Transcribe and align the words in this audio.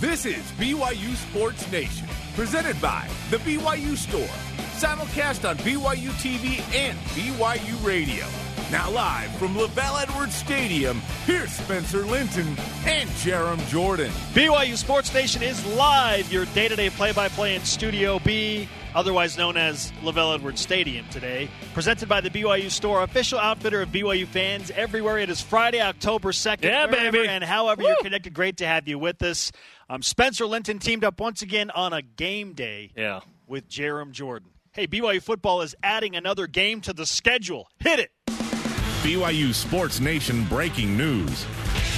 This 0.00 0.24
is 0.24 0.50
BYU 0.52 1.14
Sports 1.14 1.70
Nation, 1.70 2.08
presented 2.34 2.80
by 2.80 3.06
The 3.28 3.36
BYU 3.36 3.98
Store. 3.98 4.22
Simulcast 4.78 5.46
on 5.46 5.58
BYU 5.58 6.08
TV 6.12 6.62
and 6.74 6.98
BYU 7.10 7.86
Radio. 7.86 8.24
Now 8.72 8.90
live 8.90 9.30
from 9.36 9.58
LaVelle 9.58 9.98
Edwards 9.98 10.34
Stadium, 10.34 11.02
here's 11.26 11.52
Spencer 11.52 12.06
Linton 12.06 12.46
and 12.86 13.10
Jarom 13.10 13.58
Jordan. 13.68 14.10
BYU 14.32 14.74
Sports 14.78 15.12
Nation 15.12 15.42
is 15.42 15.62
live, 15.76 16.32
your 16.32 16.46
day-to-day 16.46 16.88
play-by-play 16.88 17.56
in 17.56 17.64
Studio 17.64 18.18
B, 18.20 18.70
otherwise 18.94 19.36
known 19.38 19.56
as 19.56 19.92
LaVelle 20.02 20.34
Edwards 20.34 20.60
Stadium 20.60 21.06
today. 21.10 21.48
Presented 21.74 22.08
by 22.08 22.20
the 22.20 22.30
BYU 22.30 22.70
Store, 22.70 23.02
official 23.02 23.38
outfitter 23.38 23.82
of 23.82 23.90
BYU 23.90 24.26
fans 24.26 24.70
everywhere. 24.72 25.18
It 25.18 25.30
is 25.30 25.40
Friday, 25.40 25.80
October 25.80 26.32
2nd. 26.32 26.64
Yeah, 26.64 26.86
wherever 26.86 27.12
baby. 27.12 27.28
And 27.28 27.44
however 27.44 27.82
Woo. 27.82 27.88
you're 27.88 27.96
connected, 28.02 28.34
great 28.34 28.56
to 28.58 28.66
have 28.66 28.86
you 28.88 28.98
with 28.98 29.22
us. 29.22 29.52
Um, 29.88 30.02
Spencer 30.02 30.46
Linton 30.46 30.78
teamed 30.78 31.04
up 31.04 31.20
once 31.20 31.42
again 31.42 31.70
on 31.70 31.92
a 31.92 32.02
game 32.02 32.52
day 32.52 32.90
Yeah. 32.96 33.20
with 33.46 33.68
Jarom 33.68 34.12
Jordan. 34.12 34.50
Hey, 34.72 34.86
BYU 34.86 35.20
football 35.20 35.62
is 35.62 35.74
adding 35.82 36.14
another 36.14 36.46
game 36.46 36.80
to 36.82 36.92
the 36.92 37.04
schedule. 37.06 37.68
Hit 37.80 37.98
it. 37.98 38.10
BYU 39.02 39.52
Sports 39.54 39.98
Nation 39.98 40.44
breaking 40.44 40.96
news. 40.96 41.44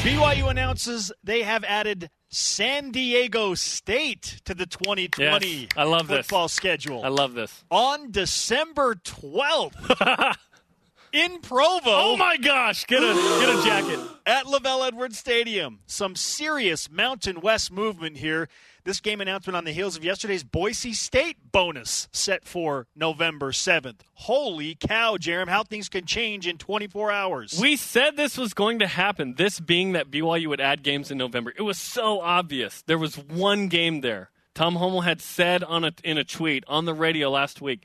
BYU 0.02 0.50
announces 0.50 1.12
they 1.22 1.42
have 1.42 1.62
added 1.62 2.10
San 2.28 2.90
Diego 2.90 3.54
State 3.54 4.40
to 4.44 4.52
the 4.54 4.66
2020 4.66 5.46
Yes, 5.46 5.68
I 5.76 5.84
love 5.84 6.08
this. 6.08 6.26
football 6.26 6.48
schedule. 6.48 7.04
I 7.04 7.08
love 7.08 7.34
this. 7.34 7.64
On 7.70 8.10
December 8.10 8.96
12th 8.96 10.36
in 11.12 11.38
Provo 11.40 11.80
Oh 11.86 12.16
my 12.16 12.36
gosh! 12.36 12.84
Get 12.86 13.02
a 13.04 13.12
get 13.14 13.48
a 13.56 13.62
jacket. 13.64 14.00
at 14.26 14.46
LaVelle 14.46 14.82
Edwards 14.82 15.18
Stadium. 15.18 15.78
Some 15.86 16.16
serious 16.16 16.90
Mountain 16.90 17.40
West 17.40 17.70
movement 17.70 18.16
here. 18.16 18.48
This 18.84 18.98
game 18.98 19.20
announcement 19.20 19.56
on 19.56 19.64
the 19.64 19.70
heels 19.70 19.96
of 19.96 20.04
yesterday's 20.04 20.42
Boise 20.42 20.92
State 20.92 21.36
bonus 21.52 22.08
set 22.10 22.44
for 22.44 22.88
November 22.96 23.52
7th. 23.52 24.00
Holy 24.14 24.74
cow, 24.74 25.16
Jarom, 25.16 25.46
how 25.46 25.62
things 25.62 25.88
can 25.88 26.04
change 26.04 26.48
in 26.48 26.58
24 26.58 27.12
hours. 27.12 27.60
We 27.60 27.76
said 27.76 28.16
this 28.16 28.36
was 28.36 28.54
going 28.54 28.80
to 28.80 28.88
happen. 28.88 29.34
This 29.36 29.60
being 29.60 29.92
that 29.92 30.10
BYU 30.10 30.48
would 30.48 30.60
add 30.60 30.82
games 30.82 31.12
in 31.12 31.18
November. 31.18 31.52
It 31.56 31.62
was 31.62 31.78
so 31.78 32.20
obvious. 32.20 32.82
There 32.82 32.98
was 32.98 33.16
one 33.16 33.68
game 33.68 34.00
there. 34.00 34.30
Tom 34.52 34.74
Holmoe 34.74 35.04
had 35.04 35.20
said 35.20 35.62
on 35.62 35.84
a, 35.84 35.92
in 36.02 36.18
a 36.18 36.24
tweet 36.24 36.64
on 36.66 36.84
the 36.84 36.92
radio 36.92 37.30
last 37.30 37.62
week, 37.62 37.84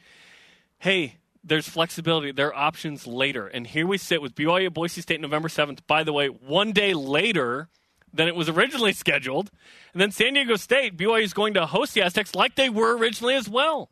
"Hey, 0.79 1.17
there's 1.43 1.69
flexibility. 1.69 2.31
There 2.31 2.47
are 2.47 2.67
options 2.67 3.05
later." 3.05 3.45
And 3.45 3.67
here 3.67 3.85
we 3.85 3.99
sit 3.99 4.19
with 4.19 4.33
BYU 4.33 4.73
Boise 4.73 5.01
State 5.01 5.21
November 5.21 5.47
7th. 5.47 5.81
By 5.85 6.03
the 6.03 6.11
way, 6.11 6.27
one 6.27 6.71
day 6.71 6.95
later 6.95 7.69
than 8.13 8.27
it 8.27 8.35
was 8.35 8.49
originally 8.49 8.93
scheduled. 8.93 9.51
And 9.93 10.01
then 10.01 10.11
San 10.11 10.33
Diego 10.33 10.55
State, 10.55 10.97
BYU 10.97 11.23
is 11.23 11.33
going 11.33 11.53
to 11.55 11.65
host 11.65 11.93
the 11.93 12.01
Aztecs 12.01 12.35
like 12.35 12.55
they 12.55 12.69
were 12.69 12.95
originally 12.97 13.35
as 13.35 13.49
well. 13.49 13.89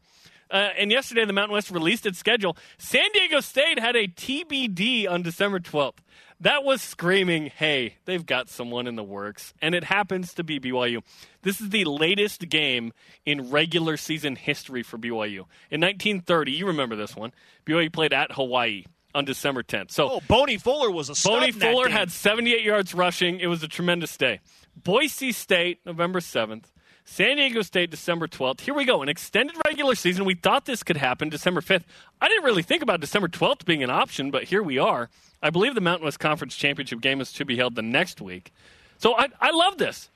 Uh, 0.49 0.69
and 0.77 0.91
yesterday, 0.91 1.25
the 1.25 1.33
Mountain 1.33 1.53
West 1.53 1.71
released 1.71 2.05
its 2.05 2.19
schedule. 2.19 2.55
San 2.77 3.09
Diego 3.13 3.39
State 3.39 3.79
had 3.79 3.95
a 3.95 4.07
TBD 4.07 5.09
on 5.09 5.23
December 5.23 5.59
12th. 5.59 5.97
That 6.39 6.63
was 6.63 6.81
screaming, 6.81 7.47
hey, 7.47 7.95
they've 8.05 8.25
got 8.25 8.49
someone 8.49 8.87
in 8.87 8.95
the 8.95 9.03
works. 9.03 9.53
And 9.61 9.73
it 9.73 9.85
happens 9.85 10.33
to 10.35 10.43
be 10.43 10.59
BYU. 10.59 11.01
This 11.41 11.61
is 11.61 11.69
the 11.69 11.85
latest 11.85 12.47
game 12.49 12.93
in 13.25 13.49
regular 13.49 13.97
season 13.97 14.35
history 14.35 14.83
for 14.83 14.97
BYU. 14.97 15.45
In 15.71 15.81
1930, 15.81 16.51
you 16.51 16.67
remember 16.67 16.95
this 16.95 17.15
one, 17.15 17.31
BYU 17.65 17.91
played 17.91 18.13
at 18.13 18.33
Hawaii 18.33 18.83
on 19.15 19.25
December 19.25 19.63
10th. 19.63 19.91
So 19.91 20.09
oh, 20.11 20.21
Boney 20.27 20.57
Fuller 20.57 20.91
was 20.91 21.09
a 21.09 21.15
stud 21.15 21.39
Boney 21.39 21.51
Fuller 21.51 21.89
had 21.89 22.11
78 22.11 22.63
yards 22.63 22.93
rushing. 22.93 23.39
It 23.39 23.47
was 23.47 23.63
a 23.63 23.67
tremendous 23.67 24.15
day. 24.17 24.41
Boise 24.75 25.31
State, 25.31 25.79
November 25.85 26.19
7th. 26.19 26.65
San 27.07 27.37
Diego 27.37 27.61
State, 27.61 27.91
December 27.91 28.27
12th. 28.27 28.61
Here 28.61 28.73
we 28.73 28.83
go. 28.83 29.03
An 29.03 29.09
extended 29.09 29.55
regular 29.65 29.93
season. 29.93 30.25
We 30.25 30.33
thought 30.33 30.65
this 30.65 30.81
could 30.83 30.97
happen 30.97 31.29
December 31.29 31.61
5th. 31.61 31.83
I 32.19 32.27
didn't 32.27 32.43
really 32.43 32.63
think 32.63 32.81
about 32.81 32.99
December 32.99 33.27
12th 33.27 33.63
being 33.63 33.83
an 33.83 33.91
option, 33.91 34.31
but 34.31 34.43
here 34.45 34.63
we 34.63 34.79
are. 34.79 35.09
I 35.41 35.51
believe 35.51 35.75
the 35.75 35.81
Mountain 35.81 36.05
West 36.05 36.19
Conference 36.19 36.55
Championship 36.55 37.01
game 37.01 37.21
is 37.21 37.31
to 37.33 37.45
be 37.45 37.57
held 37.57 37.75
the 37.75 37.83
next 37.83 38.21
week. 38.21 38.51
So 38.97 39.15
I, 39.15 39.27
I 39.39 39.51
love 39.51 39.77
this. 39.77 40.09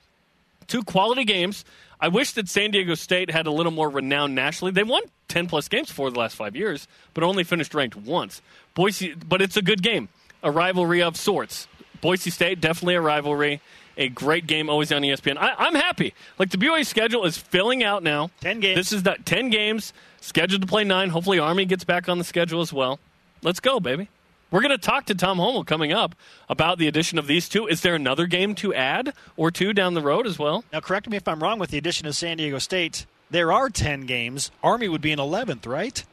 Two 0.66 0.82
quality 0.82 1.24
games. 1.24 1.64
I 2.00 2.08
wish 2.08 2.32
that 2.32 2.48
San 2.48 2.70
Diego 2.70 2.94
State 2.94 3.30
had 3.30 3.46
a 3.46 3.50
little 3.50 3.72
more 3.72 3.88
renown 3.88 4.34
nationally. 4.34 4.72
They 4.72 4.82
won 4.82 5.02
10 5.28 5.46
plus 5.46 5.68
games 5.68 5.90
for 5.90 6.10
the 6.10 6.18
last 6.18 6.34
five 6.34 6.56
years, 6.56 6.88
but 7.12 7.22
only 7.22 7.44
finished 7.44 7.74
ranked 7.74 7.96
once. 7.96 8.40
Boise, 8.74 9.14
but 9.14 9.42
it's 9.42 9.56
a 9.56 9.62
good 9.62 9.82
game, 9.82 10.08
a 10.42 10.50
rivalry 10.50 11.02
of 11.02 11.16
sorts. 11.16 11.68
Boise 12.00 12.30
State, 12.30 12.60
definitely 12.60 12.94
a 12.94 13.00
rivalry. 13.00 13.60
A 13.96 14.08
great 14.08 14.46
game 14.46 14.70
always 14.70 14.90
on 14.92 15.02
ESPN. 15.02 15.36
I, 15.36 15.52
I'm 15.58 15.74
happy. 15.74 16.14
Like 16.38 16.50
the 16.50 16.56
BYU 16.56 16.86
schedule 16.86 17.26
is 17.26 17.36
filling 17.36 17.84
out 17.84 18.02
now. 18.02 18.30
10 18.40 18.60
games. 18.60 18.76
This 18.76 18.92
is 18.92 19.02
the 19.02 19.16
10 19.26 19.50
games, 19.50 19.92
scheduled 20.22 20.62
to 20.62 20.66
play 20.66 20.84
nine. 20.84 21.10
Hopefully, 21.10 21.38
Army 21.38 21.66
gets 21.66 21.84
back 21.84 22.08
on 22.08 22.16
the 22.16 22.24
schedule 22.24 22.62
as 22.62 22.72
well. 22.72 22.98
Let's 23.42 23.60
go, 23.60 23.78
baby. 23.78 24.08
We're 24.50 24.62
going 24.62 24.70
to 24.70 24.78
talk 24.78 25.06
to 25.06 25.14
Tom 25.14 25.38
Holmoe 25.38 25.64
coming 25.64 25.92
up 25.92 26.14
about 26.48 26.78
the 26.78 26.88
addition 26.88 27.18
of 27.18 27.26
these 27.26 27.48
two. 27.48 27.66
Is 27.66 27.82
there 27.82 27.94
another 27.94 28.26
game 28.26 28.54
to 28.56 28.74
add 28.74 29.14
or 29.36 29.50
two 29.50 29.72
down 29.72 29.94
the 29.94 30.02
road 30.02 30.26
as 30.26 30.38
well? 30.38 30.64
Now, 30.72 30.80
correct 30.80 31.08
me 31.08 31.16
if 31.16 31.28
I'm 31.28 31.42
wrong 31.42 31.58
with 31.58 31.70
the 31.70 31.78
addition 31.78 32.06
of 32.06 32.16
San 32.16 32.36
Diego 32.38 32.58
State. 32.58 33.06
There 33.30 33.52
are 33.52 33.70
10 33.70 34.06
games. 34.06 34.50
Army 34.62 34.88
would 34.88 35.00
be 35.00 35.12
in 35.12 35.18
11th, 35.20 35.66
right? 35.66 36.04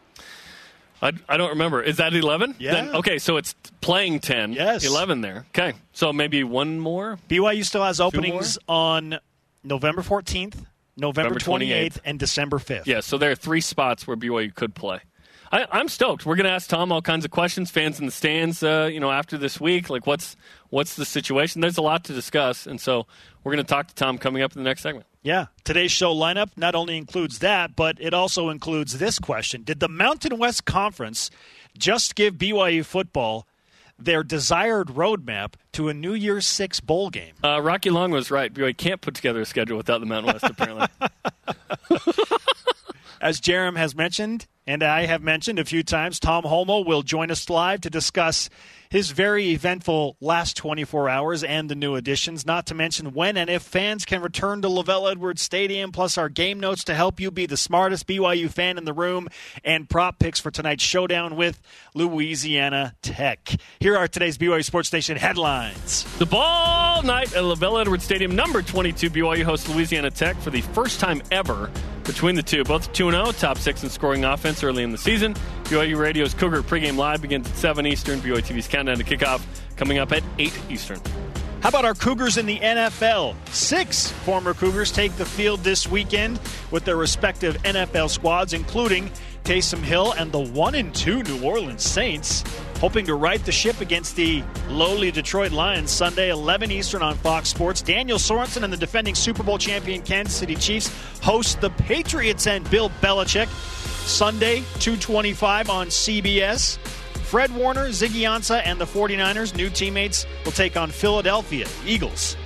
I, 1.02 1.14
I 1.28 1.38
don't 1.38 1.50
remember. 1.50 1.82
Is 1.82 1.98
that 1.98 2.14
11? 2.14 2.56
Yeah. 2.60 2.74
Then, 2.74 2.96
okay, 2.96 3.18
so 3.18 3.38
it's 3.38 3.56
playing 3.82 4.20
10. 4.20 4.54
Yes. 4.54 4.86
11 4.86 5.22
there. 5.22 5.46
Okay. 5.50 5.74
So 5.94 6.14
maybe 6.14 6.44
one 6.44 6.80
more? 6.80 7.18
BYU 7.30 7.66
still 7.66 7.84
has 7.84 8.00
openings 8.00 8.58
on 8.68 9.18
November 9.64 10.02
14th, 10.02 10.56
November 10.96 11.36
November 11.36 11.40
28th, 11.40 11.94
28th. 11.94 11.98
and 12.06 12.20
December 12.20 12.58
5th. 12.58 12.86
Yeah, 12.86 13.00
so 13.02 13.18
there 13.18 13.32
are 13.32 13.36
three 13.36 13.62
spots 13.62 14.08
where 14.08 14.18
BYU 14.18 14.54
could 14.54 14.76
play. 14.76 15.00
I, 15.52 15.66
I'm 15.72 15.88
stoked. 15.88 16.26
We're 16.26 16.36
going 16.36 16.46
to 16.46 16.52
ask 16.52 16.70
Tom 16.70 16.92
all 16.92 17.02
kinds 17.02 17.26
of 17.26 17.32
questions. 17.32 17.72
Fans 17.72 18.00
in 18.00 18.06
the 18.06 18.12
stands, 18.12 18.64
uh, 18.64 18.90
you 18.92 19.00
know, 19.00 19.12
after 19.12 19.38
this 19.38 19.60
week, 19.60 19.90
like 19.90 20.06
what's 20.08 20.36
what's 20.70 20.96
the 20.96 21.06
situation? 21.06 21.62
There's 21.62 21.78
a 21.78 21.82
lot 21.82 22.04
to 22.06 22.14
discuss, 22.14 22.68
and 22.68 22.80
so 22.80 23.08
we're 23.44 23.54
going 23.54 23.66
to 23.66 23.70
talk 23.70 23.88
to 23.88 23.96
Tom 23.96 24.18
coming 24.18 24.42
up 24.44 24.56
in 24.56 24.64
the 24.64 24.68
next 24.68 24.82
segment. 24.82 25.06
Yeah. 25.24 25.48
Today's 25.64 25.92
show 25.92 26.14
lineup 26.14 26.52
not 26.56 26.76
only 26.76 26.98
includes 26.98 27.40
that, 27.40 27.76
but 27.76 27.98
it 28.00 28.14
also 28.14 28.50
includes 28.50 28.98
this 28.98 29.20
question 29.20 29.64
Did 29.64 29.80
the 29.80 29.90
Mountain 29.90 30.38
West 30.38 30.66
Conference 30.66 31.30
just 31.78 32.16
give 32.16 32.36
BYU 32.36 32.86
football 32.86 33.48
their 34.00 34.24
desired 34.24 34.90
roadmap 34.90 35.54
to 35.74 35.90
a 35.90 35.94
New 35.94 36.14
Year's 36.14 36.46
Six 36.46 36.80
bowl 36.80 37.10
game? 37.10 37.34
Uh, 37.44 37.62
Rocky 37.62 37.90
Long 37.90 38.12
was 38.12 38.32
right. 38.32 38.54
BYU 38.54 38.76
can't 38.78 39.02
put 39.02 39.16
together 39.16 39.42
a 39.42 39.46
schedule 39.46 39.78
without 39.78 40.00
the 40.00 40.06
Mountain 40.06 40.34
West. 40.34 40.46
Apparently, 40.46 40.88
As 43.20 43.42
Jarom 43.42 43.78
has 43.78 43.96
mentioned, 43.96 44.46
and 44.68 44.84
I 44.84 45.06
have 45.06 45.24
mentioned 45.24 45.60
a 45.60 45.66
few 45.66 45.82
times, 45.82 46.20
Tom 46.20 46.44
Holmoe 46.44 46.86
will 46.86 47.02
join 47.02 47.32
us 47.32 47.50
live 47.50 47.82
to 47.82 47.90
discuss 47.90 48.50
his 48.90 49.12
very 49.12 49.50
eventful 49.50 50.16
last 50.22 50.56
24 50.58 51.10
hours 51.10 51.44
and 51.44 51.70
the 51.70 51.76
new 51.76 51.96
additions, 51.96 52.46
not 52.46 52.68
to 52.68 52.76
mention 52.76 53.14
when 53.14 53.38
and 53.38 53.50
if 53.50 53.62
fans 53.62 54.06
can 54.06 54.22
return 54.22 54.62
to 54.62 54.70
LaVelle 54.70 55.10
Edwards 55.10 55.42
Stadium, 55.42 55.92
plus 55.92 56.18
our 56.18 56.30
game 56.30 56.60
notes 56.60 56.84
to 56.86 56.94
help 56.94 57.20
you 57.20 57.32
be 57.32 57.46
the 57.46 57.58
smartest 57.58 58.08
BYU 58.08 58.50
fan 58.50 58.78
in 58.78 58.86
the 58.86 58.94
room, 58.94 59.28
and 59.64 59.90
prop 59.90 60.20
picks 60.20 60.40
for 60.40 60.52
tonight's 60.52 60.84
showdown 60.84 61.36
with 61.36 61.62
Louisiana 61.96 62.96
Tech. 63.02 63.56
Here 63.80 63.98
are 63.98 64.08
today's 64.08 64.38
BYU 64.38 64.64
Sports 64.64 64.92
Nation 64.92 65.18
headlines. 65.18 66.04
the 66.18 66.26
ball 66.26 67.04
night 67.04 67.34
at 67.36 67.44
LaVelle 67.44 67.80
Edwards 67.80 68.04
Stadium, 68.04 68.36
number 68.36 68.62
22. 68.62 69.10
BYU 69.10 69.44
hosts 69.44 69.70
Louisiana 69.70 70.12
Tech 70.12 70.38
for 70.38 70.50
the 70.50 70.62
first 70.62 71.00
time 71.00 71.22
ever 71.32 71.70
between 72.08 72.36
the 72.36 72.44
two. 72.44 72.64
Both 72.64 72.94
2 72.94 73.12
0, 73.12 73.32
top 73.34 73.58
six 73.58 73.84
in 73.84 73.90
scoring 73.90 74.26
offense 74.26 74.57
early 74.64 74.84
in 74.84 74.92
the 74.92 74.98
season. 74.98 75.34
BYU 75.66 75.98
Radio's 75.98 76.34
Cougar 76.34 76.64
pregame 76.64 76.98
live 76.98 77.22
begins 77.22 77.50
at 77.50 77.56
7 77.56 77.86
Eastern. 77.86 78.20
BYU 78.20 78.38
TV's 78.38 78.68
countdown 78.68 78.98
to 78.98 79.04
kickoff 79.04 79.44
coming 79.76 79.98
up 79.98 80.12
at 80.12 80.24
8 80.40 80.54
Eastern. 80.70 81.00
How 81.62 81.70
about 81.70 81.86
our 81.86 81.96
Cougars 81.96 82.38
in 82.38 82.46
the 82.46 82.60
NFL? 82.60 83.36
Six 83.50 84.12
former 84.12 84.54
Cougars 84.54 84.92
take 84.92 85.12
the 85.18 85.26
field 85.26 85.62
this 85.62 85.88
weekend 85.88 86.40
with 86.72 86.86
their 86.86 86.96
respective 86.96 87.58
NFL 87.64 88.10
squads, 88.10 88.54
including 88.54 89.12
Taysom 89.44 89.80
Hill 89.82 90.12
and 90.14 90.32
the 90.32 90.40
1 90.40 90.76
and 90.76 90.94
2 90.94 91.24
New 91.24 91.42
Orleans 91.42 91.84
Saints, 91.84 92.44
hoping 92.80 93.06
to 93.06 93.16
right 93.16 93.44
the 93.44 93.52
ship 93.52 93.82
against 93.82 94.16
the 94.16 94.44
lowly 94.70 95.10
Detroit 95.10 95.52
Lions 95.52 95.90
Sunday, 95.90 96.30
11 96.30 96.70
Eastern 96.70 97.02
on 97.02 97.16
Fox 97.16 97.50
Sports. 97.50 97.82
Daniel 97.82 98.18
Sorensen 98.18 98.64
and 98.64 98.72
the 98.72 98.78
defending 98.78 99.16
Super 99.16 99.44
Bowl 99.44 99.58
champion 99.58 100.02
Kansas 100.04 100.36
City 100.36 100.56
Chiefs 100.56 100.94
host 101.22 101.60
the 101.60 101.70
Patriots 101.72 102.46
and 102.46 102.70
Bill 102.70 102.90
Belichick 103.02 103.48
Sunday, 104.08 104.62
225 104.80 105.70
on 105.70 105.88
CBS. 105.88 106.78
Fred 107.28 107.54
Warner, 107.54 107.90
Ziggy 107.90 108.22
Ansah, 108.22 108.62
and 108.64 108.80
the 108.80 108.86
49ers, 108.86 109.54
new 109.56 109.70
teammates, 109.70 110.26
will 110.46 110.54
take 110.54 110.78
on 110.78 110.90
Philadelphia 110.90 111.68
Eagles 111.86 112.38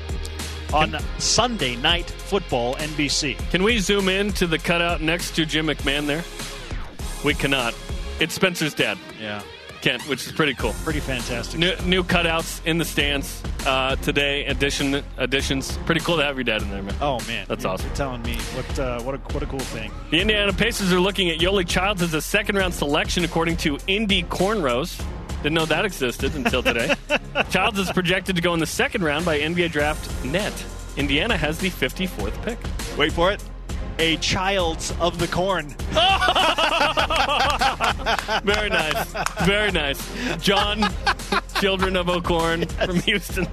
on 0.74 0.98
Sunday 1.20 1.76
Night 1.76 2.10
Football, 2.10 2.76
NBC. 2.76 3.38
Can 3.52 3.64
we 3.64 3.80
zoom 3.80 4.10
in 4.10 4.32
to 4.34 4.48
the 4.48 4.58
cutout 4.58 5.02
next 5.02 5.36
to 5.36 5.46
Jim 5.46 5.68
McMahon 5.68 6.08
there? 6.08 6.24
We 7.24 7.34
cannot. 7.34 7.76
It's 8.20 8.34
Spencer's 8.34 8.74
dad. 8.74 8.98
Yeah. 9.20 9.42
Kent, 9.82 10.04
which 10.08 10.26
is 10.26 10.32
pretty 10.32 10.54
cool. 10.54 10.74
Pretty 10.84 11.00
fantastic. 11.00 11.60
New, 11.60 11.76
new 11.86 12.04
cutouts 12.04 12.64
in 12.66 12.78
the 12.78 12.86
stands 12.86 13.42
uh, 13.66 13.96
today. 13.98 14.46
Addition 14.46 15.04
additions. 15.18 15.78
Pretty 15.86 16.02
cool 16.02 16.18
to 16.18 16.24
have 16.24 16.36
your 16.36 16.44
dad 16.44 16.62
in 16.62 16.70
there, 16.70 16.84
man. 16.84 16.96
Oh 17.02 17.20
man, 17.28 17.46
That's 17.48 17.64
You're 17.64 17.74
awesome. 17.74 17.94
telling 17.94 18.22
me 18.24 18.36
what 18.36 18.80
uh, 18.80 19.02
what 19.02 19.16
a 19.16 19.18
what 19.34 19.44
a 19.44 19.46
cool 19.48 19.60
thing. 19.60 19.92
The 20.12 20.22
Indiana 20.22 20.54
Pacers 20.54 20.94
are 20.94 21.00
looking 21.00 21.30
at 21.30 21.40
Yoeli 21.40 21.68
Childs 21.68 22.02
as 22.02 22.14
a 22.14 22.22
second 22.22 22.56
round 22.56 22.74
selection, 22.74 23.24
according 23.24 23.58
to 23.58 23.78
Indy 23.88 24.24
Cornrows. 24.24 25.04
Didn't 25.44 25.56
know 25.56 25.66
that 25.66 25.86
existed 25.86 26.36
until 26.36 26.62
today. 26.62 26.94
Childs 27.50 27.80
is 27.80 27.92
projected 27.92 28.36
to 28.36 28.42
go 28.42 28.54
in 28.54 28.60
the 28.60 28.66
second 28.68 29.04
round 29.04 29.26
by 29.26 29.40
NBA 29.40 29.72
Draft 29.72 30.24
Net. 30.24 30.54
Indiana 30.98 31.36
has 31.36 31.58
the 31.58 31.70
54th 31.70 32.40
pick. 32.44 32.60
Wait 32.98 33.12
for 33.12 33.32
it. 33.32 33.42
A 34.02 34.18
child's 34.18 34.92
of 35.00 35.20
the 35.20 35.28
corn. 35.28 35.70
Very 38.44 38.70
nice. 38.70 39.14
Very 39.46 39.72
nice. 39.72 40.02
John, 40.42 40.92
children 41.60 41.96
of 41.96 42.10
O'Corn 42.10 42.66
from 42.66 42.96
Houston. 43.02 43.46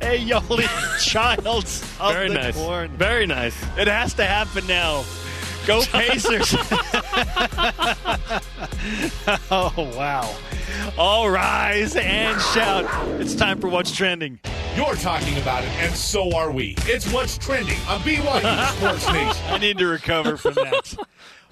A 0.00 0.18
Yoeli 0.18 0.66
child's 1.04 1.82
of 2.00 2.14
Very 2.14 2.28
the 2.28 2.34
nice. 2.34 2.56
corn. 2.56 2.88
Very 2.96 3.26
nice. 3.26 3.54
It 3.76 3.86
has 3.86 4.14
to 4.14 4.24
happen 4.24 4.66
now. 4.66 5.04
Go 5.66 5.82
Pacers. 5.92 6.54
oh, 9.50 9.92
wow. 9.98 10.34
All 10.96 11.28
rise 11.28 11.94
and 11.94 12.40
shout. 12.40 12.86
It's 13.20 13.34
time 13.34 13.60
for 13.60 13.68
What's 13.68 13.92
Trending. 13.92 14.40
You're 14.76 14.96
talking 14.96 15.38
about 15.38 15.62
it, 15.62 15.70
and 15.78 15.94
so 15.94 16.34
are 16.34 16.50
we. 16.50 16.74
It's 16.80 17.10
what's 17.12 17.38
trending 17.38 17.78
on 17.88 18.00
BYU 18.00 18.76
Sports 18.76 19.06
Nation. 19.12 19.44
I 19.46 19.58
need 19.58 19.78
to 19.78 19.86
recover 19.86 20.36
from 20.36 20.54
that. 20.54 20.96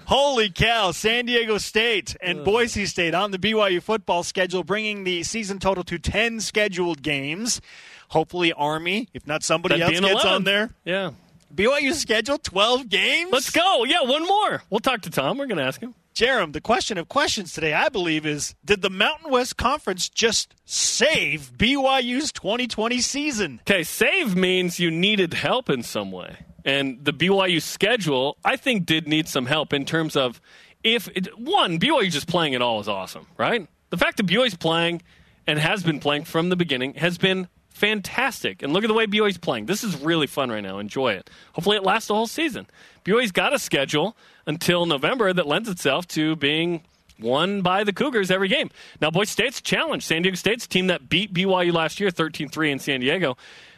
Holy 0.05 0.49
cow, 0.49 0.91
San 0.91 1.25
Diego 1.25 1.57
State 1.57 2.17
and 2.21 2.43
Boise 2.43 2.85
State 2.85 3.15
on 3.15 3.31
the 3.31 3.37
BYU 3.37 3.81
football 3.81 4.23
schedule, 4.23 4.65
bringing 4.65 5.05
the 5.05 5.23
season 5.23 5.57
total 5.59 5.85
to 5.85 5.97
10 5.97 6.41
scheduled 6.41 7.01
games. 7.01 7.61
Hopefully, 8.09 8.51
Army, 8.51 9.07
if 9.13 9.25
not 9.25 9.41
somebody 9.41 9.79
That'd 9.79 9.95
else 9.95 10.01
gets 10.01 10.23
11. 10.25 10.31
on 10.33 10.43
there. 10.43 10.69
Yeah. 10.83 11.11
BYU 11.55 11.93
schedule 11.93 12.37
12 12.37 12.89
games? 12.89 13.29
Let's 13.31 13.51
go. 13.51 13.85
Yeah, 13.85 14.01
one 14.01 14.25
more. 14.27 14.63
We'll 14.69 14.81
talk 14.81 15.03
to 15.03 15.09
Tom. 15.09 15.37
We're 15.37 15.47
going 15.47 15.59
to 15.59 15.63
ask 15.63 15.79
him. 15.79 15.95
Jarom, 16.13 16.53
the 16.53 16.61
question 16.61 16.99
of 16.99 17.09
questions 17.09 17.53
today, 17.53 17.73
I 17.73 17.89
believe, 17.89 18.25
is 18.25 18.53
did 18.63 18.83
the 18.83 18.89
Mountain 18.89 19.31
West 19.31 19.57
Conference 19.57 20.09
just 20.09 20.53
save 20.63 21.53
BYU's 21.57 22.31
2020 22.31 23.01
season? 23.01 23.59
Okay, 23.61 23.83
save 23.83 24.35
means 24.35 24.79
you 24.79 24.91
needed 24.91 25.33
help 25.33 25.71
in 25.71 25.81
some 25.81 26.11
way. 26.11 26.37
And 26.63 27.03
the 27.03 27.13
BYU 27.13 27.61
schedule, 27.61 28.37
I 28.45 28.57
think, 28.57 28.85
did 28.85 29.07
need 29.07 29.27
some 29.27 29.47
help 29.47 29.73
in 29.73 29.85
terms 29.85 30.15
of 30.15 30.39
if 30.83 31.07
it, 31.09 31.37
one, 31.39 31.79
BYU 31.79 32.11
just 32.11 32.27
playing 32.27 32.53
it 32.53 32.61
all 32.61 32.79
is 32.79 32.87
awesome, 32.87 33.25
right? 33.37 33.67
The 33.89 33.97
fact 33.97 34.17
that 34.17 34.27
BYU's 34.27 34.55
playing 34.55 35.01
and 35.47 35.57
has 35.57 35.83
been 35.83 35.99
playing 35.99 36.25
from 36.25 36.49
the 36.49 36.55
beginning 36.55 36.93
has 36.93 37.17
been 37.17 37.47
fantastic. 37.73 38.63
And 38.63 38.73
look 38.73 38.83
at 38.83 38.87
the 38.87 38.93
way 38.93 39.05
BYU's 39.05 39.37
playing. 39.37 39.65
This 39.65 39.83
is 39.83 39.99
really 40.01 40.27
fun 40.27 40.49
right 40.49 40.63
now. 40.63 40.79
Enjoy 40.79 41.13
it. 41.13 41.29
Hopefully, 41.53 41.77
it 41.77 41.83
lasts 41.83 42.07
the 42.07 42.15
whole 42.15 42.27
season. 42.27 42.67
BYU's 43.05 43.31
got 43.31 43.53
a 43.53 43.59
schedule 43.59 44.15
until 44.45 44.85
November 44.85 45.33
that 45.33 45.47
lends 45.47 45.67
itself 45.67 46.07
to 46.09 46.35
being 46.35 46.81
won 47.19 47.61
by 47.61 47.83
the 47.83 47.93
Cougars 47.93 48.31
every 48.31 48.47
game. 48.47 48.69
Now, 49.01 49.11
Boise 49.11 49.31
State's 49.31 49.61
challenge. 49.61 50.05
San 50.05 50.21
Diego 50.21 50.35
State's 50.35 50.67
team 50.67 50.87
that 50.87 51.09
beat 51.09 51.33
BYU 51.33 51.73
last 51.73 51.99
year 51.99 52.11
13 52.11 52.49
3 52.49 52.71
in 52.71 52.79
San 52.79 52.99
Diego. 52.99 53.37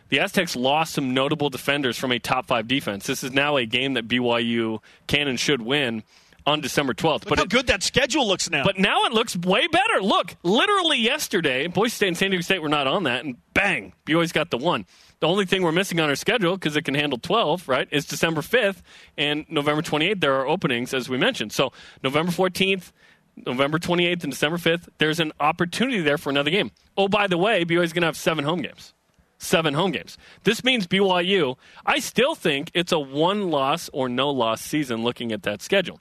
The 0.09 0.19
Aztecs 0.19 0.55
lost 0.55 0.93
some 0.93 1.13
notable 1.15 1.49
defenders 1.49 1.97
from 1.97 2.11
a 2.11 2.19
top 2.19 2.45
five 2.45 2.67
defense. 2.67 3.07
This 3.07 3.23
is 3.23 3.31
now 3.31 3.57
a 3.57 3.65
game 3.65 3.95
that 3.95 4.07
BYU 4.07 4.79
can 5.07 5.27
and 5.27 5.39
should 5.39 5.61
win 5.61 6.03
on 6.45 6.61
December 6.61 6.93
12th. 6.93 7.21
But 7.21 7.29
But 7.29 7.37
how 7.39 7.43
it, 7.45 7.49
good 7.49 7.67
that 7.67 7.83
schedule 7.83 8.27
looks 8.27 8.49
now. 8.49 8.63
but 8.63 8.77
now 8.77 9.05
it 9.05 9.13
looks 9.13 9.35
way 9.35 9.67
better. 9.67 10.01
Look, 10.01 10.35
literally 10.43 10.97
yesterday, 10.99 11.67
Boise 11.67 11.91
State 11.95 12.07
and 12.09 12.17
San 12.17 12.31
Diego 12.31 12.41
State 12.41 12.61
were 12.61 12.69
not 12.69 12.87
on 12.87 13.03
that, 13.03 13.25
and 13.25 13.37
bang, 13.53 13.93
BYU's 14.05 14.31
got 14.31 14.51
the 14.51 14.57
one. 14.57 14.85
The 15.21 15.27
only 15.27 15.45
thing 15.45 15.63
we're 15.63 15.71
missing 15.71 15.99
on 15.99 16.09
our 16.09 16.15
schedule, 16.15 16.55
because 16.55 16.75
it 16.75 16.83
can 16.83 16.93
handle 16.93 17.17
12, 17.17 17.67
right, 17.67 17.87
is 17.91 18.05
December 18.05 18.41
5th 18.41 18.81
and 19.17 19.45
November 19.49 19.81
28th. 19.81 20.21
There 20.21 20.35
are 20.35 20.47
openings, 20.47 20.93
as 20.93 21.09
we 21.09 21.17
mentioned. 21.17 21.51
So 21.51 21.71
November 22.03 22.31
14th, 22.31 22.91
November 23.45 23.79
28th, 23.79 24.23
and 24.23 24.31
December 24.31 24.57
5th, 24.57 24.87
there's 24.97 25.19
an 25.19 25.31
opportunity 25.39 26.01
there 26.01 26.17
for 26.17 26.29
another 26.29 26.51
game. 26.51 26.71
Oh, 26.97 27.07
by 27.07 27.27
the 27.27 27.37
way, 27.37 27.65
BYU's 27.65 27.93
going 27.93 28.01
to 28.01 28.07
have 28.07 28.17
seven 28.17 28.43
home 28.45 28.61
games. 28.61 28.93
Seven 29.37 29.73
home 29.73 29.91
games. 29.91 30.17
This 30.43 30.63
means 30.63 30.87
BYU, 30.87 31.57
I 31.85 31.99
still 31.99 32.35
think 32.35 32.71
it's 32.73 32.91
a 32.91 32.99
one 32.99 33.49
loss 33.49 33.89
or 33.93 34.07
no 34.07 34.29
loss 34.29 34.61
season 34.61 35.03
looking 35.03 35.31
at 35.31 35.43
that 35.43 35.61
schedule 35.61 35.99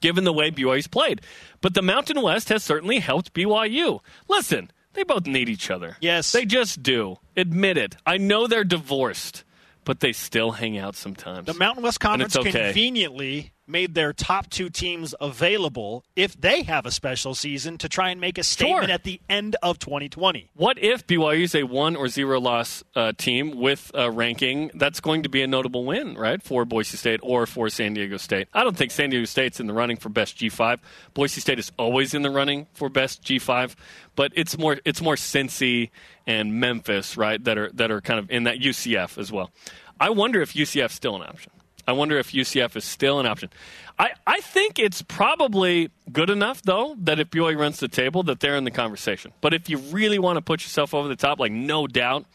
given 0.00 0.24
the 0.24 0.32
way 0.32 0.50
BYU's 0.50 0.86
played. 0.86 1.20
But 1.60 1.74
the 1.74 1.82
Mountain 1.82 2.20
West 2.22 2.48
has 2.48 2.62
certainly 2.62 2.98
helped 2.98 3.32
BYU. 3.32 4.00
Listen, 4.28 4.70
they 4.92 5.04
both 5.04 5.26
need 5.26 5.48
each 5.48 5.70
other. 5.70 5.96
Yes. 6.00 6.32
They 6.32 6.44
just 6.44 6.82
do. 6.82 7.16
Admit 7.36 7.76
it. 7.76 7.96
I 8.06 8.16
know 8.16 8.46
they're 8.46 8.64
divorced, 8.64 9.44
but 9.84 10.00
they 10.00 10.12
still 10.12 10.52
hang 10.52 10.78
out 10.78 10.96
sometimes. 10.96 11.46
the 11.46 11.54
Mountain 11.54 11.84
West 11.84 12.00
Conference 12.00 12.36
okay. 12.36 12.50
conveniently 12.50 13.52
made 13.66 13.94
their 13.94 14.12
top 14.12 14.48
two 14.50 14.68
teams 14.70 15.14
available 15.20 16.04
if 16.14 16.40
they 16.40 16.62
have 16.62 16.86
a 16.86 16.90
special 16.90 17.34
season 17.34 17.78
to 17.78 17.88
try 17.88 18.10
and 18.10 18.20
make 18.20 18.38
a 18.38 18.42
statement 18.42 18.86
Sure. 18.86 18.92
at 18.94 19.04
the 19.04 19.20
end 19.28 19.56
of 19.62 19.78
2020. 19.78 20.50
What 20.54 20.78
if 20.78 21.06
BYU 21.06 21.42
is 21.42 21.54
a 21.54 21.64
one 21.64 21.96
or 21.96 22.08
zero 22.08 22.40
loss 22.40 22.82
uh, 22.94 23.12
team 23.16 23.56
with 23.60 23.90
a 23.94 24.10
ranking 24.10 24.70
that's 24.74 25.00
going 25.00 25.22
to 25.24 25.28
be 25.28 25.42
a 25.42 25.46
notable 25.46 25.84
win, 25.84 26.14
right, 26.14 26.42
for 26.42 26.64
Boise 26.64 26.96
State 26.96 27.20
or 27.22 27.46
for 27.46 27.68
San 27.68 27.94
Diego 27.94 28.16
State? 28.16 28.48
I 28.54 28.64
don't 28.64 28.76
think 28.76 28.90
San 28.90 29.10
Diego 29.10 29.24
State's 29.26 29.60
in 29.60 29.66
the 29.66 29.74
running 29.74 29.96
for 29.96 30.08
best 30.08 30.36
G5. 30.38 30.78
Boise 31.14 31.40
State 31.40 31.58
is 31.58 31.72
always 31.78 32.14
in 32.14 32.22
the 32.22 32.30
running 32.30 32.66
for 32.74 32.88
best 32.88 33.22
G5, 33.22 33.74
but 34.14 34.32
it's 34.34 34.56
more 34.58 34.78
it's 34.84 35.00
more 35.02 35.14
Cincy 35.16 35.90
and 36.26 36.54
Memphis, 36.60 37.16
right, 37.16 37.42
that 37.44 37.58
are 37.58 37.70
that 37.72 37.90
are 37.90 38.00
kind 38.00 38.18
of 38.18 38.30
in 38.30 38.44
that 38.44 38.58
UCF 38.58 39.18
as 39.18 39.30
well. 39.32 39.50
I 39.98 40.10
wonder 40.10 40.42
if 40.42 40.52
UCF's 40.54 40.94
still 40.94 41.16
an 41.16 41.22
option. 41.22 41.52
I 41.86 41.92
wonder 41.92 42.18
if 42.18 42.32
UCF 42.32 42.76
is 42.76 42.84
still 42.84 43.20
an 43.20 43.26
option. 43.26 43.50
I, 43.98 44.10
I 44.26 44.40
think 44.40 44.78
it's 44.78 45.02
probably 45.02 45.90
good 46.12 46.30
enough, 46.30 46.62
though, 46.62 46.96
that 47.00 47.20
if 47.20 47.30
BYU 47.30 47.58
runs 47.58 47.78
the 47.78 47.88
table, 47.88 48.22
that 48.24 48.40
they're 48.40 48.56
in 48.56 48.64
the 48.64 48.70
conversation. 48.70 49.32
But 49.40 49.54
if 49.54 49.70
you 49.70 49.78
really 49.78 50.18
want 50.18 50.36
to 50.36 50.42
put 50.42 50.62
yourself 50.62 50.94
over 50.94 51.08
the 51.08 51.16
top, 51.16 51.38
like 51.38 51.52
no 51.52 51.86
doubt, 51.86 52.26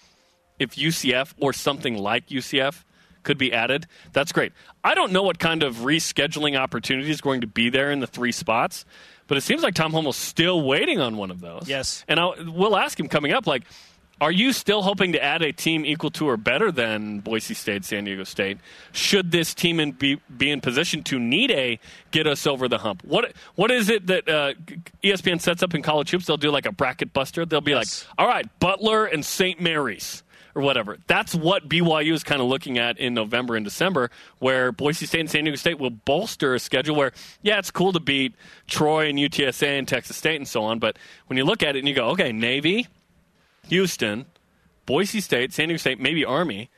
if 0.58 0.76
UCF 0.76 1.34
or 1.40 1.54
something 1.54 1.98
like 1.98 2.28
UCF 2.28 2.84
could 3.24 3.38
be 3.38 3.54
added, 3.54 3.88
that's 4.14 4.32
great. 4.32 4.54
I 4.84 4.96
don't 4.96 5.12
know 5.12 5.24
what 5.24 5.38
kind 5.38 5.64
of 5.64 5.78
rescheduling 5.78 6.58
opportunity 6.58 7.12
is 7.12 7.22
going 7.22 7.42
to 7.42 7.48
be 7.48 7.70
there 7.70 7.92
in 7.92 8.00
the 8.00 8.08
three 8.08 8.32
spots, 8.32 8.86
but 9.28 9.38
it 9.38 9.42
seems 9.42 9.62
like 9.62 9.76
Tom 9.76 9.92
Holmoe's 9.92 10.18
still 10.18 10.62
waiting 10.62 11.00
on 11.00 11.18
one 11.18 11.30
of 11.30 11.42
those. 11.42 11.66
Yes. 11.68 12.04
And 12.08 12.20
I'll, 12.20 12.36
we'll 12.46 12.78
ask 12.78 13.00
him 13.00 13.08
coming 13.08 13.32
up, 13.32 13.46
like, 13.46 13.64
are 14.22 14.32
you 14.32 14.54
still 14.54 14.84
hoping 14.84 15.12
to 15.14 15.22
add 15.24 15.42
a 15.42 15.52
team 15.52 15.84
equal 15.86 16.12
to 16.12 16.30
or 16.30 16.38
better 16.38 16.72
than 16.72 17.20
Boise 17.20 17.56
State, 17.56 17.84
San 17.84 18.06
Diego 18.06 18.24
State? 18.24 18.60
Should 18.94 19.32
this 19.32 19.54
team 19.54 19.80
in 19.80 19.92
be, 19.92 20.22
be 20.38 20.52
in 20.52 20.62
position 20.62 21.04
to 21.06 21.20
need 21.20 21.52
a 21.52 21.80
get 22.12 22.28
us 22.28 22.46
over 22.48 22.68
the 22.70 22.78
hump? 22.78 23.04
What 23.04 23.34
What 23.56 23.72
is 23.72 23.90
it 23.90 24.08
that 24.08 24.30
uh, 24.30 24.54
ESPN 25.04 25.42
sets 25.42 25.64
up 25.64 25.74
in 25.74 25.82
college 25.82 26.12
hoops? 26.12 26.28
They'll 26.28 26.38
do 26.38 26.52
like 26.52 26.66
a 26.68 26.72
bracket 26.72 27.12
buster. 27.12 27.46
They'll 27.46 27.60
be 27.62 27.72
Yes. 27.72 28.06
like, 28.08 28.20
all 28.20 28.28
right, 28.28 28.60
Butler 28.60 29.06
and 29.06 29.26
St. 29.26 29.60
Mary's 29.60 30.24
or 30.54 30.62
whatever. 30.62 30.98
That's 31.08 31.34
what 31.34 31.68
BYU 31.70 32.12
is 32.14 32.24
kind 32.24 32.42
of 32.42 32.48
looking 32.48 32.78
at 32.78 32.98
in 33.00 33.14
November 33.14 33.56
and 33.56 33.64
December, 33.66 34.12
where 34.40 34.72
Boise 34.72 35.06
State 35.06 35.22
and 35.22 35.32
San 35.32 35.46
Diego 35.46 35.56
State 35.56 35.80
will 35.80 35.90
bolster 35.90 36.54
a 36.54 36.60
schedule 36.60 36.96
where, 36.96 37.14
yeah, 37.42 37.58
it's 37.58 37.72
cool 37.72 37.94
to 37.94 38.00
beat 38.02 38.36
Troy 38.68 39.08
and 39.10 39.18
UTSA 39.18 39.80
and 39.80 39.88
Texas 39.88 40.18
State 40.18 40.36
and 40.36 40.48
so 40.48 40.62
on. 40.64 40.78
But 40.78 40.98
when 41.28 41.38
you 41.38 41.46
look 41.46 41.64
at 41.64 41.76
it 41.76 41.80
and 41.80 41.88
you 41.88 41.96
go, 41.96 42.10
okay, 42.10 42.34
Navy, 42.34 42.88
Houston, 43.70 44.26
Boise 44.86 45.22
State, 45.22 45.54
San 45.54 45.68
Diego 45.68 45.78
State, 45.78 46.00
maybe 46.00 46.26
Army. 46.26 46.70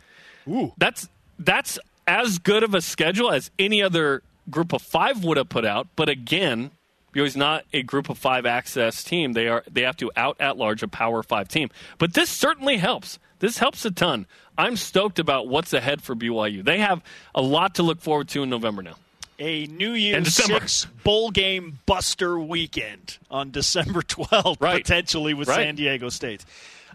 Ooh. 0.48 0.74
That's 0.78 1.10
that's 1.40 1.80
as 2.08 2.40
good 2.40 2.63
of 2.63 2.74
a 2.74 2.82
schedule 2.82 3.32
as 3.32 3.50
any 3.58 3.82
other 3.82 4.24
group 4.50 4.74
of 4.74 4.82
five 4.82 5.24
would 5.24 5.38
have 5.38 5.50
put 5.50 5.66
out. 5.66 5.88
But 5.96 6.10
again, 6.10 6.72
BYU's 7.13 7.38
not 7.38 7.63
a 7.74 7.84
group 7.84 8.10
of 8.10 8.18
five 8.18 8.46
access 8.46 9.04
team. 9.04 9.34
They 9.34 9.48
are 9.48 9.63
they 9.72 9.82
have 9.82 9.98
to 9.98 10.12
out 10.16 10.38
at 10.40 10.58
large 10.58 10.84
a 10.84 10.88
power 10.88 11.24
five 11.24 11.48
team. 11.48 11.70
But 11.98 12.13
this 12.13 12.30
certainly 12.30 12.78
helps. 12.78 13.20
This 13.40 13.58
helps 13.58 13.86
a 13.86 13.92
ton. 13.92 14.25
I'm 14.58 14.78
stoked 14.78 15.20
about 15.20 15.48
what's 15.48 15.74
ahead 15.74 16.02
for 16.02 16.16
BYU. 16.16 16.63
They 16.63 16.80
have 16.80 17.04
a 17.36 17.42
lot 17.42 17.75
to 17.75 17.84
look 17.84 18.02
forward 18.02 18.30
to 18.30 18.44
in 18.44 18.50
November 18.50 18.82
now. 18.82 18.96
A 19.40 19.66
New 19.68 19.92
Year's 19.94 20.34
Six 20.34 20.86
bowl 21.04 21.32
game 21.32 21.80
buster 21.86 22.40
weekend 22.40 23.18
on 23.32 23.52
December 23.52 24.02
12th, 24.04 24.62
Right. 24.62 24.84
potentially 24.84 25.34
with 25.34 25.48
Right. 25.48 25.63
San 25.66 25.75
Diego 25.75 26.10
State. 26.10 26.46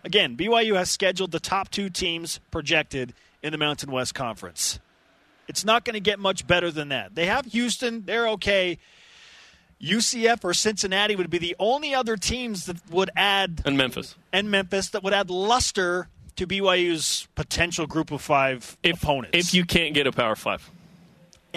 Again, 0.05 0.37
BYU 0.37 0.77
has 0.77 0.91
scheduled 0.91 1.33
the 1.33 1.41
top 1.41 1.71
two 1.71 1.91
teams 1.91 2.39
projected 2.51 3.13
in 3.43 3.53
the 3.53 3.59
Mountain 3.59 3.91
West 3.91 4.15
Conference. 4.15 4.79
It's 5.49 5.65
not 5.65 5.85
going 5.85 5.95
to 5.95 6.01
get 6.01 6.19
much 6.19 6.47
better 6.47 6.71
than 6.71 6.91
that. 6.91 7.15
They 7.15 7.27
have 7.27 7.47
Houston, 7.47 8.05
they're 8.05 8.29
okay. 8.31 8.79
UCF 9.83 10.45
or 10.45 10.55
Cincinnati 10.55 11.15
would 11.17 11.31
be 11.31 11.39
the 11.39 11.55
only 11.59 11.95
other 11.95 12.17
teams 12.17 12.67
that 12.67 12.77
would 12.91 13.11
add, 13.17 13.63
And 13.65 13.77
Memphis. 13.77 14.15
and 14.33 14.51
Memphis, 14.51 14.91
that 14.91 15.03
would 15.05 15.15
add 15.15 15.31
luster 15.31 16.09
to 16.37 16.47
BYU's 16.47 17.27
potential 17.35 17.87
group 17.87 18.11
of 18.11 18.21
five 18.21 18.77
If, 18.83 19.03
opponents 19.03 19.37
if 19.37 19.55
you 19.55 19.65
can't 19.65 19.95
get 19.95 20.07
a 20.07 20.13
power 20.13 20.35
five. 20.37 20.69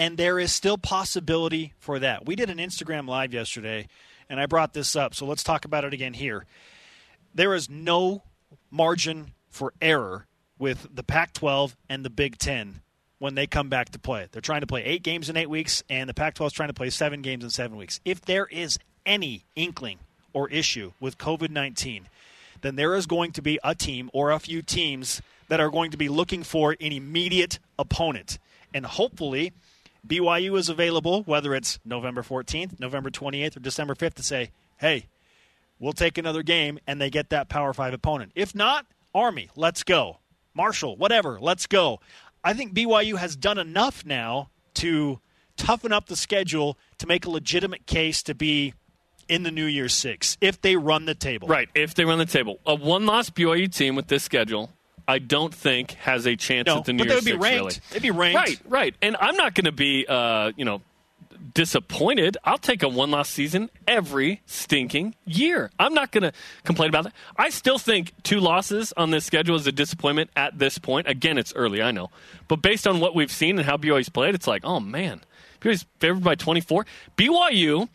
And 0.02 0.18
there 0.18 0.40
is 0.40 0.52
still 0.52 0.80
possibility 0.80 1.74
for 1.78 2.00
that. 2.00 2.26
We 2.26 2.36
did 2.36 2.50
an 2.50 2.58
Instagram 2.58 3.08
live 3.08 3.36
yesterday, 3.36 3.88
and 4.32 4.40
I 4.40 4.48
brought 4.48 4.74
this 4.74 4.96
up, 4.96 5.14
so 5.14 5.28
let's 5.28 5.44
talk 5.44 5.64
about 5.64 5.86
it 5.86 5.94
again 5.94 6.16
here. 6.16 6.48
There 7.36 7.54
is 7.54 7.70
no 7.70 8.24
margin 8.72 9.34
for 9.52 9.74
error 9.80 10.26
with 10.58 10.88
the 10.92 11.04
Pac 11.04 11.34
12 11.34 11.78
and 11.88 12.04
the 12.04 12.10
Big 12.10 12.40
Ten 12.40 12.82
when 13.20 13.36
they 13.36 13.46
come 13.46 13.70
back 13.70 13.90
to 13.90 14.00
play. 14.00 14.28
They're 14.32 14.42
trying 14.42 14.62
to 14.62 14.68
play 14.68 14.84
eight 14.84 15.04
games 15.04 15.30
in 15.30 15.38
eight 15.38 15.52
weeks, 15.52 15.84
and 15.88 16.10
the 16.10 16.16
Pac 16.16 16.34
12 16.34 16.48
is 16.48 16.54
trying 16.54 16.70
to 16.70 16.74
play 16.74 16.90
seven 16.90 17.22
games 17.22 17.44
in 17.44 17.52
seven 17.52 17.78
weeks. 17.78 18.00
If 18.04 18.22
there 18.22 18.48
is 18.48 18.80
any 19.06 19.46
inkling 19.56 20.00
or 20.34 20.50
issue 20.50 20.94
with 21.00 21.20
COVID 21.20 21.52
19, 21.52 22.08
then 22.62 22.76
there 22.76 22.96
is 22.96 23.06
going 23.06 23.34
to 23.34 23.42
be 23.44 23.60
a 23.64 23.76
team 23.76 24.10
or 24.14 24.32
a 24.32 24.40
few 24.40 24.64
teams 24.64 25.22
that 25.48 25.60
are 25.60 25.70
going 25.70 25.92
to 25.92 25.98
be 25.98 26.10
looking 26.10 26.42
for 26.42 26.72
an 26.72 26.92
immediate 26.92 27.60
opponent. 27.78 28.40
And 28.74 28.84
hopefully, 28.88 29.54
BYU 30.08 30.58
is 30.58 30.70
available, 30.70 31.24
whether 31.24 31.54
it's 31.54 31.80
November 31.86 32.24
14th, 32.24 32.80
November 32.80 33.10
28th, 33.10 33.58
or 33.58 33.60
December 33.60 33.96
5th, 33.96 34.16
to 34.16 34.24
say, 34.24 34.52
hey, 34.78 35.08
we'll 35.80 35.94
take 35.94 36.18
another 36.18 36.44
game, 36.44 36.80
and 36.88 37.00
they 37.00 37.10
get 37.10 37.30
that 37.30 37.50
Power 37.50 37.74
5 37.74 37.94
opponent. 37.94 38.32
If 38.36 38.56
not, 38.56 38.86
Army, 39.14 39.50
let's 39.56 39.84
go. 39.84 40.20
Marshall, 40.54 40.98
whatever, 40.98 41.40
let's 41.40 41.68
go. 41.68 42.00
I 42.44 42.54
think 42.54 42.74
BYU 42.74 43.18
has 43.18 43.36
done 43.36 43.58
enough 43.58 44.06
now 44.06 44.50
to 44.76 45.20
toughen 45.56 45.92
up 45.92 46.08
the 46.08 46.16
schedule 46.16 46.78
to 46.98 47.08
make 47.08 47.26
a 47.26 47.30
legitimate 47.30 47.86
case 47.86 48.24
to 48.24 48.34
be 48.34 48.74
in 49.28 49.44
the 49.44 49.52
New 49.52 49.66
Year's 49.66 49.94
Six 49.94 50.38
if 50.42 50.60
they 50.62 50.76
run 50.76 51.06
the 51.06 51.16
table. 51.16 51.48
Right, 51.48 51.70
if 51.76 51.94
they 51.94 52.04
run 52.04 52.18
the 52.18 52.26
table. 52.26 52.60
A 52.66 52.76
one 52.76 53.06
loss 53.06 53.30
BYU 53.30 53.74
team 53.74 53.96
with 53.96 54.08
this 54.08 54.24
schedule, 54.24 54.72
I 55.12 55.20
don't 55.20 55.54
think 55.54 55.92
has 55.92 56.26
a 56.26 56.36
chance 56.38 56.68
no, 56.68 56.78
at 56.78 56.86
the 56.86 56.94
New 56.94 57.00
but 57.00 57.08
Year's 57.10 57.26
would 57.26 57.32
be 57.32 57.38
ranked. 57.38 57.60
really. 57.60 57.76
They'd 57.92 58.02
be 58.02 58.12
ranked. 58.12 58.38
Right, 58.38 58.60
right. 58.66 58.96
And 59.02 59.18
I'm 59.20 59.36
not 59.36 59.56
going 59.56 59.66
to 59.66 59.74
be, 59.74 60.06
uh, 60.08 60.54
you 60.56 60.64
know, 60.64 60.82
disappointed. 61.54 62.38
I'll 62.44 62.58
take 62.58 62.82
a 62.82 62.88
one 62.88 63.12
loss 63.12 63.30
season 63.30 63.70
every 63.88 64.42
stinking 64.46 65.16
year. 65.26 65.70
I'm 65.78 65.94
not 65.94 66.12
going 66.12 66.24
to 66.24 66.32
complain 66.64 66.90
about 66.90 67.06
that. 67.06 67.14
I 67.36 67.50
still 67.50 67.78
think 67.78 68.14
two 68.24 68.40
losses 68.40 68.94
on 68.96 69.12
this 69.12 69.26
schedule 69.26 69.56
is 69.56 69.68
a 69.68 69.72
disappointment 69.72 70.30
at 70.36 70.58
this 70.58 70.78
point. 70.78 71.08
Again, 71.08 71.38
it's 71.38 71.54
early, 71.56 71.82
I 71.82 71.92
know. 71.92 72.10
But 72.48 72.62
based 72.62 72.88
on 72.88 73.00
what 73.00 73.14
we've 73.16 73.32
seen 73.32 73.58
and 73.58 73.66
how 73.66 73.78
BYU's 73.78 74.10
played, 74.10 74.34
it's 74.36 74.48
like, 74.48 74.62
oh, 74.64 74.80
man. 74.80 75.22
BYU's 75.60 75.86
favored 76.00 76.24
by 76.24 76.36
24. 76.36 76.86
BYU. 77.18 77.90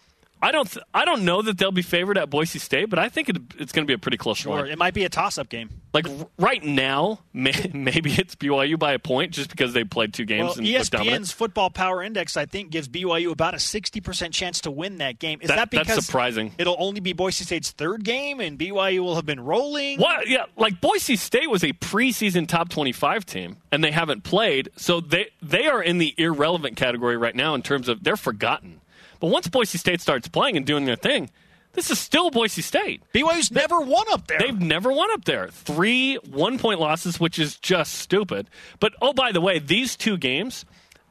I 0.46 0.52
don't. 0.52 0.70
Th- 0.70 0.84
I 0.94 1.04
don't 1.04 1.24
know 1.24 1.42
that 1.42 1.58
they'll 1.58 1.72
be 1.72 1.82
favored 1.82 2.16
at 2.18 2.30
Boise 2.30 2.58
State, 2.60 2.88
but 2.88 2.98
I 3.00 3.08
think 3.08 3.28
it, 3.28 3.36
it's 3.58 3.72
going 3.72 3.84
to 3.84 3.86
be 3.86 3.94
a 3.94 3.98
pretty 3.98 4.16
close 4.16 4.46
Or 4.46 4.50
one. 4.50 4.68
it 4.68 4.78
might 4.78 4.94
be 4.94 5.04
a 5.04 5.08
toss-up 5.08 5.48
game. 5.48 5.70
Like 5.92 6.08
r- 6.08 6.28
right 6.38 6.62
now, 6.62 7.20
may, 7.32 7.52
maybe 7.74 8.12
it's 8.12 8.36
BYU 8.36 8.78
by 8.78 8.92
a 8.92 8.98
point 8.98 9.32
just 9.32 9.50
because 9.50 9.72
they 9.72 9.82
played 9.82 10.14
two 10.14 10.24
games 10.24 10.50
Well, 10.50 10.58
and. 10.58 10.66
ESPN's 10.66 11.32
Football 11.32 11.70
Power 11.70 12.02
Index, 12.02 12.36
I 12.36 12.46
think, 12.46 12.70
gives 12.70 12.88
BYU 12.88 13.32
about 13.32 13.54
a 13.54 13.56
60% 13.56 14.32
chance 14.32 14.60
to 14.60 14.70
win 14.70 14.98
that 14.98 15.18
game. 15.18 15.40
Is 15.42 15.48
that, 15.48 15.56
That- 15.56 15.70
that's 15.72 15.88
because 15.88 16.06
surprising. 16.06 16.52
it'll 16.58 16.76
only 16.78 17.00
be 17.00 17.12
Boise 17.12 17.44
State's 17.44 17.72
third 17.72 18.04
game 18.04 18.38
and 18.40 18.56
BYU 18.58 19.00
will 19.00 19.16
have 19.16 19.26
been 19.26 19.40
rolling? 19.40 19.98
What? 19.98 20.28
Yeah, 20.28 20.44
like 20.56 20.80
Boise 20.80 21.16
State 21.16 21.50
was 21.50 21.64
a 21.64 21.72
preseason 21.72 22.46
top 22.46 22.68
twenty-five 22.68 23.26
team, 23.26 23.56
and 23.72 23.82
they 23.82 23.90
haven't 23.90 24.22
played, 24.22 24.68
so 24.76 25.00
they 25.00 25.26
they 25.42 25.66
are 25.66 25.82
in 25.82 25.98
the 25.98 26.14
irrelevant 26.18 26.76
category 26.76 27.16
right 27.16 27.34
now 27.34 27.54
in 27.54 27.62
terms 27.62 27.88
of 27.88 28.04
they're 28.04 28.16
forgotten. 28.16 28.80
But 29.20 29.28
once 29.28 29.48
Boise 29.48 29.78
State 29.78 30.00
starts 30.00 30.28
playing 30.28 30.56
and 30.56 30.66
doing 30.66 30.84
their 30.84 30.96
thing, 30.96 31.30
this 31.76 31.90
is 31.90 31.98
still 31.98 32.30
Boise 32.30 32.62
State. 32.62 33.02
BYU's 33.14 33.50
never 33.52 33.78
won 33.80 34.06
up 34.10 34.26
there. 34.26 34.38
They've 34.38 34.58
never 34.60 34.90
won 34.90 35.10
up 35.12 35.26
there. 35.26 35.48
Three 35.48 36.16
one 36.16 36.58
point 36.58 36.80
losses, 36.80 37.20
which 37.20 37.38
is 37.38 37.56
just 37.56 37.94
stupid. 37.94 38.48
But 38.80 38.94
oh, 39.02 39.12
by 39.12 39.30
the 39.30 39.42
way, 39.42 39.58
these 39.58 39.94
two 39.94 40.16
games, 40.16 40.64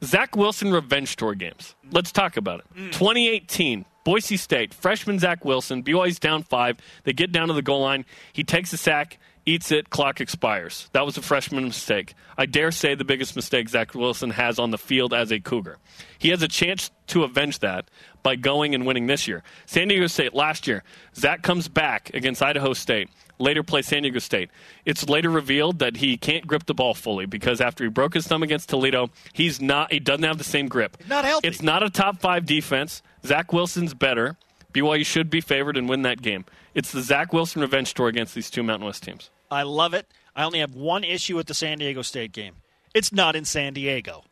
Zach 0.04 0.36
Wilson 0.36 0.72
revenge 0.72 1.16
tour 1.16 1.36
games. 1.36 1.76
Let's 1.92 2.12
talk 2.12 2.36
about 2.36 2.62
it. 2.62 2.66
Mm. 2.76 2.92
2018, 2.92 3.86
Boise 4.04 4.38
State, 4.38 4.74
freshman 4.74 5.20
Zach 5.20 5.46
Wilson, 5.46 5.84
BYU's 5.84 6.20
down 6.20 6.44
five. 6.44 6.78
They 7.04 7.14
get 7.14 7.32
down 7.32 7.48
to 7.50 7.54
the 7.54 7.62
goal 7.62 7.82
line. 7.82 8.06
He 8.34 8.44
takes 8.44 8.74
a 8.74 8.78
sack, 8.78 9.20
eats 9.46 9.72
it, 9.72 9.90
clock 9.90 10.20
expires. 10.22 10.90
That 10.94 11.06
was 11.06 11.18
a 11.18 11.22
freshman 11.22 11.66
mistake. 11.66 12.14
I 12.38 12.46
dare 12.46 12.72
say 12.72 12.96
the 12.96 13.04
biggest 13.06 13.36
mistake 13.36 13.70
Zach 13.70 13.94
Wilson 13.94 14.32
has 14.32 14.60
on 14.60 14.72
the 14.72 14.78
field 14.78 15.14
as 15.14 15.32
a 15.32 15.40
Cougar. 15.40 15.78
He 16.18 16.30
has 16.30 16.42
a 16.42 16.48
chance 16.48 16.92
to 17.08 17.24
avenge 17.24 17.60
that 17.60 17.90
by 18.24 18.36
going 18.36 18.74
and 18.74 18.86
winning 18.86 19.08
this 19.08 19.28
year. 19.28 19.44
San 19.66 19.88
Diego 19.88 20.08
State 20.08 20.34
last 20.34 20.68
year, 20.68 20.84
Zach 21.16 21.44
comes 21.44 21.68
back 21.68 22.12
against 22.14 22.42
Idaho 22.42 22.74
State. 22.74 23.10
Later 23.38 23.64
plays 23.64 23.86
San 23.86 24.04
Diego 24.04 24.20
State. 24.20 24.50
It's 24.86 25.10
later 25.10 25.30
revealed 25.30 25.80
that 25.80 25.98
he 25.98 26.16
can't 26.18 26.48
grip 26.48 26.66
the 26.66 26.74
ball 26.74 26.94
fully 26.94 27.26
because 27.26 27.60
after 27.60 27.84
he 27.84 27.90
broke 27.90 28.14
his 28.14 28.26
thumb 28.26 28.44
against 28.44 28.70
Toledo, 28.70 29.10
he's 29.34 29.62
not. 29.62 29.92
He 29.92 30.00
doesn't 30.00 30.24
have 30.24 30.38
the 30.38 30.46
same 30.46 30.68
grip. 30.68 30.98
Not 31.10 31.26
healthy. 31.26 31.48
It's 31.48 31.62
not 31.62 31.84
a 31.84 31.90
top 31.90 32.20
five 32.20 32.46
defense. 32.46 33.04
Zach 33.26 33.52
Wilson's 33.52 33.94
better. 33.94 34.38
BYU 34.74 35.06
should 35.06 35.30
be 35.30 35.42
favored 35.42 35.78
and 35.78 35.88
win 35.88 36.02
that 36.04 36.22
game. 36.22 36.46
It's 36.74 36.92
the 36.92 37.02
Zach 37.02 37.32
Wilson 37.34 37.62
revenge 37.62 37.94
tour 37.94 38.08
against 38.08 38.36
these 38.36 38.50
two 38.50 38.64
Mountain 38.64 38.86
West 38.86 39.04
teams. 39.04 39.30
I 39.50 39.64
love 39.64 39.94
it. 39.94 40.08
I 40.36 40.44
only 40.44 40.60
have 40.60 40.76
one 40.76 41.04
issue 41.04 41.36
with 41.36 41.48
the 41.48 41.54
San 41.54 41.78
Diego 41.80 42.02
State 42.02 42.32
game. 42.32 42.56
It's 42.94 43.12
not 43.12 43.36
in 43.36 43.46
San 43.46 43.74
Diego 43.74 44.24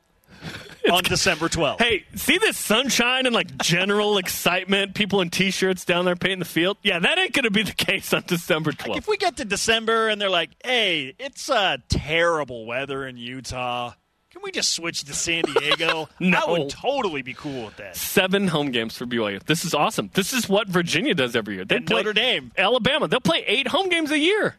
on 0.92 1.04
December 1.04 1.48
12th. 1.50 1.82
Hey, 1.82 2.06
see 2.16 2.38
this 2.38 2.58
sunshine 2.58 3.26
and 3.26 3.34
like 3.34 3.58
general 3.60 4.18
excitement, 4.20 4.96
people 4.96 5.22
in 5.22 5.30
t-shirts 5.30 5.86
down 5.86 6.06
there 6.06 6.16
painting 6.16 6.40
the 6.40 6.46
field? 6.46 6.78
Yeah, 6.84 7.00
that 7.00 7.18
ain't 7.18 7.34
going 7.34 7.44
to 7.44 7.52
be 7.52 7.64
the 7.64 7.74
case 7.74 8.14
on 8.14 8.24
December 8.28 8.72
12th. 8.72 8.98
If 8.98 9.08
we 9.08 9.18
get 9.18 9.38
to 9.38 9.46
December 9.46 10.10
and 10.10 10.20
they're 10.22 10.30
like, 10.30 10.50
hey, 10.64 11.14
it's 11.20 11.50
uh, 11.50 11.78
terrible 11.90 12.66
weather 12.66 13.06
in 13.06 13.18
Utah, 13.18 13.94
can 14.32 14.42
we 14.44 14.52
just 14.52 14.72
switch 14.72 15.04
to 15.04 15.14
San 15.14 15.44
Diego? 15.44 16.10
No. 16.20 16.40
I 16.48 16.52
would 16.52 16.70
totally 16.70 17.22
be 17.22 17.34
cool 17.34 17.66
with 17.66 17.78
that. 17.78 17.96
Seven 17.96 18.48
home 18.48 18.72
games 18.72 18.98
for 18.98 19.06
BYU. 19.06 19.44
This 19.44 19.64
is 19.64 19.74
awesome. 19.76 20.10
This 20.16 20.34
is 20.34 20.50
what 20.50 20.68
Virginia 20.68 21.14
does 21.14 21.36
every 21.36 21.56
year. 21.56 21.66
They 21.66 21.76
And 21.78 21.86
play 21.86 21.98
Notre 21.98 22.14
Dame. 22.14 22.52
Alabama. 22.58 23.08
They'll 23.08 23.20
play 23.22 23.44
eight 23.46 23.68
home 23.68 23.90
games 23.90 24.10
a 24.10 24.18
year. 24.18 24.56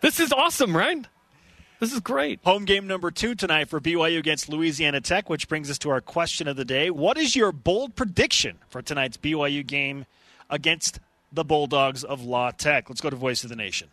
This 0.00 0.20
is 0.20 0.32
awesome, 0.32 0.76
right? 0.76 1.06
This 1.80 1.92
is 1.92 2.00
great. 2.00 2.38
Home 2.44 2.64
game 2.64 2.86
number 2.86 3.10
two 3.10 3.34
tonight 3.34 3.68
for 3.68 3.80
BYU 3.80 4.18
against 4.18 4.48
Louisiana 4.48 5.00
Tech, 5.00 5.28
which 5.28 5.48
brings 5.48 5.68
us 5.68 5.78
to 5.78 5.90
our 5.90 6.00
question 6.00 6.46
of 6.46 6.56
the 6.56 6.64
day. 6.64 6.90
What 6.90 7.18
is 7.18 7.34
your 7.34 7.50
bold 7.50 7.96
prediction 7.96 8.58
for 8.68 8.82
tonight's 8.82 9.16
BYU 9.16 9.66
game 9.66 10.06
against 10.48 11.00
the 11.32 11.44
Bulldogs 11.44 12.04
of 12.04 12.24
La 12.24 12.52
Tech? 12.52 12.88
Let's 12.88 13.00
go 13.00 13.10
to 13.10 13.16
Voice 13.16 13.42
of 13.42 13.50
the 13.50 13.56
Nation. 13.56 13.88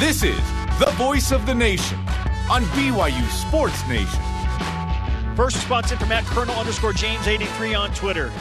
This 0.00 0.24
is 0.24 0.40
the 0.80 0.90
voice 0.96 1.30
of 1.30 1.46
the 1.46 1.54
nation 1.54 1.98
on 2.50 2.64
BYU 2.72 3.28
Sports 3.30 3.86
Nation. 3.86 4.22
First 5.36 5.56
response 5.56 5.92
in 5.92 5.98
from 5.98 6.10
at 6.10 6.24
Colonel 6.24 6.56
underscore 6.56 6.94
James 6.94 7.28
83 7.28 7.74
on 7.74 7.94
Twitter. 7.94 8.32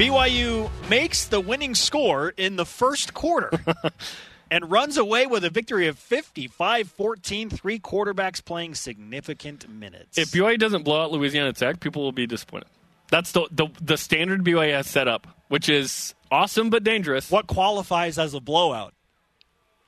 BYU 0.00 0.70
makes 0.88 1.26
the 1.26 1.42
winning 1.42 1.74
score 1.74 2.32
in 2.38 2.56
the 2.56 2.64
first 2.64 3.12
quarter 3.12 3.50
and 4.50 4.70
runs 4.70 4.96
away 4.96 5.26
with 5.26 5.44
a 5.44 5.50
victory 5.50 5.88
of 5.88 5.98
55 5.98 6.88
14, 6.88 7.50
three 7.50 7.78
quarterbacks 7.78 8.42
playing 8.42 8.76
significant 8.76 9.68
minutes. 9.68 10.16
If 10.16 10.30
BYU 10.30 10.58
doesn't 10.58 10.84
blow 10.84 11.02
out 11.02 11.12
Louisiana 11.12 11.52
Tech, 11.52 11.80
people 11.80 12.02
will 12.02 12.12
be 12.12 12.26
disappointed. 12.26 12.68
That's 13.10 13.32
the 13.32 13.46
the, 13.50 13.66
the 13.78 13.98
standard 13.98 14.42
BYU 14.42 14.72
has 14.72 14.86
set 14.86 15.06
up, 15.06 15.26
which 15.48 15.68
is 15.68 16.14
awesome 16.30 16.70
but 16.70 16.82
dangerous. 16.82 17.30
what 17.30 17.46
qualifies 17.46 18.18
as 18.18 18.32
a 18.32 18.40
blowout? 18.40 18.94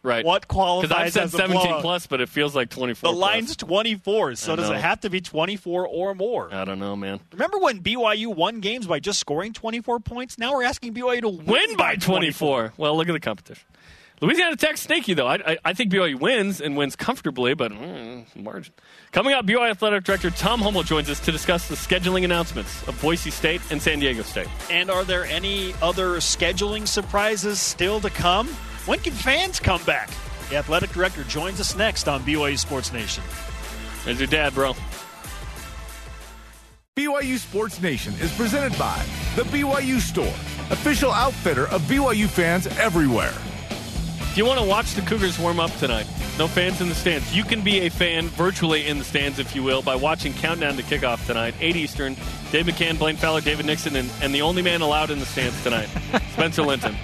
Right. 0.04 0.24
What 0.24 0.48
qualifies 0.48 0.88
Because 0.88 1.00
I've 1.06 1.12
said 1.12 1.22
as 1.24 1.30
17 1.32 1.60
blowout? 1.62 1.80
plus, 1.82 2.06
but 2.08 2.20
it 2.20 2.28
feels 2.28 2.56
like 2.56 2.70
24 2.70 3.08
The 3.08 3.14
plus. 3.16 3.20
line's 3.20 3.56
24, 3.56 4.34
so 4.34 4.56
does 4.56 4.68
it 4.68 4.76
have 4.78 5.00
to 5.02 5.10
be 5.10 5.20
24 5.20 5.86
or 5.86 6.14
more? 6.16 6.52
I 6.52 6.64
don't 6.64 6.80
know, 6.80 6.96
man. 6.96 7.20
Remember 7.32 7.58
when 7.58 7.80
BYU 7.82 8.34
won 8.34 8.58
games 8.60 8.86
by 8.88 8.98
just 8.98 9.20
scoring 9.20 9.52
24 9.52 10.00
points? 10.00 10.38
Now 10.38 10.54
we're 10.54 10.64
asking 10.64 10.94
BYU 10.94 11.20
to 11.20 11.28
win, 11.28 11.46
Win 11.46 11.76
by 11.76 11.94
24. 11.94 12.72
Well, 12.76 12.96
look 12.96 13.08
at 13.08 13.12
the 13.12 13.20
competition. 13.20 13.64
Louisiana 14.20 14.54
Tech 14.56 14.76
sneaky 14.76 15.14
though. 15.14 15.26
I, 15.26 15.34
I, 15.52 15.58
I 15.66 15.72
think 15.72 15.92
BYU 15.92 16.18
wins 16.18 16.60
and 16.60 16.76
wins 16.76 16.94
comfortably, 16.94 17.54
but 17.54 17.72
mm, 17.72 18.24
margin. 18.36 18.72
Coming 19.10 19.34
up, 19.34 19.46
BYU 19.46 19.70
athletic 19.70 20.04
director 20.04 20.30
Tom 20.30 20.60
Holmoe 20.60 20.84
joins 20.84 21.10
us 21.10 21.18
to 21.20 21.32
discuss 21.32 21.68
the 21.68 21.74
scheduling 21.74 22.24
announcements 22.24 22.86
of 22.88 23.00
Boise 23.02 23.30
State 23.30 23.60
and 23.70 23.82
San 23.82 23.98
Diego 23.98 24.22
State. 24.22 24.46
And 24.70 24.90
are 24.90 25.02
there 25.04 25.24
any 25.24 25.74
other 25.82 26.16
scheduling 26.18 26.86
surprises 26.88 27.60
still 27.60 28.00
to 28.00 28.10
come? 28.10 28.48
When 28.84 28.98
can 28.98 29.12
fans 29.12 29.60
come 29.60 29.80
back? 29.84 30.10
The 30.50 30.56
athletic 30.56 30.90
director 30.90 31.22
joins 31.24 31.60
us 31.60 31.76
next 31.76 32.08
on 32.08 32.20
BYU 32.24 32.58
Sports 32.58 32.92
Nation. 32.92 33.22
There's 34.04 34.18
your 34.18 34.26
dad, 34.26 34.54
bro. 34.54 34.74
BYU 36.96 37.38
Sports 37.38 37.80
Nation 37.80 38.12
is 38.14 38.34
presented 38.36 38.76
by 38.76 39.00
The 39.36 39.44
BYU 39.44 40.00
Store, 40.00 40.34
official 40.70 41.12
outfitter 41.12 41.68
of 41.68 41.80
BYU 41.82 42.26
fans 42.26 42.66
everywhere. 42.76 43.32
If 44.18 44.36
you 44.36 44.44
want 44.44 44.58
to 44.58 44.66
watch 44.66 44.94
the 44.94 45.02
Cougars 45.02 45.38
warm 45.38 45.60
up 45.60 45.70
tonight, 45.76 46.08
no 46.36 46.48
fans 46.48 46.80
in 46.80 46.88
the 46.88 46.94
stands. 46.96 47.36
You 47.36 47.44
can 47.44 47.60
be 47.60 47.82
a 47.82 47.88
fan 47.88 48.26
virtually 48.30 48.88
in 48.88 48.98
the 48.98 49.04
stands, 49.04 49.38
if 49.38 49.54
you 49.54 49.62
will, 49.62 49.82
by 49.82 49.94
watching 49.94 50.34
Countdown 50.34 50.76
to 50.76 50.82
Kickoff 50.82 51.24
tonight, 51.24 51.54
8 51.60 51.76
Eastern. 51.76 52.16
Dave 52.50 52.66
McCann, 52.66 52.98
Blaine 52.98 53.16
Fowler, 53.16 53.42
David 53.42 53.64
Nixon, 53.64 53.94
and, 53.94 54.10
and 54.20 54.34
the 54.34 54.42
only 54.42 54.60
man 54.60 54.80
allowed 54.80 55.10
in 55.10 55.20
the 55.20 55.26
stands 55.26 55.62
tonight, 55.62 55.86
Spencer 56.32 56.62
Linton. 56.62 56.96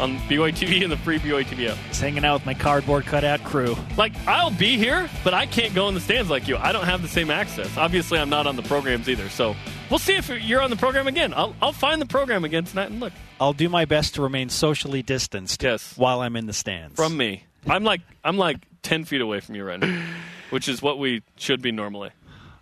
On 0.00 0.18
BYU 0.28 0.52
TV 0.52 0.82
and 0.82 0.92
the 0.92 0.96
free 0.96 1.18
BYU 1.18 1.44
TV 1.44 1.68
app. 1.70 1.78
Just 1.88 2.00
hanging 2.00 2.24
out 2.24 2.34
with 2.34 2.46
my 2.46 2.54
cardboard 2.54 3.06
cutout 3.06 3.42
crew. 3.44 3.76
Like, 3.96 4.12
I'll 4.26 4.50
be 4.50 4.76
here, 4.76 5.08
but 5.24 5.32
I 5.34 5.46
can't 5.46 5.74
go 5.74 5.88
in 5.88 5.94
the 5.94 6.00
stands 6.00 6.28
like 6.30 6.48
you. 6.48 6.56
I 6.56 6.72
don't 6.72 6.84
have 6.84 7.02
the 7.02 7.08
same 7.08 7.30
access. 7.30 7.76
Obviously, 7.76 8.18
I'm 8.18 8.28
not 8.30 8.46
on 8.46 8.56
the 8.56 8.62
programs 8.62 9.08
either. 9.08 9.28
So 9.28 9.56
we'll 9.90 9.98
see 9.98 10.14
if 10.16 10.28
you're 10.28 10.60
on 10.60 10.70
the 10.70 10.76
program 10.76 11.06
again. 11.06 11.32
I'll, 11.34 11.54
I'll 11.62 11.72
find 11.72 12.00
the 12.00 12.06
program 12.06 12.44
again 12.44 12.64
tonight 12.64 12.90
and 12.90 13.00
look. 13.00 13.12
I'll 13.40 13.52
do 13.52 13.68
my 13.68 13.84
best 13.84 14.14
to 14.16 14.22
remain 14.22 14.48
socially 14.48 15.02
distanced 15.02 15.62
Yes. 15.62 15.96
while 15.96 16.20
I'm 16.20 16.36
in 16.36 16.46
the 16.46 16.52
stands. 16.52 16.96
From 16.96 17.16
me. 17.16 17.44
I'm 17.66 17.84
like 17.84 18.00
I'm 18.22 18.36
like 18.38 18.58
10 18.82 19.04
feet 19.04 19.20
away 19.20 19.40
from 19.40 19.56
you 19.56 19.64
right 19.64 19.80
now, 19.80 20.04
which 20.50 20.68
is 20.68 20.80
what 20.80 20.98
we 20.98 21.22
should 21.36 21.60
be 21.62 21.72
normally 21.72 22.10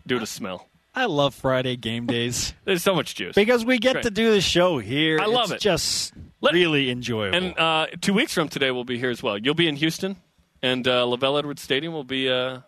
due 0.07 0.19
to 0.19 0.27
smell. 0.27 0.67
I 0.95 1.07
love 1.07 1.35
Friday 1.35 1.77
game 1.77 2.07
days 2.07 2.55
There's 2.65 2.83
so 2.83 2.95
much 2.95 3.15
juice. 3.15 3.35
because 3.35 3.65
we 3.65 3.79
get 3.79 3.95
Great. 3.95 4.05
to 4.05 4.11
do 4.11 4.31
the 4.33 4.41
show 4.41 4.79
here. 4.79 5.19
I 5.21 5.27
love 5.27 5.51
It's 5.51 5.63
it. 5.65 5.67
just 5.69 6.13
Let- 6.41 6.55
really 6.55 6.91
enjoyable. 6.91 7.37
And 7.37 7.59
uh, 7.59 7.87
two 8.01 8.15
weeks 8.15 8.33
from 8.33 8.49
today, 8.49 8.71
we'll 8.71 8.85
be 8.85 8.99
here 8.99 9.11
as 9.11 9.23
well. 9.23 9.37
You'll 9.39 9.55
be 9.55 9.67
in 9.69 9.77
Houston, 9.77 10.17
and 10.63 10.87
uh, 10.87 11.05
Lavelle 11.05 11.37
Edwards 11.39 11.63
Stadium 11.63 11.93
will 11.93 12.05
be 12.05 12.29
uh, 12.31 12.61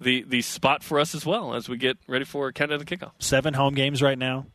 the 0.00 0.22
the 0.24 0.42
spot 0.42 0.82
for 0.82 0.98
us 0.98 1.14
as 1.14 1.24
well 1.24 1.54
as 1.54 1.68
we 1.68 1.76
get 1.76 1.96
ready 2.08 2.24
for 2.24 2.50
Canada 2.52 2.84
kickoff. 2.84 3.12
Seven 3.20 3.54
home 3.54 3.74
games 3.74 4.02
right 4.02 4.18
now, 4.18 4.46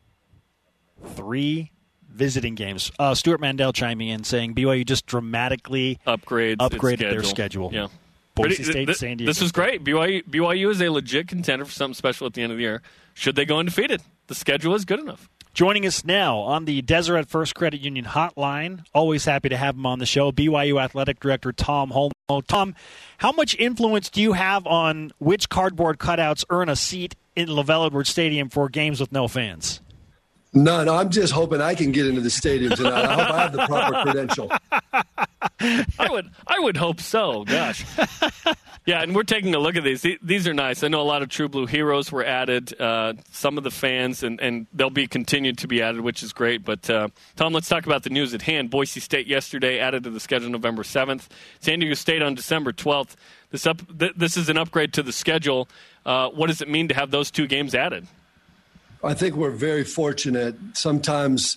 three 1.14 1.72
visiting 2.08 2.54
games. 2.54 2.90
Uh, 2.98 3.14
Stewart 3.14 3.40
Mandel 3.40 3.72
chiming 3.72 4.08
in 4.08 4.24
saying 4.24 4.54
BYU 4.54 4.84
just 4.84 5.06
dramatically 5.06 5.98
Upgrades, 6.06 6.54
its 6.54 6.74
Upgraded 6.74 6.98
their 7.10 7.22
schedule. 7.22 7.70
Yeah. 7.72 7.86
Boise 8.34 8.62
State, 8.62 8.86
th- 8.86 8.98
San 8.98 9.16
Diego. 9.16 9.30
This 9.30 9.42
is 9.42 9.52
great. 9.52 9.84
BYU, 9.84 10.24
BYU 10.24 10.70
is 10.70 10.80
a 10.80 10.88
legit 10.90 11.28
contender 11.28 11.64
for 11.64 11.72
something 11.72 11.94
special 11.94 12.26
at 12.26 12.34
the 12.34 12.42
end 12.42 12.52
of 12.52 12.58
the 12.58 12.62
year. 12.62 12.82
Should 13.14 13.36
they 13.36 13.44
go 13.44 13.58
undefeated? 13.58 14.02
The 14.28 14.34
schedule 14.34 14.74
is 14.74 14.84
good 14.84 15.00
enough. 15.00 15.28
Joining 15.52 15.84
us 15.84 16.04
now 16.04 16.38
on 16.38 16.64
the 16.64 16.80
Deseret 16.80 17.28
First 17.28 17.56
Credit 17.56 17.80
Union 17.80 18.04
hotline. 18.04 18.84
Always 18.94 19.24
happy 19.24 19.48
to 19.48 19.56
have 19.56 19.74
him 19.74 19.84
on 19.84 19.98
the 19.98 20.06
show. 20.06 20.30
BYU 20.30 20.80
Athletic 20.80 21.18
Director 21.18 21.52
Tom 21.52 21.90
Holmoe. 21.90 22.46
Tom, 22.46 22.76
how 23.18 23.32
much 23.32 23.56
influence 23.56 24.08
do 24.08 24.22
you 24.22 24.34
have 24.34 24.64
on 24.66 25.10
which 25.18 25.48
cardboard 25.48 25.98
cutouts 25.98 26.44
earn 26.50 26.68
a 26.68 26.76
seat 26.76 27.16
in 27.34 27.52
Lavelle 27.52 27.84
Edwards 27.86 28.10
Stadium 28.10 28.48
for 28.48 28.68
games 28.68 29.00
with 29.00 29.10
no 29.10 29.26
fans? 29.26 29.80
None. 30.52 30.88
I'm 30.88 31.10
just 31.10 31.32
hoping 31.32 31.60
I 31.60 31.74
can 31.74 31.92
get 31.92 32.06
into 32.06 32.20
the 32.20 32.30
stadium 32.30 32.72
tonight. 32.72 33.04
I 33.04 33.14
hope 33.14 33.30
I 33.30 33.42
have 33.42 33.52
the 33.52 33.66
proper 33.66 34.02
credential. 34.02 34.50
I 35.98 36.08
would 36.10 36.30
I 36.46 36.58
would 36.58 36.76
hope 36.76 37.00
so. 37.00 37.44
Gosh. 37.44 37.84
Yeah, 38.86 39.02
and 39.02 39.14
we're 39.14 39.22
taking 39.22 39.54
a 39.54 39.58
look 39.58 39.76
at 39.76 39.84
these. 39.84 40.04
These 40.22 40.48
are 40.48 40.54
nice. 40.54 40.82
I 40.82 40.88
know 40.88 41.02
a 41.02 41.04
lot 41.04 41.22
of 41.22 41.28
True 41.28 41.48
Blue 41.48 41.66
heroes 41.66 42.10
were 42.10 42.24
added. 42.24 42.78
Uh, 42.80 43.12
some 43.30 43.58
of 43.58 43.62
the 43.62 43.70
fans, 43.70 44.22
and, 44.22 44.40
and 44.40 44.66
they'll 44.72 44.90
be 44.90 45.06
continued 45.06 45.58
to 45.58 45.68
be 45.68 45.82
added, 45.82 46.00
which 46.00 46.22
is 46.22 46.32
great. 46.32 46.64
But 46.64 46.88
uh, 46.90 47.08
Tom, 47.36 47.52
let's 47.52 47.68
talk 47.68 47.86
about 47.86 48.02
the 48.02 48.10
news 48.10 48.34
at 48.34 48.42
hand. 48.42 48.70
Boise 48.70 48.98
State 48.98 49.26
yesterday 49.26 49.78
added 49.78 50.02
to 50.04 50.10
the 50.10 50.18
schedule 50.18 50.48
November 50.50 50.82
seventh. 50.82 51.28
San 51.60 51.78
Diego 51.78 51.94
State 51.94 52.22
on 52.22 52.34
December 52.34 52.72
twelfth. 52.72 53.16
This 53.50 53.66
up. 53.66 53.82
Th- 53.96 54.14
this 54.16 54.36
is 54.36 54.48
an 54.48 54.56
upgrade 54.56 54.94
to 54.94 55.02
the 55.02 55.12
schedule. 55.12 55.68
Uh, 56.04 56.30
what 56.30 56.48
does 56.48 56.60
it 56.62 56.68
mean 56.68 56.88
to 56.88 56.94
have 56.94 57.10
those 57.12 57.30
two 57.30 57.46
games 57.46 57.74
added? 57.74 58.06
I 59.02 59.14
think 59.14 59.34
we're 59.34 59.50
very 59.50 59.84
fortunate. 59.84 60.56
Sometimes, 60.74 61.56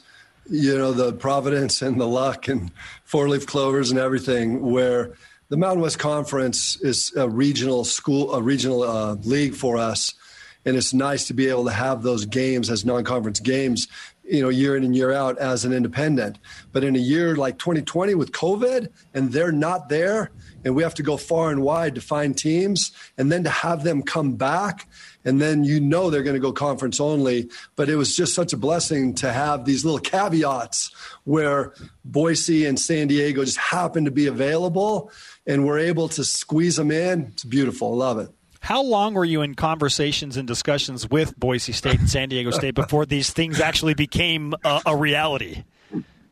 you 0.50 0.78
know, 0.78 0.94
the 0.94 1.12
providence 1.12 1.82
and 1.82 2.00
the 2.00 2.08
luck 2.08 2.48
and 2.48 2.72
four 3.04 3.28
leaf 3.28 3.46
clovers 3.46 3.92
and 3.92 4.00
everything, 4.00 4.72
where 4.72 5.14
the 5.50 5.58
Mountain 5.58 5.82
West 5.82 6.00
Conference 6.00 6.78
is 6.82 7.14
a 7.18 7.30
regional 7.30 7.84
school, 7.84 8.34
a 8.34 8.42
regional 8.42 8.84
uh, 8.84 9.16
league 9.24 9.56
for 9.56 9.78
us. 9.78 10.14
And 10.66 10.78
it's 10.78 10.94
nice 10.94 11.28
to 11.28 11.34
be 11.34 11.50
able 11.50 11.66
to 11.66 11.72
have 11.72 12.02
those 12.02 12.26
games 12.26 12.70
as 12.70 12.86
non 12.86 13.04
conference 13.04 13.42
games, 13.42 13.90
you 14.24 14.42
know, 14.42 14.48
year 14.48 14.78
in 14.78 14.86
and 14.86 14.96
year 14.96 15.12
out 15.12 15.38
as 15.38 15.66
an 15.66 15.74
independent. 15.74 16.38
But 16.72 16.86
in 16.86 16.96
a 16.96 17.00
year 17.00 17.36
like 17.36 17.60
2020 17.60 18.16
with 18.16 18.32
COVID 18.32 18.88
and 19.14 19.34
they're 19.34 19.52
not 19.52 19.90
there, 19.90 20.32
and 20.64 20.74
we 20.74 20.84
have 20.84 20.94
to 20.96 21.04
go 21.04 21.18
far 21.18 21.52
and 21.52 21.62
wide 21.62 21.96
to 21.96 22.02
find 22.02 22.38
teams, 22.38 22.94
and 23.18 23.30
then 23.30 23.44
to 23.44 23.50
have 23.50 23.84
them 23.84 24.02
come 24.02 24.36
back, 24.36 24.88
and 25.26 25.42
then 25.42 25.64
you 25.64 25.80
know 25.80 26.10
they're 26.10 26.24
going 26.24 26.36
to 26.36 26.40
go 26.40 26.52
conference 26.52 27.00
only. 27.00 27.50
But 27.76 27.90
it 27.90 27.96
was 27.96 28.16
just 28.16 28.34
such 28.36 28.54
a 28.54 28.58
blessing 28.58 29.16
to 29.16 29.32
have 29.32 29.66
these 29.66 29.86
little 29.86 30.00
caveats 30.00 30.92
where 31.24 31.74
Boise 32.06 32.66
and 32.66 32.80
San 32.80 33.08
Diego 33.08 33.44
just 33.44 33.58
happen 33.58 34.06
to 34.06 34.12
be 34.12 34.28
available, 34.28 35.12
and 35.46 35.66
we're 35.66 35.80
able 35.80 36.10
to 36.10 36.24
squeeze 36.24 36.76
them 36.76 36.92
in. 36.92 37.28
It's 37.34 37.44
beautiful. 37.44 37.94
I 37.94 38.06
love 38.06 38.20
it. 38.20 38.30
How 38.60 38.82
long 38.82 39.14
were 39.14 39.26
you 39.26 39.42
in 39.42 39.56
conversations 39.56 40.38
and 40.38 40.48
discussions 40.48 41.10
with 41.10 41.38
Boise 41.38 41.74
State 41.74 42.00
and 42.00 42.10
San 42.10 42.30
Diego 42.30 42.50
State 42.52 42.76
before 42.76 43.06
these 43.06 43.30
things 43.30 43.60
actually 43.60 43.94
became 43.94 44.54
a, 44.64 44.82
a 44.86 44.96
reality? 44.96 45.66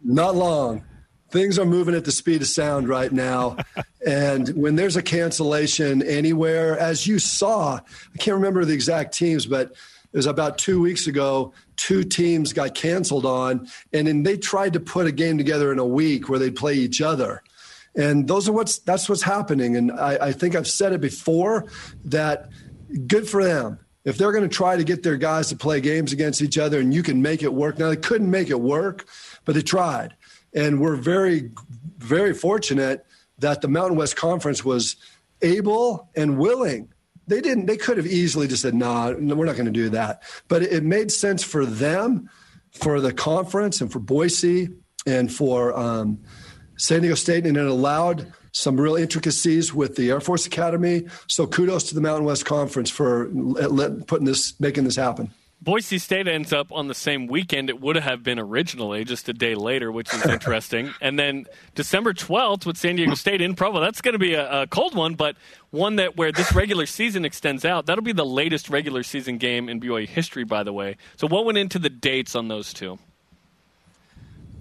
Not 0.04 0.36
long. 0.36 0.86
Things 1.32 1.58
are 1.58 1.66
moving 1.66 1.96
at 1.96 2.04
the 2.04 2.12
speed 2.12 2.42
of 2.42 2.48
sound 2.48 2.90
right 2.90 3.12
now. 3.12 3.56
and 4.06 4.50
when 4.50 4.76
there's 4.76 4.98
a 4.98 5.02
cancellation 5.02 6.04
anywhere, 6.04 6.78
as 6.78 7.08
you 7.08 7.20
saw, 7.20 7.80
I 8.14 8.18
can't 8.18 8.36
remember 8.36 8.66
the 8.66 8.74
exact 8.74 9.14
teams, 9.14 9.46
but 9.46 9.72
it 10.14 10.18
was 10.18 10.26
about 10.26 10.58
two 10.58 10.82
weeks 10.82 11.08
ago, 11.08 11.54
two 11.78 12.04
teams 12.04 12.52
got 12.52 12.76
canceled 12.76 13.26
on, 13.26 13.70
and 13.94 14.08
then 14.08 14.24
they 14.24 14.36
tried 14.36 14.74
to 14.74 14.82
put 14.82 15.08
a 15.08 15.12
game 15.12 15.38
together 15.38 15.72
in 15.72 15.80
a 15.80 15.86
week 15.86 16.28
where 16.28 16.38
they'd 16.38 16.56
play 16.56 16.74
each 16.74 17.02
other. 17.02 17.42
And 17.96 18.28
those 18.28 18.50
are 18.50 18.52
what's 18.52 18.80
that's 18.80 19.08
what's 19.08 19.24
happening. 19.24 19.78
And 19.78 19.92
I, 19.92 20.18
I 20.28 20.32
think 20.34 20.56
I've 20.56 20.68
said 20.68 20.92
it 20.92 21.02
before 21.02 21.68
that 22.06 22.50
good 23.08 23.30
for 23.30 23.44
them. 23.44 23.80
If 24.04 24.18
they're 24.18 24.32
going 24.32 24.48
to 24.48 24.54
try 24.54 24.76
to 24.76 24.84
get 24.84 25.04
their 25.04 25.18
guys 25.18 25.50
to 25.50 25.56
play 25.56 25.80
games 25.80 26.12
against 26.12 26.42
each 26.42 26.58
other 26.58 26.80
and 26.80 26.94
you 26.94 27.04
can 27.04 27.22
make 27.22 27.44
it 27.44 27.54
work. 27.54 27.78
Now 27.78 27.90
they 27.90 27.96
couldn't 27.96 28.32
make 28.32 28.50
it 28.50 28.60
work, 28.60 29.06
but 29.46 29.56
they 29.56 29.62
tried. 29.62 30.16
And 30.54 30.80
we're 30.80 30.96
very, 30.96 31.52
very 31.98 32.34
fortunate 32.34 33.06
that 33.40 33.62
the 33.62 33.68
Mountain 33.68 33.98
West 33.98 34.16
Conference 34.16 34.64
was 34.64 34.96
able 35.42 36.10
and 36.16 36.38
willing. 36.38 36.90
They 37.28 37.42
didn't, 37.42 37.66
they 37.66 37.78
could 37.78 37.98
have 37.98 38.08
easily 38.08 38.48
just 38.48 38.62
said, 38.62 38.74
nah, 38.74 39.14
no, 39.18 39.36
we're 39.36 39.46
not 39.46 39.56
going 39.56 39.66
to 39.66 39.72
do 39.72 39.90
that. 39.90 40.24
But 40.48 40.64
it 40.64 40.84
made 40.84 41.12
sense 41.12 41.44
for 41.44 41.66
them, 41.66 42.30
for 42.72 43.00
the 43.00 43.14
conference, 43.14 43.82
and 43.82 43.92
for 43.92 44.00
Boise, 44.00 44.70
and 45.06 45.32
for 45.32 45.78
um, 45.78 46.20
San 46.78 47.02
Diego 47.02 47.16
State, 47.16 47.46
and 47.46 47.58
it 47.58 47.66
allowed 47.66 48.32
some 48.52 48.80
real 48.80 48.96
intricacies 48.96 49.74
with 49.74 49.96
the 49.96 50.10
Air 50.10 50.20
Force 50.20 50.46
Academy. 50.46 51.06
So 51.28 51.48
kudos 51.48 51.84
to 51.86 51.96
the 51.96 52.02
Mountain 52.02 52.26
West 52.26 52.46
Conference 52.46 52.90
for 52.90 53.28
putting 54.08 54.26
this, 54.26 54.60
making 54.60 54.84
this 54.84 54.96
happen. 54.96 55.32
Boise 55.62 56.00
State 56.00 56.28
ends 56.28 56.52
up 56.52 56.72
on 56.72 56.88
the 56.88 56.96
same 56.96 57.28
weekend 57.28 57.70
it 57.70 57.80
would 57.80 57.96
have 57.96 58.24
been 58.24 58.40
originally, 58.40 59.04
just 59.04 59.30
a 59.30 59.34
day 59.34 59.54
later, 59.54 59.92
which 59.92 60.12
is 60.12 60.26
interesting. 60.30 60.92
and 61.02 61.20
then 61.20 61.46
December 61.76 62.14
12th 62.14 62.66
with 62.66 62.78
San 62.78 62.96
Diego 62.96 63.14
State 63.14 63.42
in 63.42 63.54
Provo. 63.54 63.80
That's 63.80 64.02
going 64.02 64.14
to 64.14 64.20
be 64.20 64.34
a, 64.34 64.64
a 64.64 64.68
cold 64.68 64.96
one, 64.96 65.14
but 65.14 65.36
one 65.70 65.98
that 65.98 66.18
where 66.18 66.32
this 66.32 66.52
regular 66.54 66.88
season 66.88 67.26
extends 67.26 67.64
out. 67.64 67.86
That'll 67.86 68.04
be 68.04 68.12
the 68.12 68.26
latest 68.26 68.70
regular 68.70 69.04
season 69.04 69.38
game 69.38 69.70
in 69.70 69.80
BYU 69.80 70.08
history, 70.08 70.44
by 70.44 70.64
the 70.64 70.74
way. 70.74 70.98
So 71.16 71.28
what 71.28 71.46
went 71.46 71.60
into 71.60 71.78
the 71.78 71.90
dates 71.90 72.36
on 72.36 72.48
those 72.48 72.74
two? 72.74 72.98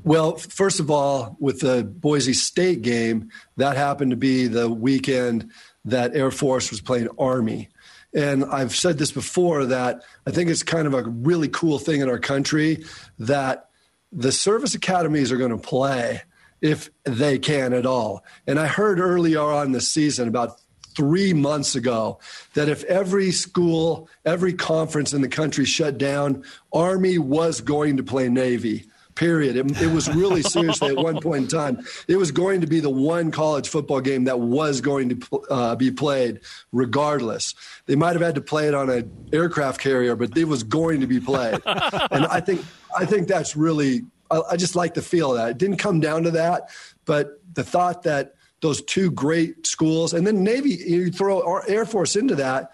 Well, 0.05 0.37
first 0.37 0.81
of 0.81 0.91
all, 0.91 1.37
with 1.41 1.61
the 1.61 1.85
Boise 1.85 2.33
State 2.33 2.83
game, 2.83 3.31
that 3.57 3.77
happened 3.77 4.13
to 4.13 4.17
be 4.17 4.47
the 4.47 4.69
weekend 4.69 5.51
that 5.85 6.15
Air 6.15 6.31
Force 6.31 6.71
was 6.71 6.81
playing 6.81 7.09
Army. 7.19 7.69
And 8.15 8.45
I've 8.45 8.75
said 8.75 8.99
this 8.99 9.13
before 9.13 9.67
that 9.67 10.03
I 10.27 10.31
think 10.31 10.51
it's 10.51 10.63
kind 10.63 10.87
of 10.87 10.95
a 10.95 11.03
really 11.03 11.49
cool 11.49 11.79
thing 11.79 12.01
in 12.01 12.09
our 12.09 12.19
country 12.19 12.85
that 13.19 13.69
the 14.13 14.33
service 14.33 14.75
academies 14.75 15.31
are 15.31 15.37
going 15.37 15.53
to 15.53 15.59
play 15.59 16.23
if 16.61 16.91
they 17.05 17.39
can 17.39 17.73
at 17.73 17.87
all. 17.87 18.25
And 18.47 18.59
I 18.59 18.67
heard 18.67 18.99
earlier 18.99 19.41
on 19.41 19.73
this 19.73 19.89
season, 19.89 20.29
about 20.29 20.61
three 20.97 21.33
months 21.33 21.75
ago, 21.77 22.19
that 22.55 22.69
if 22.69 22.85
every 22.85 23.31
school, 23.31 24.09
every 24.25 24.53
conference 24.53 25.13
in 25.13 25.23
the 25.23 25.29
country 25.29 25.65
shut 25.65 25.97
down, 25.97 26.45
Army 26.73 27.19
was 27.19 27.61
going 27.61 27.97
to 27.97 28.03
play 28.03 28.29
Navy 28.29 28.87
period. 29.15 29.57
It, 29.57 29.83
it 29.83 29.93
was 29.93 30.09
really 30.09 30.43
seriously 30.43 30.89
at 30.89 30.97
one 30.97 31.21
point 31.21 31.45
in 31.45 31.49
time. 31.49 31.85
It 32.09 32.17
was 32.17 32.31
going 32.31 32.61
to 32.61 32.67
be 32.67 32.81
the 32.81 32.91
one 32.91 33.31
college 33.31 33.69
football 33.69 34.01
game 34.01 34.25
that 34.25 34.41
was 34.41 34.81
going 34.81 35.21
to 35.21 35.43
uh, 35.51 35.77
be 35.77 35.91
played 35.91 36.41
regardless. 36.73 37.55
They 37.87 37.97
might 37.97 38.13
have 38.13 38.23
had 38.23 38.35
to 38.37 38.41
play 38.41 38.69
it 38.69 38.75
on 38.75 38.91
an 38.91 39.11
aircraft 39.33 39.81
carrier, 39.81 40.17
but 40.17 40.37
it 40.37 40.45
was 40.45 40.63
going 40.63 41.01
to 41.01 41.07
be 41.07 41.21
played. 41.21 41.61
and 42.11 42.27
I 42.27 42.41
think 42.41 42.65
I 42.97 43.05
think 43.05 43.29
that's 43.29 43.57
really. 43.57 44.03
I, 44.31 44.41
I 44.53 44.57
just 44.57 44.77
like 44.77 44.95
the 44.95 45.03
feel 45.03 45.33
of 45.33 45.39
that. 45.39 45.51
It 45.51 45.59
didn't 45.59 45.79
come 45.79 46.01
down 46.01 46.23
to 46.25 46.31
that, 46.33 46.71
but 47.05 47.41
the 47.55 47.65
thought 47.65 48.05
that 48.05 48.35
those 48.61 48.83
two 48.83 49.11
great 49.11 49.67
schools 49.67 50.13
and 50.13 50.27
then 50.27 50.45
Navy, 50.45 50.71
you 50.71 51.11
throw 51.11 51.43
our 51.47 51.65
Air 51.69 51.85
Force 51.87 52.17
into 52.17 52.35
that. 52.37 52.73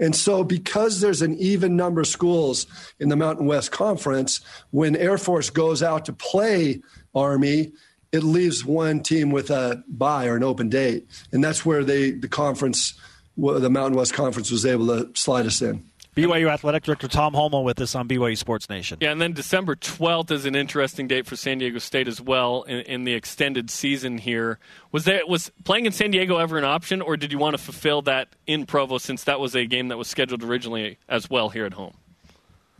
And 0.00 0.14
so, 0.14 0.44
because 0.44 1.00
there's 1.00 1.22
an 1.22 1.36
even 1.38 1.76
number 1.76 2.00
of 2.00 2.06
schools 2.06 2.66
in 3.00 3.08
the 3.08 3.16
Mountain 3.16 3.46
West 3.46 3.72
Conference, 3.72 4.40
when 4.70 4.94
Air 4.94 5.18
Force 5.18 5.50
goes 5.50 5.82
out 5.82 6.04
to 6.04 6.12
play 6.12 6.82
Army, 7.14 7.72
it 8.12 8.22
leaves 8.22 8.64
one 8.64 9.00
team 9.00 9.30
with 9.30 9.50
a 9.50 9.82
bye 9.88 10.26
or 10.26 10.36
an 10.36 10.44
open 10.44 10.68
date, 10.68 11.08
and 11.32 11.42
that's 11.42 11.66
where 11.66 11.84
they 11.84 12.12
the 12.12 12.28
conference, 12.28 12.94
the 13.36 13.70
Mountain 13.70 13.96
West 13.96 14.14
Conference, 14.14 14.50
was 14.50 14.64
able 14.64 14.86
to 14.86 15.10
slide 15.14 15.46
us 15.46 15.60
in. 15.60 15.87
BYU 16.18 16.50
Athletic 16.50 16.82
Director 16.82 17.08
Tom 17.08 17.32
Holmoe 17.32 17.62
with 17.62 17.80
us 17.80 17.94
on 17.94 18.08
BYU 18.08 18.36
Sports 18.36 18.68
Nation. 18.68 18.98
Yeah, 19.00 19.12
and 19.12 19.20
then 19.20 19.32
December 19.32 19.76
12th 19.76 20.30
is 20.30 20.44
an 20.44 20.54
interesting 20.54 21.06
date 21.06 21.26
for 21.26 21.36
San 21.36 21.58
Diego 21.58 21.78
State 21.78 22.08
as 22.08 22.20
well 22.20 22.62
in, 22.64 22.80
in, 22.80 23.04
the 23.04 23.14
extended 23.14 23.70
season 23.70 24.18
here. 24.18 24.58
Was 24.90 25.04
there 25.04 25.20
was 25.26 25.50
playing 25.64 25.86
in 25.86 25.92
San 25.92 26.10
Diego 26.10 26.38
ever 26.38 26.58
an 26.58 26.64
option, 26.64 27.00
or 27.00 27.16
did 27.16 27.32
you 27.32 27.38
want 27.38 27.56
to 27.56 27.62
fulfill 27.62 28.02
that 28.02 28.28
in 28.46 28.66
Provo 28.66 28.98
since 28.98 29.24
that 29.24 29.38
was 29.38 29.54
a 29.54 29.66
game 29.66 29.88
that 29.88 29.96
was 29.96 30.08
scheduled 30.08 30.42
originally 30.42 30.98
as 31.08 31.30
well 31.30 31.48
here 31.50 31.64
at 31.64 31.74
home? 31.74 31.94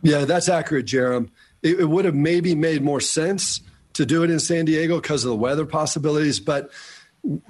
Yeah, 0.01 0.25
that's 0.25 0.49
accurate, 0.49 0.85
Jarom. 0.85 1.29
It, 1.63 1.79
it 1.79 1.85
would 1.85 2.05
have 2.05 2.15
maybe 2.15 2.55
made 2.55 2.81
more 2.81 3.01
sense 3.01 3.61
to 3.93 4.05
do 4.05 4.23
it 4.23 4.29
in 4.29 4.39
San 4.39 4.65
Diego 4.65 4.99
because 5.01 5.23
of 5.23 5.29
the 5.29 5.35
weather 5.35 5.65
possibilities, 5.65 6.39
but 6.39 6.71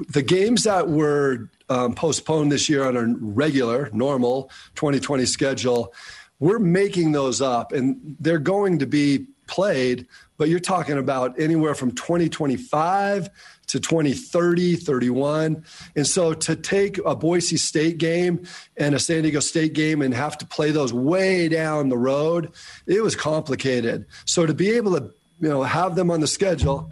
the 0.10 0.24
games 0.24 0.64
that 0.64 0.90
were 0.90 1.50
um, 1.70 1.96
postponed 1.96 2.52
this 2.52 2.70
year 2.70 2.86
on 2.86 2.98
a 2.98 3.06
regular, 3.20 3.90
normal 3.94 4.50
2020 4.76 5.26
schedule, 5.26 5.94
we're 6.40 6.60
making 6.60 7.12
those 7.12 7.42
up 7.42 7.72
and 7.72 8.16
they're 8.20 8.40
going 8.40 8.80
to 8.80 8.88
be 8.88 9.28
played, 9.48 10.08
but 10.38 10.48
you're 10.48 10.60
talking 10.60 10.98
about 10.98 11.40
anywhere 11.40 11.76
from 11.76 11.92
2025 11.92 13.30
to 13.68 13.80
2030, 13.80 14.76
31. 14.78 15.64
And 15.96 16.08
so 16.08 16.34
to 16.34 16.56
take 16.56 16.98
a 17.06 17.16
Boise 17.16 17.58
State 17.58 17.98
game 17.98 18.46
and 18.78 18.96
a 18.96 19.00
San 19.00 19.24
Diego 19.24 19.40
State 19.42 19.74
game 19.74 20.02
and 20.02 20.14
have 20.14 20.38
to 20.40 20.46
play 20.46 20.72
those 20.72 20.94
way 20.94 21.50
down 21.50 21.90
the 21.90 21.98
road, 21.98 22.52
it 22.88 23.02
was 23.02 23.16
complicated. 23.16 24.06
So 24.26 24.46
to 24.46 24.54
be 24.54 24.72
able 24.72 25.00
to, 25.00 25.14
you 25.40 25.50
know, 25.50 25.64
have 25.64 25.96
them 25.96 26.10
on 26.10 26.20
the 26.20 26.28
schedule, 26.28 26.90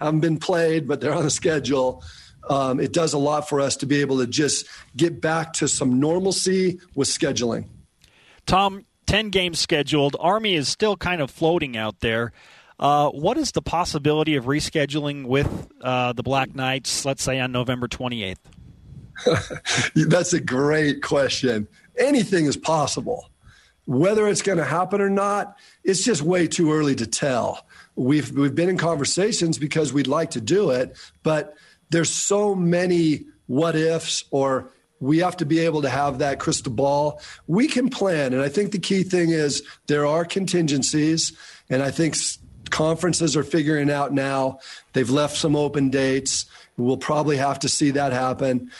haven't 0.00 0.20
been 0.20 0.38
played, 0.38 0.86
but 0.86 1.00
they're 1.00 1.14
on 1.14 1.24
the 1.24 1.30
schedule. 1.30 2.02
Um, 2.48 2.80
it 2.80 2.92
does 2.92 3.12
a 3.12 3.18
lot 3.18 3.48
for 3.48 3.60
us 3.60 3.76
to 3.76 3.86
be 3.86 4.00
able 4.00 4.18
to 4.18 4.26
just 4.26 4.66
get 4.96 5.20
back 5.20 5.52
to 5.54 5.68
some 5.68 6.00
normalcy 6.00 6.80
with 6.94 7.08
scheduling. 7.08 7.66
Tom, 8.46 8.84
10 9.06 9.30
games 9.30 9.60
scheduled. 9.60 10.16
Army 10.18 10.54
is 10.54 10.68
still 10.68 10.96
kind 10.96 11.20
of 11.20 11.30
floating 11.30 11.76
out 11.76 12.00
there. 12.00 12.32
Uh, 12.78 13.10
what 13.10 13.38
is 13.38 13.52
the 13.52 13.62
possibility 13.62 14.34
of 14.34 14.46
rescheduling 14.46 15.26
with 15.26 15.68
uh, 15.82 16.12
the 16.12 16.22
Black 16.22 16.54
Knights, 16.54 17.04
let's 17.04 17.22
say 17.22 17.38
on 17.38 17.52
November 17.52 17.86
28th? 17.86 18.36
That's 19.94 20.32
a 20.32 20.40
great 20.40 21.02
question. 21.02 21.68
Anything 21.96 22.46
is 22.46 22.56
possible. 22.56 23.28
Whether 23.84 24.26
it's 24.28 24.42
going 24.42 24.58
to 24.58 24.64
happen 24.64 25.00
or 25.00 25.10
not, 25.10 25.56
it's 25.84 26.04
just 26.04 26.22
way 26.22 26.46
too 26.46 26.72
early 26.72 26.94
to 26.96 27.06
tell 27.06 27.66
we've 27.96 28.30
we've 28.32 28.54
been 28.54 28.68
in 28.68 28.78
conversations 28.78 29.58
because 29.58 29.92
we'd 29.92 30.06
like 30.06 30.30
to 30.30 30.40
do 30.40 30.70
it, 30.70 30.96
but 31.22 31.56
there's 31.92 32.10
so 32.10 32.54
many 32.54 33.26
what 33.46 33.76
ifs 33.76 34.24
or 34.30 34.72
we 34.98 35.18
have 35.18 35.36
to 35.36 35.46
be 35.46 35.58
able 35.60 35.82
to 35.82 35.88
have 35.88 36.18
that 36.18 36.38
crystal 36.38 36.72
ball. 36.72 37.20
We 37.46 37.66
can 37.66 37.88
plan, 37.88 38.32
and 38.32 38.40
I 38.40 38.48
think 38.48 38.72
the 38.72 38.78
key 38.78 39.02
thing 39.02 39.30
is 39.30 39.62
there 39.88 40.06
are 40.06 40.24
contingencies, 40.24 41.36
and 41.68 41.82
I 41.82 41.90
think 41.90 42.16
conferences 42.70 43.36
are 43.36 43.42
figuring 43.42 43.90
out 43.90 44.12
now. 44.12 44.60
They've 44.92 45.10
left 45.10 45.36
some 45.36 45.56
open 45.56 45.90
dates. 45.90 46.46
We'll 46.76 46.96
probably 46.96 47.36
have 47.36 47.58
to 47.60 47.68
see 47.68 47.90
that 47.90 48.12
happen, 48.12 48.70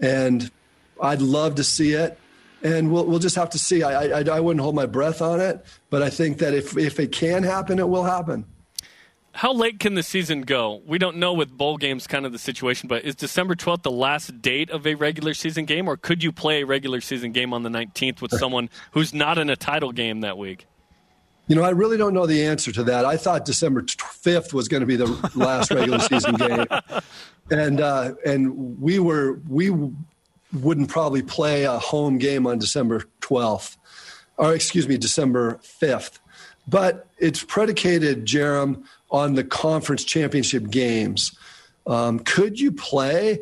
and 0.00 0.50
I'd 1.00 1.22
love 1.22 1.56
to 1.56 1.64
see 1.64 1.92
it 1.92 2.18
and 2.60 2.90
we'll 2.90 3.06
we'll 3.06 3.20
just 3.20 3.36
have 3.36 3.50
to 3.50 3.58
see. 3.58 3.84
I, 3.84 4.18
I 4.18 4.24
I 4.24 4.40
wouldn't 4.40 4.60
hold 4.60 4.74
my 4.74 4.86
breath 4.86 5.22
on 5.22 5.40
it, 5.40 5.64
but 5.90 6.02
I 6.02 6.10
think 6.10 6.38
that 6.38 6.54
if 6.54 6.76
if 6.76 6.98
it 6.98 7.12
can 7.12 7.44
happen, 7.44 7.78
it 7.78 7.88
will 7.88 8.02
happen 8.02 8.46
how 9.38 9.52
late 9.52 9.78
can 9.78 9.94
the 9.94 10.02
season 10.02 10.40
go? 10.40 10.82
We 10.84 10.98
don't 10.98 11.16
know 11.18 11.32
with 11.32 11.56
bowl 11.56 11.76
games 11.76 12.08
kind 12.08 12.26
of 12.26 12.32
the 12.32 12.40
situation, 12.40 12.88
but 12.88 13.04
is 13.04 13.14
December 13.14 13.54
12th 13.54 13.82
the 13.82 13.90
last 13.92 14.42
date 14.42 14.68
of 14.68 14.84
a 14.84 14.96
regular 14.96 15.32
season 15.32 15.64
game, 15.64 15.86
or 15.86 15.96
could 15.96 16.24
you 16.24 16.32
play 16.32 16.62
a 16.62 16.66
regular 16.66 17.00
season 17.00 17.30
game 17.30 17.54
on 17.54 17.62
the 17.62 17.68
19th 17.68 18.20
with 18.20 18.32
someone 18.32 18.68
who's 18.90 19.14
not 19.14 19.38
in 19.38 19.48
a 19.48 19.54
title 19.54 19.92
game 19.92 20.22
that 20.22 20.38
week? 20.38 20.66
You 21.46 21.54
know, 21.54 21.62
I 21.62 21.70
really 21.70 21.96
don't 21.96 22.14
know 22.14 22.26
the 22.26 22.44
answer 22.46 22.72
to 22.72 22.82
that. 22.82 23.04
I 23.04 23.16
thought 23.16 23.44
December 23.44 23.82
5th 23.82 24.52
was 24.52 24.66
going 24.66 24.80
to 24.80 24.86
be 24.88 24.96
the 24.96 25.06
last 25.36 25.70
regular 25.70 26.00
season 26.00 26.34
game. 26.34 26.66
And, 27.52 27.80
uh, 27.80 28.14
and 28.26 28.80
we 28.82 28.98
were, 28.98 29.38
we 29.48 29.70
wouldn't 30.52 30.88
probably 30.88 31.22
play 31.22 31.62
a 31.62 31.78
home 31.78 32.18
game 32.18 32.44
on 32.44 32.58
December 32.58 33.04
12th, 33.20 33.76
or 34.36 34.52
excuse 34.52 34.88
me, 34.88 34.96
December 34.98 35.60
5th. 35.62 36.18
But 36.68 37.06
it's 37.18 37.42
predicated, 37.42 38.26
Jarom, 38.26 38.84
on 39.10 39.34
the 39.34 39.44
conference 39.44 40.04
championship 40.04 40.70
games. 40.70 41.36
Um, 41.86 42.18
could 42.18 42.60
you 42.60 42.72
play 42.72 43.40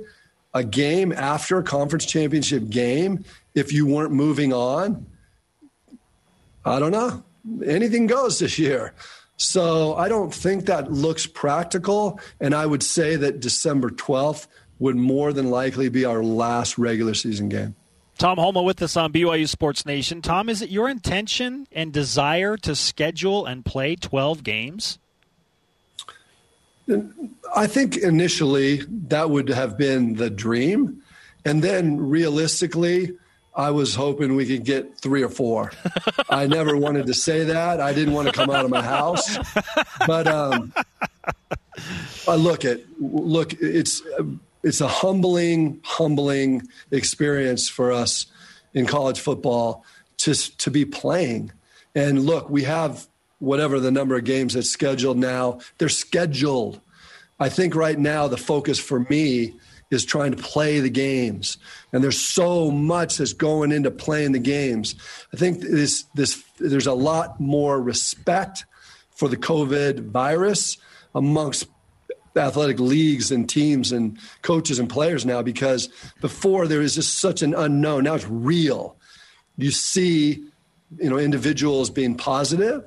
a 0.54 0.62
game 0.62 1.12
after 1.12 1.58
a 1.58 1.62
conference 1.62 2.06
championship 2.06 2.68
game 2.68 3.24
if 3.54 3.72
you 3.72 3.86
weren't 3.86 4.12
moving 4.12 4.52
on? 4.52 5.06
I 6.64 6.78
don't 6.78 6.92
know. 6.92 7.24
Anything 7.64 8.06
goes 8.06 8.38
this 8.38 8.58
year. 8.58 8.94
So 9.36 9.94
I 9.94 10.08
don't 10.08 10.32
think 10.32 10.66
that 10.66 10.90
looks 10.90 11.26
practical. 11.26 12.20
And 12.40 12.54
I 12.54 12.64
would 12.64 12.82
say 12.82 13.16
that 13.16 13.40
December 13.40 13.90
12th 13.90 14.46
would 14.78 14.96
more 14.96 15.32
than 15.32 15.50
likely 15.50 15.88
be 15.88 16.04
our 16.04 16.22
last 16.22 16.78
regular 16.78 17.14
season 17.14 17.48
game. 17.48 17.74
Tom 18.18 18.38
Holmoe 18.38 18.62
with 18.62 18.80
us 18.80 18.96
on 18.96 19.12
BYU 19.12 19.46
Sports 19.46 19.84
Nation. 19.84 20.22
Tom, 20.22 20.48
is 20.48 20.62
it 20.62 20.70
your 20.70 20.88
intention 20.88 21.66
and 21.70 21.92
desire 21.92 22.56
to 22.58 22.74
schedule 22.74 23.44
and 23.44 23.64
play 23.64 23.94
12 23.94 24.42
games? 24.42 24.98
I 27.54 27.66
think 27.66 27.96
initially 27.96 28.82
that 29.08 29.28
would 29.28 29.48
have 29.48 29.76
been 29.76 30.14
the 30.14 30.30
dream. 30.30 31.02
And 31.44 31.62
then 31.62 31.98
realistically, 31.98 33.16
I 33.54 33.70
was 33.70 33.94
hoping 33.94 34.34
we 34.34 34.46
could 34.46 34.64
get 34.64 34.98
three 34.98 35.22
or 35.22 35.28
four. 35.28 35.72
I 36.30 36.46
never 36.46 36.76
wanted 36.76 37.06
to 37.06 37.14
say 37.14 37.44
that. 37.44 37.80
I 37.80 37.92
didn't 37.92 38.14
want 38.14 38.28
to 38.28 38.32
come 38.32 38.50
out 38.50 38.64
of 38.64 38.70
my 38.70 38.82
house. 38.82 39.38
But 40.06 40.26
um, 40.26 40.72
I 42.28 42.36
look 42.36 42.64
at 42.64 42.80
look, 43.00 43.52
it's 43.54 44.02
it's 44.66 44.80
a 44.80 44.88
humbling, 44.88 45.80
humbling 45.84 46.62
experience 46.90 47.68
for 47.68 47.92
us 47.92 48.26
in 48.74 48.84
college 48.84 49.20
football 49.20 49.84
to 50.18 50.34
to 50.58 50.70
be 50.72 50.84
playing. 50.84 51.52
And 51.94 52.26
look, 52.26 52.50
we 52.50 52.64
have 52.64 53.06
whatever 53.38 53.78
the 53.78 53.92
number 53.92 54.16
of 54.16 54.24
games 54.24 54.54
that's 54.54 54.68
scheduled 54.68 55.18
now, 55.18 55.60
they're 55.78 55.88
scheduled. 55.88 56.80
I 57.38 57.48
think 57.48 57.76
right 57.76 57.98
now 57.98 58.26
the 58.26 58.36
focus 58.36 58.78
for 58.80 59.00
me 59.08 59.54
is 59.92 60.04
trying 60.04 60.32
to 60.32 60.42
play 60.42 60.80
the 60.80 60.90
games. 60.90 61.58
And 61.92 62.02
there's 62.02 62.18
so 62.18 62.72
much 62.72 63.18
that's 63.18 63.34
going 63.34 63.70
into 63.70 63.92
playing 63.92 64.32
the 64.32 64.40
games. 64.40 64.96
I 65.32 65.36
think 65.36 65.60
this 65.60 66.06
this 66.16 66.42
there's 66.58 66.88
a 66.88 66.92
lot 66.92 67.38
more 67.38 67.80
respect 67.80 68.64
for 69.10 69.28
the 69.28 69.36
COVID 69.36 70.10
virus 70.10 70.76
amongst 71.14 71.68
athletic 72.36 72.78
leagues 72.78 73.30
and 73.30 73.48
teams 73.48 73.92
and 73.92 74.18
coaches 74.42 74.78
and 74.78 74.88
players 74.88 75.24
now 75.24 75.42
because 75.42 75.88
before 76.20 76.66
there 76.66 76.80
was 76.80 76.94
just 76.94 77.18
such 77.18 77.42
an 77.42 77.54
unknown. 77.54 78.04
Now 78.04 78.14
it's 78.14 78.28
real. 78.28 78.96
You 79.56 79.70
see, 79.70 80.44
you 80.98 81.10
know, 81.10 81.18
individuals 81.18 81.90
being 81.90 82.14
positive 82.14 82.84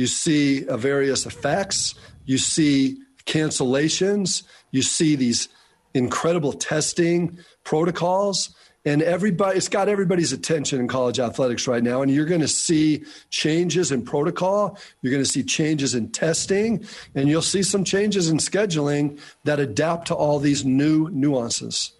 you 0.00 0.06
see 0.06 0.66
uh, 0.66 0.78
various 0.78 1.26
effects. 1.26 1.94
You 2.24 2.38
see 2.38 2.96
cancellations. 3.26 4.44
You 4.70 4.80
see 4.80 5.14
these 5.14 5.50
incredible 5.92 6.54
testing 6.54 7.38
protocols. 7.64 8.54
And 8.84 9.02
everybody, 9.02 9.58
it's 9.58 9.68
got 9.68 9.88
everybody's 9.88 10.32
attention 10.32 10.80
in 10.80 10.88
college 10.88 11.20
athletics 11.20 11.66
right 11.66 11.82
now. 11.82 12.00
And 12.00 12.10
you're 12.10 12.24
going 12.24 12.40
to 12.40 12.48
see 12.48 13.04
changes 13.28 13.92
in 13.92 14.02
protocol. 14.02 14.78
You're 15.02 15.10
going 15.10 15.22
to 15.22 15.28
see 15.28 15.42
changes 15.42 15.94
in 15.94 16.10
testing. 16.10 16.86
And 17.14 17.28
you'll 17.28 17.42
see 17.42 17.62
some 17.62 17.84
changes 17.84 18.30
in 18.30 18.38
scheduling 18.38 19.20
that 19.44 19.60
adapt 19.60 20.08
to 20.08 20.14
all 20.14 20.38
these 20.38 20.64
new 20.64 21.10
nuances. 21.10 21.92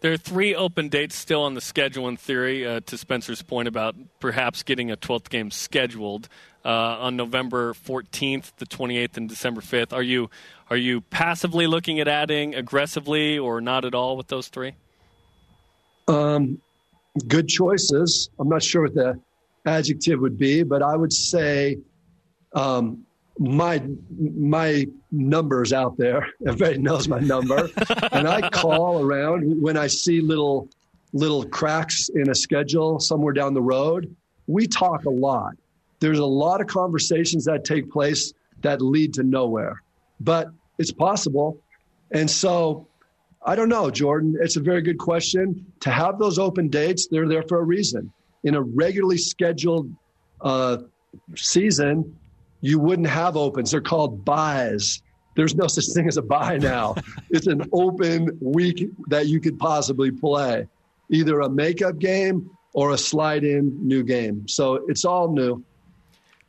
There 0.00 0.12
are 0.12 0.18
three 0.18 0.54
open 0.54 0.90
dates 0.90 1.14
still 1.14 1.42
on 1.42 1.54
the 1.54 1.62
schedule 1.62 2.08
in 2.08 2.18
theory, 2.18 2.66
uh, 2.66 2.80
to 2.80 2.98
Spencer's 2.98 3.40
point 3.40 3.68
about 3.68 3.94
perhaps 4.20 4.62
getting 4.62 4.90
a 4.90 4.98
12th 4.98 5.30
game 5.30 5.50
scheduled 5.50 6.28
uh, 6.62 6.68
on 6.68 7.16
November 7.16 7.72
14th, 7.72 8.52
the 8.56 8.66
28th, 8.66 9.16
and 9.16 9.30
December 9.30 9.62
5th. 9.62 9.94
Are 9.94 10.02
you 10.02 10.28
are 10.68 10.76
you 10.76 11.00
passively 11.00 11.66
looking 11.66 12.00
at 12.00 12.08
adding 12.08 12.54
aggressively 12.54 13.38
or 13.38 13.62
not 13.62 13.86
at 13.86 13.94
all 13.94 14.18
with 14.18 14.26
those 14.28 14.48
three? 14.48 14.74
Um, 16.08 16.60
good 17.28 17.48
choices. 17.48 18.30
I'm 18.38 18.48
not 18.48 18.62
sure 18.62 18.82
what 18.82 18.94
the 18.94 19.20
adjective 19.66 20.20
would 20.20 20.38
be, 20.38 20.62
but 20.62 20.82
I 20.82 20.96
would 20.96 21.12
say 21.12 21.78
um, 22.54 23.04
my 23.38 23.82
my 24.18 24.86
numbers 25.10 25.72
out 25.72 25.96
there. 25.96 26.26
Everybody 26.46 26.78
knows 26.78 27.08
my 27.08 27.20
number, 27.20 27.70
and 28.12 28.28
I 28.28 28.48
call 28.50 29.02
around 29.02 29.60
when 29.62 29.76
I 29.76 29.86
see 29.86 30.20
little 30.20 30.68
little 31.12 31.44
cracks 31.44 32.08
in 32.08 32.28
a 32.30 32.34
schedule 32.34 33.00
somewhere 33.00 33.32
down 33.32 33.54
the 33.54 33.62
road. 33.62 34.14
We 34.46 34.66
talk 34.66 35.04
a 35.04 35.10
lot, 35.10 35.54
there's 36.00 36.18
a 36.18 36.26
lot 36.26 36.60
of 36.60 36.66
conversations 36.66 37.44
that 37.46 37.64
take 37.64 37.90
place 37.90 38.32
that 38.60 38.80
lead 38.82 39.14
to 39.14 39.22
nowhere, 39.22 39.82
but 40.20 40.48
it's 40.78 40.92
possible. 40.92 41.58
And 42.10 42.30
so 42.30 42.86
I 43.44 43.54
don't 43.54 43.68
know, 43.68 43.90
Jordan. 43.90 44.36
It's 44.40 44.56
a 44.56 44.60
very 44.60 44.80
good 44.80 44.98
question. 44.98 45.66
To 45.80 45.90
have 45.90 46.18
those 46.18 46.38
open 46.38 46.68
dates, 46.68 47.08
they're 47.10 47.28
there 47.28 47.42
for 47.42 47.58
a 47.58 47.64
reason. 47.64 48.12
in 48.42 48.54
a 48.54 48.62
regularly 48.62 49.16
scheduled 49.16 49.90
uh, 50.42 50.78
season, 51.34 52.16
you 52.60 52.78
wouldn't 52.78 53.08
have 53.08 53.36
opens. 53.36 53.70
They're 53.70 53.80
called 53.80 54.24
byes. 54.24 55.02
There's 55.36 55.54
no 55.54 55.66
such 55.66 55.86
thing 55.94 56.08
as 56.08 56.16
a 56.16 56.22
bye 56.22 56.58
now. 56.58 56.94
it's 57.30 57.46
an 57.46 57.62
open 57.72 58.38
week 58.40 58.88
that 59.08 59.26
you 59.26 59.40
could 59.40 59.58
possibly 59.58 60.10
play, 60.10 60.66
either 61.10 61.40
a 61.40 61.48
makeup 61.48 61.98
game 61.98 62.50
or 62.72 62.92
a 62.92 62.98
slide 62.98 63.44
in 63.44 63.86
new 63.86 64.02
game. 64.02 64.46
So 64.48 64.84
it's 64.88 65.04
all 65.04 65.32
new. 65.32 65.62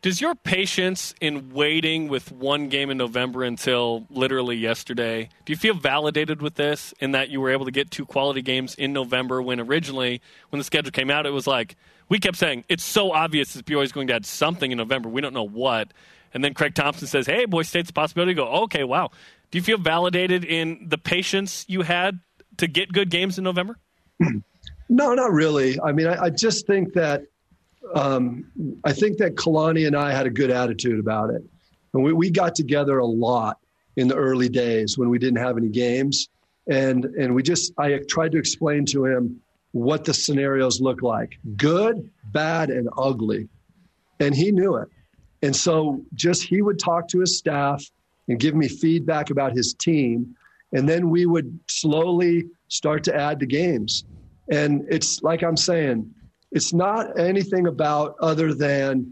Does 0.05 0.21
your 0.21 0.35
patience 0.35 1.15
in 1.19 1.51
waiting 1.51 2.09
with 2.09 2.31
one 2.31 2.69
game 2.69 2.91
in 2.91 2.97
November 2.97 3.43
until 3.43 4.05
literally 4.11 4.55
yesterday, 4.55 5.29
do 5.45 5.51
you 5.51 5.57
feel 5.57 5.73
validated 5.73 6.43
with 6.43 6.53
this 6.53 6.93
in 6.99 7.13
that 7.13 7.29
you 7.29 7.41
were 7.41 7.49
able 7.49 7.65
to 7.65 7.71
get 7.71 7.89
two 7.89 8.05
quality 8.05 8.43
games 8.43 8.75
in 8.75 8.93
November 8.93 9.41
when 9.41 9.59
originally, 9.59 10.21
when 10.51 10.59
the 10.59 10.63
schedule 10.63 10.91
came 10.91 11.09
out, 11.09 11.25
it 11.25 11.31
was 11.31 11.47
like, 11.47 11.75
we 12.07 12.19
kept 12.19 12.37
saying, 12.37 12.65
it's 12.69 12.83
so 12.83 13.13
obvious 13.13 13.53
that 13.53 13.65
BYU 13.65 13.83
is 13.83 13.91
going 13.91 14.05
to 14.05 14.13
add 14.13 14.27
something 14.27 14.71
in 14.71 14.77
November. 14.77 15.09
We 15.09 15.21
don't 15.21 15.33
know 15.33 15.47
what. 15.47 15.91
And 16.35 16.43
then 16.43 16.53
Craig 16.53 16.75
Thompson 16.75 17.07
says, 17.07 17.25
hey, 17.25 17.45
Boy 17.45 17.63
State's 17.63 17.89
a 17.89 17.93
possibility. 17.93 18.33
You 18.33 18.35
go, 18.35 18.47
okay, 18.65 18.83
wow. 18.83 19.09
Do 19.49 19.57
you 19.57 19.63
feel 19.63 19.79
validated 19.79 20.43
in 20.45 20.85
the 20.87 20.99
patience 20.99 21.65
you 21.67 21.81
had 21.81 22.19
to 22.57 22.67
get 22.67 22.93
good 22.93 23.09
games 23.09 23.39
in 23.39 23.43
November? 23.43 23.79
No, 24.87 25.15
not 25.15 25.31
really. 25.31 25.79
I 25.81 25.91
mean, 25.91 26.05
I, 26.05 26.25
I 26.25 26.29
just 26.29 26.67
think 26.67 26.93
that 26.93 27.23
um, 27.93 28.45
I 28.83 28.93
think 28.93 29.17
that 29.17 29.35
Kalani 29.35 29.87
and 29.87 29.95
I 29.95 30.11
had 30.11 30.25
a 30.25 30.29
good 30.29 30.51
attitude 30.51 30.99
about 30.99 31.29
it. 31.29 31.43
And 31.93 32.03
we, 32.03 32.13
we 32.13 32.29
got 32.29 32.55
together 32.55 32.99
a 32.99 33.05
lot 33.05 33.57
in 33.95 34.07
the 34.07 34.15
early 34.15 34.49
days 34.49 34.97
when 34.97 35.09
we 35.09 35.19
didn't 35.19 35.39
have 35.39 35.57
any 35.57 35.69
games. 35.69 36.29
And, 36.67 37.05
and 37.05 37.35
we 37.35 37.43
just, 37.43 37.73
I 37.77 37.99
tried 38.09 38.31
to 38.33 38.37
explain 38.37 38.85
to 38.87 39.05
him 39.05 39.41
what 39.71 40.05
the 40.05 40.13
scenarios 40.13 40.79
look 40.81 41.01
like 41.01 41.37
good, 41.57 42.09
bad, 42.31 42.69
and 42.69 42.89
ugly. 42.97 43.47
And 44.19 44.33
he 44.33 44.51
knew 44.51 44.75
it. 44.77 44.87
And 45.41 45.55
so 45.55 46.01
just 46.13 46.43
he 46.43 46.61
would 46.61 46.79
talk 46.79 47.07
to 47.09 47.19
his 47.19 47.37
staff 47.37 47.83
and 48.27 48.39
give 48.39 48.55
me 48.55 48.67
feedback 48.67 49.29
about 49.29 49.53
his 49.53 49.73
team. 49.73 50.35
And 50.73 50.89
then 50.89 51.09
we 51.09 51.25
would 51.25 51.59
slowly 51.67 52.45
start 52.67 53.03
to 53.03 53.15
add 53.15 53.39
the 53.39 53.45
games. 53.45 54.05
And 54.49 54.85
it's 54.89 55.21
like 55.21 55.43
I'm 55.43 55.57
saying, 55.57 56.13
it's 56.55 56.73
not 56.73 57.19
anything 57.19 57.67
about 57.67 58.15
other 58.21 58.53
than 58.53 59.11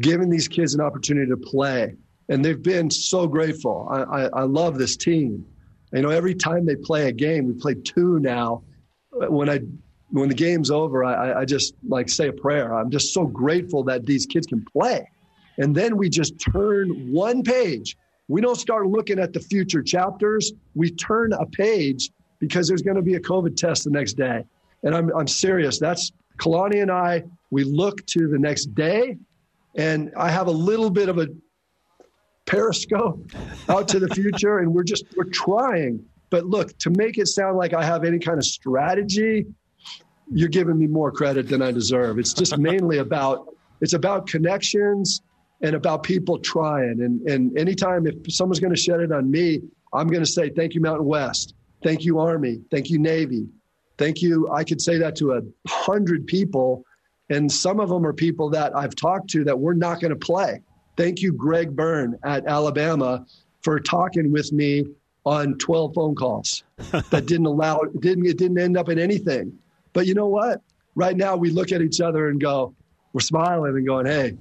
giving 0.00 0.30
these 0.30 0.46
kids 0.46 0.74
an 0.74 0.80
opportunity 0.80 1.28
to 1.28 1.36
play. 1.36 1.96
And 2.28 2.44
they've 2.44 2.62
been 2.62 2.88
so 2.88 3.26
grateful. 3.26 3.88
I, 3.90 4.02
I, 4.02 4.24
I 4.26 4.42
love 4.42 4.78
this 4.78 4.96
team. 4.96 5.44
You 5.92 6.02
know, 6.02 6.10
every 6.10 6.36
time 6.36 6.64
they 6.64 6.76
play 6.76 7.08
a 7.08 7.12
game, 7.12 7.48
we 7.48 7.54
play 7.54 7.74
two 7.74 8.20
now. 8.20 8.62
When 9.10 9.50
I 9.50 9.58
when 10.10 10.28
the 10.28 10.34
game's 10.36 10.70
over, 10.70 11.04
I, 11.04 11.40
I 11.40 11.44
just 11.44 11.74
like 11.88 12.08
say 12.08 12.28
a 12.28 12.32
prayer. 12.32 12.74
I'm 12.74 12.90
just 12.90 13.12
so 13.12 13.26
grateful 13.26 13.82
that 13.84 14.06
these 14.06 14.24
kids 14.26 14.46
can 14.46 14.64
play. 14.72 15.08
And 15.58 15.74
then 15.74 15.96
we 15.96 16.08
just 16.08 16.34
turn 16.38 17.12
one 17.12 17.42
page. 17.42 17.96
We 18.28 18.40
don't 18.40 18.56
start 18.56 18.86
looking 18.86 19.18
at 19.18 19.32
the 19.32 19.40
future 19.40 19.82
chapters. 19.82 20.52
We 20.76 20.92
turn 20.92 21.32
a 21.32 21.46
page 21.46 22.10
because 22.38 22.68
there's 22.68 22.82
going 22.82 22.96
to 22.96 23.02
be 23.02 23.14
a 23.14 23.20
COVID 23.20 23.56
test 23.56 23.82
the 23.84 23.90
next 23.90 24.12
day. 24.12 24.44
And 24.84 24.94
I'm, 24.94 25.10
I'm 25.16 25.26
serious. 25.26 25.78
That's 25.78 26.12
Kalani 26.40 26.82
and 26.82 26.90
I, 26.90 27.22
we 27.50 27.64
look 27.64 28.04
to 28.06 28.28
the 28.28 28.38
next 28.38 28.74
day. 28.74 29.16
And 29.76 30.12
I 30.16 30.30
have 30.30 30.48
a 30.48 30.52
little 30.52 30.90
bit 30.90 31.08
of 31.08 31.18
a 31.18 31.28
periscope 32.46 33.30
out 33.68 33.86
to 33.88 34.00
the 34.00 34.08
future. 34.08 34.58
And 34.58 34.72
we're 34.72 34.84
just, 34.84 35.04
we're 35.16 35.24
trying. 35.24 36.04
But 36.30 36.46
look, 36.46 36.76
to 36.78 36.90
make 36.90 37.18
it 37.18 37.28
sound 37.28 37.56
like 37.56 37.74
I 37.74 37.84
have 37.84 38.04
any 38.04 38.18
kind 38.18 38.38
of 38.38 38.44
strategy, 38.44 39.46
you're 40.32 40.48
giving 40.48 40.78
me 40.78 40.86
more 40.86 41.10
credit 41.10 41.48
than 41.48 41.60
I 41.60 41.72
deserve. 41.72 42.18
It's 42.18 42.32
just 42.32 42.56
mainly 42.70 42.98
about, 42.98 43.48
it's 43.80 43.92
about 43.92 44.26
connections 44.26 45.22
and 45.62 45.74
about 45.74 46.02
people 46.02 46.38
trying. 46.38 47.00
And, 47.00 47.20
and 47.28 47.56
anytime 47.58 48.06
if 48.06 48.32
someone's 48.32 48.60
going 48.60 48.74
to 48.74 48.80
shed 48.80 49.00
it 49.00 49.12
on 49.12 49.30
me, 49.30 49.60
I'm 49.92 50.06
going 50.08 50.24
to 50.24 50.30
say, 50.30 50.50
thank 50.50 50.74
you, 50.74 50.80
Mountain 50.80 51.06
West. 51.06 51.54
Thank 51.82 52.04
you, 52.04 52.18
Army. 52.18 52.60
Thank 52.70 52.90
you, 52.90 52.98
Navy. 52.98 53.48
Thank 54.00 54.22
you. 54.22 54.50
I 54.50 54.64
could 54.64 54.80
say 54.80 54.96
that 54.96 55.14
to 55.16 55.34
a 55.34 55.42
hundred 55.68 56.26
people, 56.26 56.86
and 57.28 57.52
some 57.52 57.80
of 57.80 57.90
them 57.90 58.06
are 58.06 58.14
people 58.14 58.48
that 58.48 58.74
I've 58.74 58.96
talked 58.96 59.28
to 59.32 59.44
that 59.44 59.58
we're 59.58 59.74
not 59.74 60.00
going 60.00 60.08
to 60.08 60.16
play. 60.16 60.62
Thank 60.96 61.20
you, 61.20 61.34
Greg 61.34 61.76
Byrne 61.76 62.18
at 62.24 62.46
Alabama, 62.46 63.26
for 63.60 63.78
talking 63.78 64.32
with 64.32 64.54
me 64.54 64.86
on 65.26 65.58
12 65.58 65.92
phone 65.94 66.14
calls 66.14 66.64
that 67.10 67.26
didn't 67.26 67.44
allow 67.44 67.82
didn't 67.98 68.24
it 68.24 68.38
didn't 68.38 68.58
end 68.58 68.78
up 68.78 68.88
in 68.88 68.98
anything. 68.98 69.52
But 69.92 70.06
you 70.06 70.14
know 70.14 70.28
what? 70.28 70.62
Right 70.94 71.14
now 71.14 71.36
we 71.36 71.50
look 71.50 71.70
at 71.70 71.82
each 71.82 72.00
other 72.00 72.30
and 72.30 72.40
go, 72.40 72.74
we're 73.12 73.20
smiling 73.20 73.76
and 73.76 73.86
going, 73.86 74.06
hey, 74.06 74.34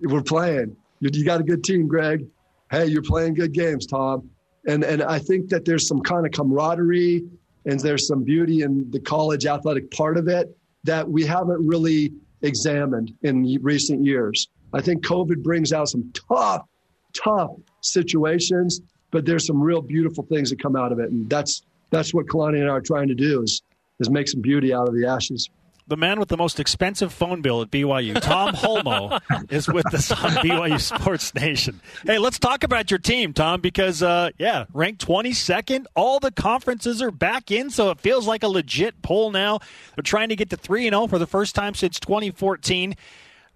we're 0.00 0.22
playing. 0.22 0.74
You, 1.00 1.10
you 1.12 1.26
got 1.26 1.38
a 1.38 1.44
good 1.44 1.62
team, 1.62 1.86
Greg. 1.86 2.26
Hey, 2.70 2.86
you're 2.86 3.02
playing 3.02 3.34
good 3.34 3.52
games, 3.52 3.84
Tom 3.84 4.30
and 4.66 4.84
and 4.84 5.02
I 5.02 5.18
think 5.18 5.48
that 5.48 5.64
there's 5.64 5.86
some 5.86 6.00
kind 6.00 6.26
of 6.26 6.32
camaraderie 6.32 7.24
and 7.66 7.78
there's 7.80 8.06
some 8.06 8.24
beauty 8.24 8.62
in 8.62 8.90
the 8.90 9.00
college 9.00 9.46
athletic 9.46 9.90
part 9.90 10.16
of 10.16 10.28
it 10.28 10.56
that 10.84 11.08
we 11.08 11.24
haven't 11.24 11.64
really 11.66 12.12
examined 12.42 13.14
in 13.22 13.58
recent 13.62 14.04
years. 14.04 14.48
I 14.72 14.80
think 14.80 15.04
COVID 15.04 15.42
brings 15.42 15.72
out 15.72 15.88
some 15.88 16.10
tough, 16.12 16.66
tough 17.12 17.50
situations, 17.82 18.80
but 19.10 19.24
there's 19.24 19.46
some 19.46 19.60
real 19.60 19.82
beautiful 19.82 20.24
things 20.24 20.50
that 20.50 20.60
come 20.60 20.76
out 20.76 20.92
of 20.92 20.98
it, 20.98 21.10
and 21.10 21.28
that's 21.28 21.62
that's 21.90 22.14
what 22.14 22.26
Kalani 22.26 22.60
and 22.60 22.70
I 22.70 22.72
are 22.72 22.80
trying 22.80 23.08
to 23.08 23.14
do 23.14 23.42
is 23.42 23.62
is 24.00 24.10
make 24.10 24.28
some 24.28 24.40
beauty 24.40 24.72
out 24.72 24.88
of 24.88 24.94
the 24.94 25.06
ashes 25.06 25.48
the 25.86 25.96
man 25.96 26.20
with 26.20 26.28
the 26.28 26.36
most 26.36 26.60
expensive 26.60 27.12
phone 27.12 27.42
bill 27.42 27.62
at 27.62 27.70
BYU, 27.70 28.20
Tom 28.20 28.54
Holmoe, 28.54 29.20
is 29.50 29.68
with 29.68 29.92
us 29.92 30.10
on 30.10 30.30
BYU 30.36 30.80
Sports 30.80 31.34
Nation. 31.34 31.80
Hey, 32.06 32.18
let's 32.18 32.38
talk 32.38 32.62
about 32.62 32.90
your 32.90 32.98
team, 32.98 33.32
Tom, 33.32 33.60
because, 33.60 34.02
uh, 34.02 34.30
yeah, 34.38 34.66
ranked 34.72 35.06
22nd. 35.06 35.86
All 35.94 36.20
the 36.20 36.30
conferences 36.30 37.02
are 37.02 37.10
back 37.10 37.50
in, 37.50 37.70
so 37.70 37.90
it 37.90 38.00
feels 38.00 38.26
like 38.26 38.42
a 38.42 38.48
legit 38.48 39.02
poll 39.02 39.30
now. 39.30 39.58
They're 39.96 40.02
trying 40.02 40.28
to 40.28 40.36
get 40.36 40.50
to 40.50 40.56
3 40.56 40.88
0 40.88 41.06
for 41.08 41.18
the 41.18 41.26
first 41.26 41.54
time 41.54 41.74
since 41.74 41.98
2014. 41.98 42.94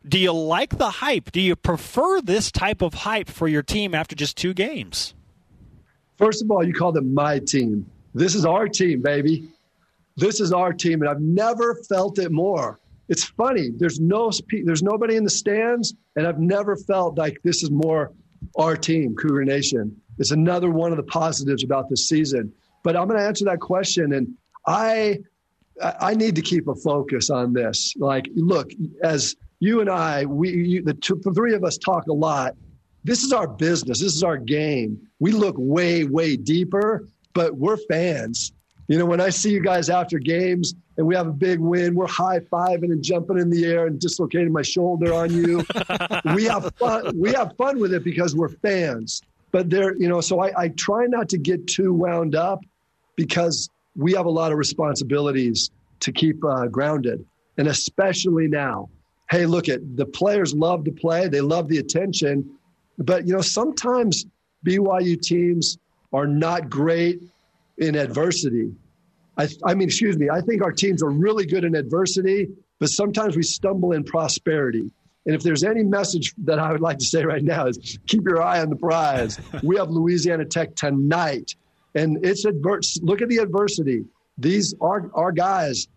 Do 0.07 0.19
you 0.19 0.33
like 0.33 0.79
the 0.79 0.91
hype? 0.91 1.33
Do 1.33 1.41
you 1.41 1.57
prefer 1.57 2.21
this 2.21 2.53
type 2.53 2.83
of 2.83 2.95
hype 2.95 3.29
for 3.29 3.49
your 3.49 3.63
team 3.63 3.95
after 3.95 4.15
just 4.15 4.37
two 4.37 4.55
games? 4.55 5.15
First 6.17 6.43
of 6.43 6.51
all, 6.51 6.65
you 6.65 6.73
called 6.73 6.97
it 6.97 7.03
my 7.03 7.41
team. 7.41 7.91
This 8.15 8.35
is 8.35 8.47
our 8.47 8.69
team, 8.69 9.03
baby 9.03 9.51
this 10.17 10.41
is 10.41 10.53
our 10.53 10.73
team, 10.73 11.03
and 11.03 11.11
I've 11.11 11.21
never 11.21 11.75
felt 11.89 12.19
it 12.19 12.33
more. 12.33 12.81
It's 13.09 13.25
funny. 13.25 13.71
There's 13.77 14.01
no 14.01 14.31
there's 14.65 14.83
nobody 14.83 15.17
in 15.17 15.25
the 15.25 15.31
stands, 15.31 15.95
and 16.17 16.27
I've 16.27 16.41
never 16.41 16.77
felt 16.77 17.19
like 17.19 17.39
this 17.45 17.63
is 17.63 17.71
more 17.71 18.13
our 18.57 18.77
team, 18.77 19.15
Cougar 19.15 19.45
Nation. 19.45 20.01
It's 20.19 20.31
another 20.31 20.71
one 20.71 20.91
of 20.91 20.97
the 20.97 21.05
positives 21.05 21.63
about 21.63 21.89
this 21.89 22.09
season. 22.09 22.53
But 22.83 22.97
I'm 22.97 23.09
going 23.09 23.19
to 23.19 23.27
answer 23.27 23.45
that 23.47 23.61
question, 23.61 24.13
and 24.13 24.35
I 24.67 25.19
I 25.81 26.15
need 26.15 26.35
to 26.37 26.43
keep 26.43 26.69
a 26.69 26.75
focus 26.75 27.31
on 27.31 27.53
this. 27.53 27.95
Like, 27.99 28.29
look, 28.35 28.71
as 29.03 29.37
you 29.61 29.81
and 29.81 29.91
I, 29.91 30.25
we 30.25 30.51
you, 30.51 30.83
the, 30.83 30.95
two, 30.95 31.21
the 31.23 31.33
three 31.33 31.55
of 31.55 31.65
us 31.65 31.79
talk 31.79 32.07
a 32.09 32.13
lot. 32.13 32.55
This 33.05 33.23
is 33.23 33.33
our 33.33 33.47
business. 33.47 34.01
This 34.01 34.15
is 34.15 34.25
our 34.25 34.37
game. 34.37 34.99
We 35.21 35.33
look 35.33 35.55
way, 35.59 36.05
way 36.05 36.37
deeper, 36.37 37.07
but 37.35 37.57
we're 37.57 37.77
fans. 37.89 38.53
You 38.89 38.99
know, 38.99 39.07
when 39.07 39.21
I 39.21 39.31
see 39.31 39.51
you 39.51 39.61
guys 39.61 39.91
after 39.91 40.19
games 40.19 40.75
and 40.97 41.07
we 41.07 41.17
have 41.17 41.27
a 41.27 41.33
big 41.33 41.59
win, 41.59 41.95
we're 41.95 42.07
high 42.07 42.39
fiving 42.39 42.93
and 42.93 43.03
jumping 43.03 43.39
in 43.39 43.51
the 43.51 43.65
air 43.65 43.87
and 43.87 43.99
dislocating 43.99 44.53
my 44.53 44.63
shoulder 44.63 45.13
on 45.13 45.33
you. 45.33 45.65
we 46.35 46.45
have 46.45 46.73
fun. 46.77 47.19
We 47.19 47.33
have 47.33 47.57
fun 47.57 47.81
with 47.81 47.93
it 47.93 48.05
because 48.05 48.37
we're 48.37 48.49
fans. 48.49 49.23
But 49.51 49.71
there, 49.71 49.97
you 49.97 50.09
know, 50.09 50.21
so 50.21 50.41
I, 50.41 50.53
I 50.57 50.69
try 50.69 51.07
not 51.07 51.29
to 51.31 51.39
get 51.39 51.67
too 51.67 51.93
wound 51.93 52.35
up 52.35 52.65
because 53.17 53.69
we 53.97 54.13
have 54.13 54.27
a 54.27 54.31
lot 54.31 54.53
of 54.53 54.59
responsibilities 54.59 55.71
to 56.01 56.13
keep 56.13 56.45
uh, 56.45 56.67
grounded, 56.67 57.25
and 57.59 57.69
especially 57.69 58.47
now. 58.47 58.89
Hey, 59.31 59.47
look 59.47 59.69
at 59.69 59.97
the 59.97 60.07
players 60.07 60.55
love 60.55 60.85
to 60.85 60.93
play; 60.93 61.27
they 61.29 61.41
love 61.41 61.69
the 61.69 61.79
attention, 61.79 62.49
but 62.99 63.27
you 63.27 63.33
know 63.33 63.41
sometimes 63.41 64.27
BYU 64.65 65.21
teams 65.21 65.79
are 66.13 66.27
not 66.27 66.71
great 66.71 67.21
in 67.79 67.97
adversity. 67.97 68.73
I, 69.37 69.49
I 69.65 69.75
mean, 69.75 69.89
excuse 69.89 70.17
me, 70.17 70.31
I 70.31 70.41
think 70.41 70.63
our 70.63 70.73
teams 70.73 71.03
are 71.03 71.11
really 71.11 71.47
good 71.47 71.65
in 71.65 71.75
adversity, 71.75 72.49
but 72.79 72.89
sometimes 72.89 73.37
we 73.37 73.43
stumble 73.43 73.93
in 73.93 74.05
prosperity. 74.05 74.91
And 75.27 75.35
if 75.35 75.43
there's 75.43 75.65
any 75.65 75.83
message 75.83 76.35
that 76.45 76.59
I 76.59 76.71
would 76.71 76.81
like 76.81 76.99
to 76.99 77.05
say 77.05 77.25
right 77.25 77.43
now 77.43 77.67
is 77.67 77.99
keep 78.07 78.23
your 78.25 78.43
eye 78.43 78.61
on 78.61 78.71
the 78.71 78.77
prize. 78.77 79.39
we 79.63 79.77
have 79.77 79.91
Louisiana 79.91 80.45
Tech 80.45 80.75
tonight, 80.77 81.55
and 81.95 82.25
it's 82.25 82.45
adverse. 82.45 82.99
Look 83.03 83.23
at 83.23 83.29
the 83.29 83.39
adversity. 83.39 84.05
These 84.39 84.75
our 84.81 85.11
our 85.15 85.33
guys 85.33 85.89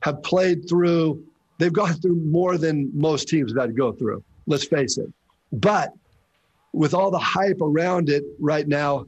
have 0.00 0.22
played 0.22 0.68
through. 0.68 1.24
They've 1.58 1.72
gone 1.72 1.94
through 1.94 2.16
more 2.16 2.58
than 2.58 2.90
most 2.92 3.28
teams 3.28 3.52
have 3.52 3.62
had 3.62 3.66
to 3.68 3.72
go 3.72 3.92
through. 3.92 4.22
Let's 4.46 4.66
face 4.66 4.98
it. 4.98 5.10
But 5.50 5.92
with 6.72 6.92
all 6.92 7.10
the 7.10 7.18
hype 7.18 7.62
around 7.62 8.10
it 8.10 8.24
right 8.38 8.68
now, 8.68 9.06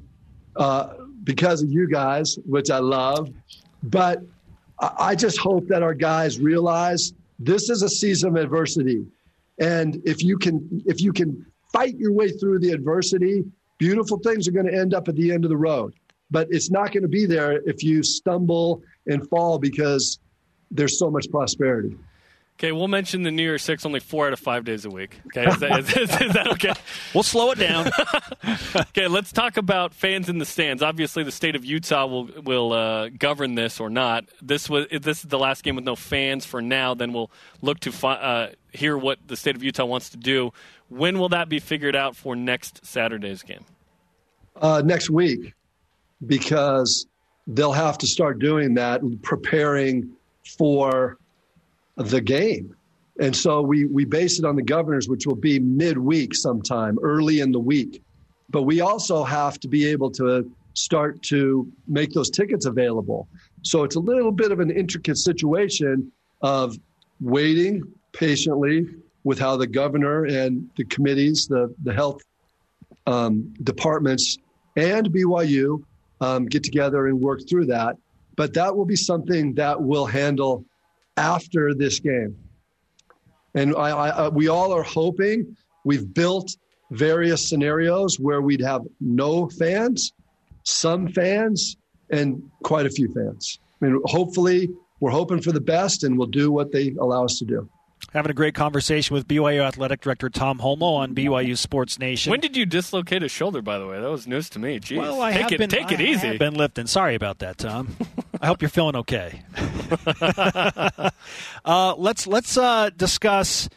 uh, 0.54 0.94
because 1.26 1.60
of 1.60 1.70
you 1.70 1.86
guys, 1.86 2.38
which 2.46 2.70
I 2.70 2.78
love. 2.78 3.28
But 3.82 4.22
I 4.78 5.14
just 5.14 5.38
hope 5.38 5.66
that 5.68 5.82
our 5.82 5.92
guys 5.92 6.38
realize 6.38 7.12
this 7.38 7.68
is 7.68 7.82
a 7.82 7.88
season 7.88 8.30
of 8.30 8.36
adversity. 8.36 9.04
And 9.58 10.00
if 10.06 10.22
you 10.22 10.38
can 10.38 10.82
if 10.86 11.02
you 11.02 11.12
can 11.12 11.44
fight 11.72 11.96
your 11.98 12.12
way 12.12 12.30
through 12.30 12.60
the 12.60 12.70
adversity, 12.70 13.44
beautiful 13.78 14.18
things 14.18 14.48
are 14.48 14.52
going 14.52 14.66
to 14.66 14.74
end 14.74 14.94
up 14.94 15.08
at 15.08 15.16
the 15.16 15.32
end 15.32 15.44
of 15.44 15.50
the 15.50 15.56
road. 15.56 15.94
But 16.30 16.48
it's 16.50 16.70
not 16.70 16.92
going 16.92 17.02
to 17.02 17.08
be 17.08 17.26
there 17.26 17.60
if 17.68 17.82
you 17.82 18.02
stumble 18.02 18.82
and 19.06 19.28
fall 19.28 19.58
because 19.58 20.18
there's 20.70 20.98
so 20.98 21.10
much 21.10 21.30
prosperity. 21.30 21.96
Okay, 22.58 22.72
we'll 22.72 22.88
mention 22.88 23.22
the 23.22 23.30
New 23.30 23.42
Year's 23.42 23.62
Six 23.62 23.84
only 23.84 24.00
four 24.00 24.26
out 24.26 24.32
of 24.32 24.40
five 24.40 24.64
days 24.64 24.86
a 24.86 24.90
week. 24.90 25.20
Okay, 25.26 25.46
is 25.46 25.58
that, 25.58 25.78
is, 25.78 25.88
is, 25.90 26.20
is 26.22 26.32
that 26.32 26.46
okay? 26.52 26.72
We'll 27.14 27.22
slow 27.22 27.50
it 27.50 27.58
down. 27.58 27.90
okay, 28.76 29.08
let's 29.08 29.30
talk 29.30 29.58
about 29.58 29.92
fans 29.92 30.30
in 30.30 30.38
the 30.38 30.46
stands. 30.46 30.82
Obviously, 30.82 31.22
the 31.22 31.32
state 31.32 31.54
of 31.54 31.64
Utah 31.64 32.06
will 32.06 32.30
will 32.42 32.72
uh, 32.72 33.08
govern 33.10 33.56
this 33.56 33.78
or 33.78 33.90
not. 33.90 34.24
This 34.40 34.70
was 34.70 34.86
this 34.90 35.18
is 35.18 35.24
the 35.24 35.38
last 35.38 35.64
game 35.64 35.76
with 35.76 35.84
no 35.84 35.96
fans 35.96 36.46
for 36.46 36.62
now. 36.62 36.94
Then 36.94 37.12
we'll 37.12 37.30
look 37.60 37.80
to 37.80 37.92
fi- 37.92 38.14
uh, 38.14 38.52
hear 38.72 38.96
what 38.96 39.18
the 39.26 39.36
state 39.36 39.54
of 39.54 39.62
Utah 39.62 39.84
wants 39.84 40.10
to 40.10 40.16
do. 40.16 40.52
When 40.88 41.18
will 41.18 41.28
that 41.30 41.50
be 41.50 41.58
figured 41.58 41.96
out 41.96 42.16
for 42.16 42.34
next 42.34 42.86
Saturday's 42.86 43.42
game? 43.42 43.64
Uh, 44.56 44.82
next 44.84 45.10
week, 45.10 45.52
because 46.26 47.06
they'll 47.46 47.72
have 47.72 47.98
to 47.98 48.06
start 48.06 48.38
doing 48.38 48.74
that, 48.74 49.02
preparing 49.22 50.10
for 50.58 51.18
the 51.96 52.20
game. 52.20 52.74
And 53.18 53.34
so 53.34 53.62
we, 53.62 53.86
we 53.86 54.04
base 54.04 54.38
it 54.38 54.44
on 54.44 54.56
the 54.56 54.62
governors, 54.62 55.08
which 55.08 55.26
will 55.26 55.36
be 55.36 55.58
midweek 55.58 56.34
sometime, 56.34 56.98
early 57.02 57.40
in 57.40 57.50
the 57.50 57.60
week. 57.60 58.02
But 58.50 58.62
we 58.62 58.80
also 58.80 59.24
have 59.24 59.58
to 59.60 59.68
be 59.68 59.86
able 59.86 60.10
to 60.12 60.50
start 60.74 61.22
to 61.22 61.70
make 61.88 62.12
those 62.12 62.28
tickets 62.28 62.66
available. 62.66 63.26
So 63.62 63.82
it's 63.84 63.96
a 63.96 64.00
little 64.00 64.30
bit 64.30 64.52
of 64.52 64.60
an 64.60 64.70
intricate 64.70 65.16
situation 65.16 66.12
of 66.42 66.78
waiting 67.20 67.82
patiently 68.12 68.86
with 69.24 69.38
how 69.38 69.56
the 69.56 69.66
governor 69.66 70.24
and 70.26 70.68
the 70.76 70.84
committees, 70.84 71.46
the, 71.46 71.74
the 71.82 71.92
health 71.92 72.22
um, 73.06 73.54
departments, 73.62 74.38
and 74.76 75.10
BYU 75.10 75.82
um, 76.20 76.46
get 76.46 76.62
together 76.62 77.06
and 77.06 77.20
work 77.20 77.40
through 77.48 77.66
that. 77.66 77.96
But 78.36 78.52
that 78.54 78.76
will 78.76 78.84
be 78.84 78.96
something 78.96 79.54
that 79.54 79.80
we'll 79.80 80.06
handle 80.06 80.64
after 81.16 81.74
this 81.74 82.00
game. 82.00 82.36
And 83.54 83.74
I, 83.74 83.90
I, 83.90 84.08
uh, 84.10 84.30
we 84.30 84.48
all 84.48 84.72
are 84.72 84.82
hoping 84.82 85.56
we've 85.84 86.12
built 86.12 86.54
various 86.90 87.48
scenarios 87.48 88.20
where 88.20 88.42
we'd 88.42 88.60
have 88.60 88.82
no 89.00 89.48
fans, 89.48 90.12
some 90.62 91.08
fans, 91.08 91.76
and 92.10 92.42
quite 92.62 92.86
a 92.86 92.90
few 92.90 93.12
fans. 93.12 93.58
I 93.80 93.86
mean, 93.86 94.00
hopefully, 94.04 94.68
we're 95.00 95.10
hoping 95.10 95.40
for 95.40 95.52
the 95.52 95.60
best 95.60 96.04
and 96.04 96.18
we'll 96.18 96.28
do 96.28 96.50
what 96.50 96.72
they 96.72 96.94
allow 97.00 97.24
us 97.24 97.38
to 97.38 97.44
do. 97.44 97.68
Having 98.12 98.30
a 98.30 98.34
great 98.34 98.54
conversation 98.54 99.14
with 99.14 99.26
BYU 99.26 99.62
Athletic 99.62 100.00
Director 100.00 100.28
Tom 100.28 100.58
Holmoe 100.58 100.94
on 100.96 101.14
BYU 101.14 101.56
Sports 101.56 101.98
Nation. 101.98 102.30
When 102.30 102.40
did 102.40 102.56
you 102.56 102.64
dislocate 102.64 103.22
a 103.22 103.28
shoulder? 103.28 103.62
By 103.62 103.78
the 103.78 103.86
way, 103.86 104.00
that 104.00 104.10
was 104.10 104.26
news 104.26 104.48
to 104.50 104.58
me. 104.58 104.78
Jeez. 104.80 104.98
Well, 104.98 105.20
I 105.20 105.32
take 105.32 105.42
have 105.42 105.52
it, 105.52 105.58
been, 105.58 105.70
take 105.70 105.92
it 105.92 106.00
I 106.00 106.04
easy. 106.04 106.28
have 106.28 106.38
been 106.38 106.54
lifting. 106.54 106.86
Sorry 106.86 107.14
about 107.14 107.40
that, 107.40 107.58
Tom. 107.58 107.96
I 108.40 108.46
hope 108.46 108.62
you're 108.62 108.68
feeling 108.68 108.96
okay. 108.96 109.42
uh, 111.64 111.94
let's 111.96 112.26
let's 112.26 112.56
uh, 112.56 112.90
discuss 112.96 113.68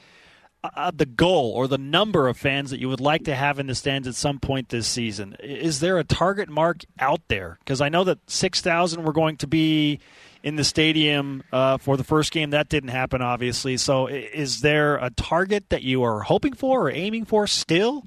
uh, 0.64 0.92
the 0.92 1.06
goal 1.06 1.52
or 1.56 1.68
the 1.68 1.78
number 1.78 2.28
of 2.28 2.38
fans 2.38 2.72
that 2.72 2.80
you 2.80 2.90
would 2.90 3.00
like 3.00 3.24
to 3.26 3.36
have 3.36 3.60
in 3.60 3.68
the 3.68 3.76
stands 3.76 4.08
at 4.08 4.16
some 4.16 4.40
point 4.40 4.70
this 4.70 4.88
season. 4.88 5.36
Is 5.40 5.80
there 5.80 5.98
a 5.98 6.04
target 6.04 6.50
mark 6.50 6.84
out 7.00 7.22
there? 7.28 7.58
Because 7.60 7.82
I 7.82 7.90
know 7.90 8.04
that 8.04 8.20
six 8.28 8.62
thousand 8.62 9.04
were 9.04 9.14
going 9.14 9.38
to 9.38 9.48
be 9.48 10.00
in 10.44 10.56
the 10.56 10.64
stadium 10.64 11.44
uh, 11.52 11.78
for 11.78 11.98
the 11.98 12.04
first 12.04 12.32
game. 12.32 12.52
That 12.52 12.70
didn't 12.70 12.90
happen, 12.90 13.22
obviously. 13.22 13.78
So, 13.78 14.08
is 14.08 14.62
there 14.62 14.96
a 14.98 15.10
target 15.10 15.70
that 15.70 15.84
you 15.84 16.04
are 16.04 16.22
hoping 16.22 16.54
for 16.54 16.88
or 16.88 16.92
aiming 16.92 17.26
for 17.26 17.48
still? 17.48 18.04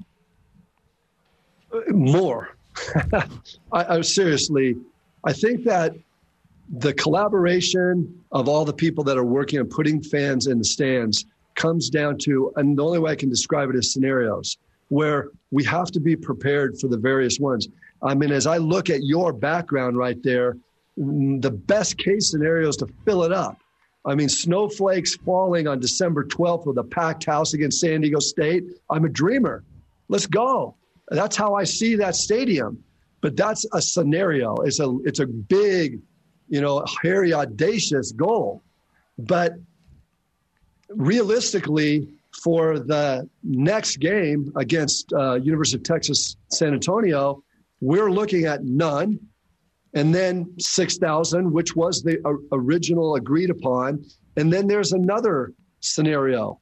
More. 1.89 2.55
I, 3.71 3.97
I 3.97 4.01
seriously, 4.01 4.75
I 5.23 5.33
think 5.33 5.63
that 5.65 5.95
the 6.69 6.93
collaboration 6.93 8.23
of 8.31 8.47
all 8.47 8.65
the 8.65 8.73
people 8.73 9.03
that 9.05 9.17
are 9.17 9.25
working 9.25 9.59
on 9.59 9.67
putting 9.67 10.01
fans 10.01 10.47
in 10.47 10.59
the 10.59 10.63
stands 10.63 11.25
comes 11.55 11.89
down 11.89 12.17
to, 12.19 12.51
and 12.55 12.77
the 12.77 12.83
only 12.83 12.99
way 12.99 13.11
I 13.11 13.15
can 13.15 13.29
describe 13.29 13.69
it 13.69 13.75
is 13.75 13.93
scenarios 13.93 14.57
where 14.89 15.29
we 15.51 15.63
have 15.63 15.91
to 15.91 15.99
be 15.99 16.15
prepared 16.15 16.79
for 16.79 16.87
the 16.87 16.97
various 16.97 17.39
ones. 17.39 17.67
I 18.01 18.13
mean, 18.13 18.31
as 18.31 18.45
I 18.45 18.57
look 18.57 18.89
at 18.89 19.03
your 19.03 19.33
background 19.33 19.97
right 19.97 20.21
there, 20.23 20.57
mm, 20.99 21.41
the 21.41 21.51
best 21.51 21.97
case 21.97 22.29
scenario 22.29 22.69
is 22.69 22.77
to 22.77 22.87
fill 23.05 23.23
it 23.23 23.31
up. 23.31 23.57
I 24.05 24.15
mean, 24.15 24.29
snowflakes 24.29 25.15
falling 25.15 25.67
on 25.67 25.79
December 25.79 26.25
12th 26.25 26.65
with 26.65 26.77
a 26.77 26.83
packed 26.83 27.25
house 27.25 27.53
against 27.53 27.79
San 27.79 28.01
Diego 28.01 28.19
State. 28.19 28.65
I'm 28.89 29.05
a 29.05 29.09
dreamer. 29.09 29.63
Let's 30.09 30.27
go. 30.27 30.75
That's 31.09 31.35
how 31.35 31.53
I 31.55 31.63
see 31.63 31.95
that 31.95 32.15
stadium. 32.15 32.83
But 33.21 33.37
that's 33.37 33.65
a 33.71 33.81
scenario. 33.81 34.55
It's 34.57 34.81
a 34.81 34.97
it's 35.05 35.19
a 35.19 35.25
big, 35.25 36.01
you 36.53 36.61
know, 36.61 36.77
a 36.77 36.85
hairy, 37.01 37.33
audacious 37.33 38.11
goal. 38.11 38.61
But 39.17 39.53
realistically, 40.87 42.07
for 42.43 42.77
the 42.77 43.27
next 43.41 43.97
game 43.97 44.53
against 44.55 45.11
uh, 45.13 45.33
University 45.41 45.77
of 45.77 45.83
Texas 45.83 46.37
San 46.51 46.75
Antonio, 46.75 47.43
we're 47.81 48.11
looking 48.11 48.45
at 48.45 48.63
none 48.63 49.19
and 49.95 50.13
then 50.13 50.53
6,000, 50.59 51.51
which 51.51 51.75
was 51.75 52.03
the 52.03 52.21
original 52.51 53.15
agreed 53.15 53.49
upon. 53.49 54.05
And 54.37 54.53
then 54.53 54.67
there's 54.67 54.91
another 54.91 55.53
scenario. 55.79 56.61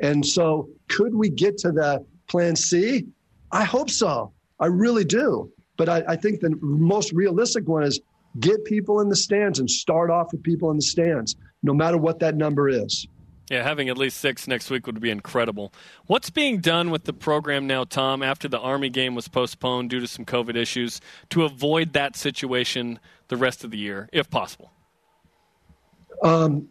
And 0.00 0.26
so, 0.26 0.68
could 0.88 1.14
we 1.14 1.28
get 1.28 1.58
to 1.58 1.70
the 1.70 2.04
plan 2.28 2.56
C? 2.56 3.06
I 3.52 3.62
hope 3.62 3.88
so. 3.88 4.32
I 4.58 4.66
really 4.66 5.04
do. 5.04 5.52
But 5.76 5.88
I, 5.88 6.02
I 6.08 6.16
think 6.16 6.40
the 6.40 6.58
most 6.60 7.12
realistic 7.12 7.68
one 7.68 7.84
is 7.84 8.00
get 8.40 8.64
people 8.64 9.00
in 9.00 9.08
the 9.08 9.16
stands 9.16 9.58
and 9.58 9.70
start 9.70 10.10
off 10.10 10.32
with 10.32 10.42
people 10.42 10.70
in 10.70 10.76
the 10.76 10.82
stands, 10.82 11.36
no 11.62 11.72
matter 11.74 11.98
what 11.98 12.18
that 12.20 12.36
number 12.36 12.68
is. 12.68 13.06
Yeah, 13.50 13.62
having 13.62 13.88
at 13.88 13.96
least 13.96 14.18
six 14.18 14.46
next 14.46 14.68
week 14.70 14.86
would 14.86 15.00
be 15.00 15.10
incredible. 15.10 15.72
What's 16.06 16.28
being 16.28 16.58
done 16.58 16.90
with 16.90 17.04
the 17.04 17.14
program 17.14 17.66
now, 17.66 17.84
Tom, 17.84 18.22
after 18.22 18.46
the 18.46 18.58
Army 18.58 18.90
game 18.90 19.14
was 19.14 19.26
postponed 19.26 19.88
due 19.88 20.00
to 20.00 20.06
some 20.06 20.26
COVID 20.26 20.54
issues 20.54 21.00
to 21.30 21.44
avoid 21.44 21.94
that 21.94 22.14
situation 22.14 22.98
the 23.28 23.38
rest 23.38 23.64
of 23.64 23.70
the 23.70 23.78
year, 23.78 24.08
if 24.12 24.28
possible? 24.28 24.70
Um, 26.22 26.68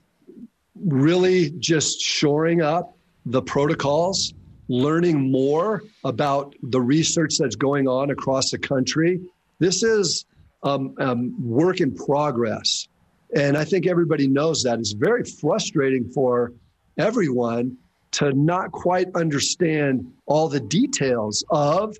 really 0.75 1.49
just 1.57 1.99
shoring 1.99 2.61
up 2.61 2.95
the 3.25 3.41
protocols, 3.41 4.35
learning 4.67 5.31
more 5.31 5.81
about 6.03 6.55
the 6.61 6.79
research 6.79 7.37
that's 7.39 7.55
going 7.55 7.87
on 7.87 8.11
across 8.11 8.51
the 8.51 8.59
country. 8.59 9.19
This 9.57 9.81
is 9.81 10.25
um, 10.67 10.93
um, 10.99 11.35
work 11.39 11.79
in 11.81 11.95
progress. 11.95 12.87
And 13.35 13.57
I 13.57 13.65
think 13.65 13.87
everybody 13.87 14.27
knows 14.27 14.63
that. 14.63 14.79
It's 14.79 14.93
very 14.93 15.23
frustrating 15.23 16.09
for 16.09 16.53
everyone 16.97 17.77
to 18.11 18.33
not 18.33 18.71
quite 18.71 19.07
understand 19.15 20.11
all 20.25 20.47
the 20.47 20.59
details 20.59 21.43
of 21.49 21.97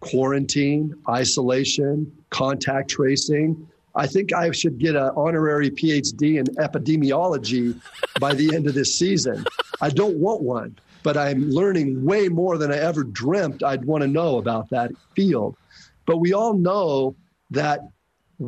quarantine, 0.00 0.94
isolation, 1.08 2.10
contact 2.30 2.90
tracing. 2.90 3.68
I 3.94 4.06
think 4.06 4.32
I 4.32 4.50
should 4.50 4.78
get 4.78 4.96
an 4.96 5.10
honorary 5.16 5.70
PhD 5.70 6.38
in 6.38 6.46
epidemiology 6.56 7.80
by 8.18 8.34
the 8.34 8.54
end 8.54 8.66
of 8.66 8.74
this 8.74 8.98
season. 8.98 9.44
I 9.80 9.90
don't 9.90 10.16
want 10.18 10.42
one, 10.42 10.78
but 11.02 11.16
I'm 11.16 11.50
learning 11.50 12.04
way 12.04 12.28
more 12.28 12.58
than 12.58 12.72
I 12.72 12.78
ever 12.78 13.04
dreamt 13.04 13.62
I'd 13.62 13.84
want 13.84 14.02
to 14.02 14.08
know 14.08 14.38
about 14.38 14.70
that 14.70 14.90
field. 15.14 15.56
But 16.06 16.18
we 16.18 16.32
all 16.32 16.54
know 16.54 17.14
that 17.50 17.80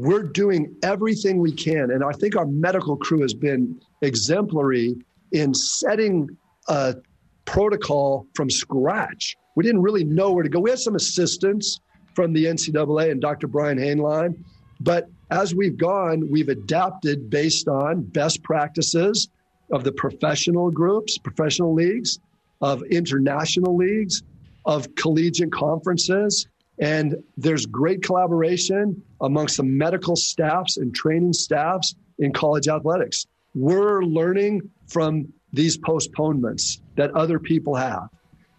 we're 0.03 0.23
doing 0.23 0.75
everything 0.83 1.39
we 1.39 1.53
can. 1.53 1.91
And 1.91 2.05
I 2.05 2.13
think 2.13 2.37
our 2.37 2.47
medical 2.47 2.97
crew 2.97 3.23
has 3.23 3.35
been 3.35 3.81
exemplary 4.03 4.97
in 5.33 5.55
setting 5.55 6.29
a 6.69 6.97
protocol 7.45 8.27
from 8.35 8.51
scratch. 8.51 9.37
We 9.55 9.65
didn't 9.65 9.83
really 9.83 10.05
know 10.05 10.33
where 10.33 10.43
to 10.43 10.49
go. 10.49 10.61
We 10.61 10.71
had 10.71 10.79
some 10.79 10.97
assistance 10.97 11.81
from 12.15 12.33
the 12.33 12.45
NCAA 12.45 13.11
and 13.11 13.21
Dr. 13.21 13.47
Brian 13.47 13.79
Hainline, 13.79 14.43
but 14.81 15.09
as 15.31 15.55
we've 15.55 15.77
gone, 15.77 16.29
we've 16.31 16.49
adapted 16.49 17.31
based 17.31 17.69
on 17.69 18.03
best 18.03 18.43
practices 18.43 19.29
of 19.73 19.83
the 19.83 19.93
professional 19.93 20.71
groups, 20.71 21.19
professional 21.19 21.75
leagues, 21.75 22.19
of 22.61 22.83
international 22.85 23.77
leagues, 23.77 24.23
of 24.65 24.95
collegiate 24.95 25.53
conferences. 25.53 26.47
And 26.79 27.17
there's 27.37 27.67
great 27.67 28.03
collaboration 28.03 29.03
amongst 29.21 29.57
the 29.57 29.63
medical 29.63 30.17
staffs 30.17 30.77
and 30.77 30.95
training 30.95 31.33
staffs 31.33 31.95
in 32.19 32.33
college 32.33 32.69
athletics. 32.69 33.27
We're 33.55 34.03
learning 34.03 34.71
from 34.89 35.33
these 35.53 35.79
postponements 35.79 36.81
that 36.97 37.11
other 37.13 37.39
people 37.39 37.75
have. 37.75 38.09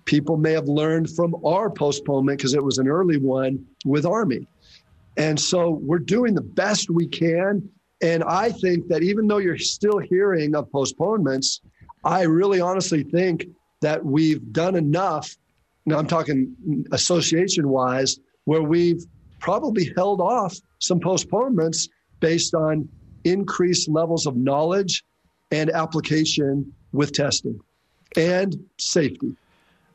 People 0.05 0.37
may 0.37 0.53
have 0.53 0.67
learned 0.67 1.09
from 1.11 1.35
our 1.45 1.69
postponement 1.69 2.39
because 2.39 2.53
it 2.53 2.63
was 2.63 2.77
an 2.77 2.87
early 2.87 3.17
one 3.17 3.65
with 3.85 4.05
Army. 4.05 4.47
And 5.17 5.39
so 5.39 5.69
we're 5.69 5.99
doing 5.99 6.33
the 6.33 6.41
best 6.41 6.89
we 6.89 7.07
can. 7.07 7.69
And 8.01 8.23
I 8.23 8.51
think 8.51 8.87
that 8.87 9.03
even 9.03 9.27
though 9.27 9.37
you're 9.37 9.57
still 9.57 9.97
hearing 9.97 10.55
of 10.55 10.71
postponements, 10.71 11.61
I 12.03 12.23
really 12.23 12.61
honestly 12.61 13.03
think 13.03 13.47
that 13.81 14.05
we've 14.05 14.53
done 14.53 14.75
enough. 14.75 15.35
Now 15.87 15.97
I'm 15.97 16.05
talking 16.05 16.85
association 16.91 17.69
wise, 17.69 18.19
where 18.43 18.61
we've 18.61 19.03
probably 19.39 19.91
held 19.95 20.19
off 20.19 20.55
some 20.79 20.99
postponements 20.99 21.87
based 22.19 22.53
on 22.53 22.89
increased 23.23 23.87
levels 23.89 24.27
of 24.27 24.35
knowledge 24.35 25.05
and 25.49 25.69
application 25.69 26.73
with 26.91 27.13
testing 27.13 27.59
and 28.17 28.67
safety. 28.77 29.37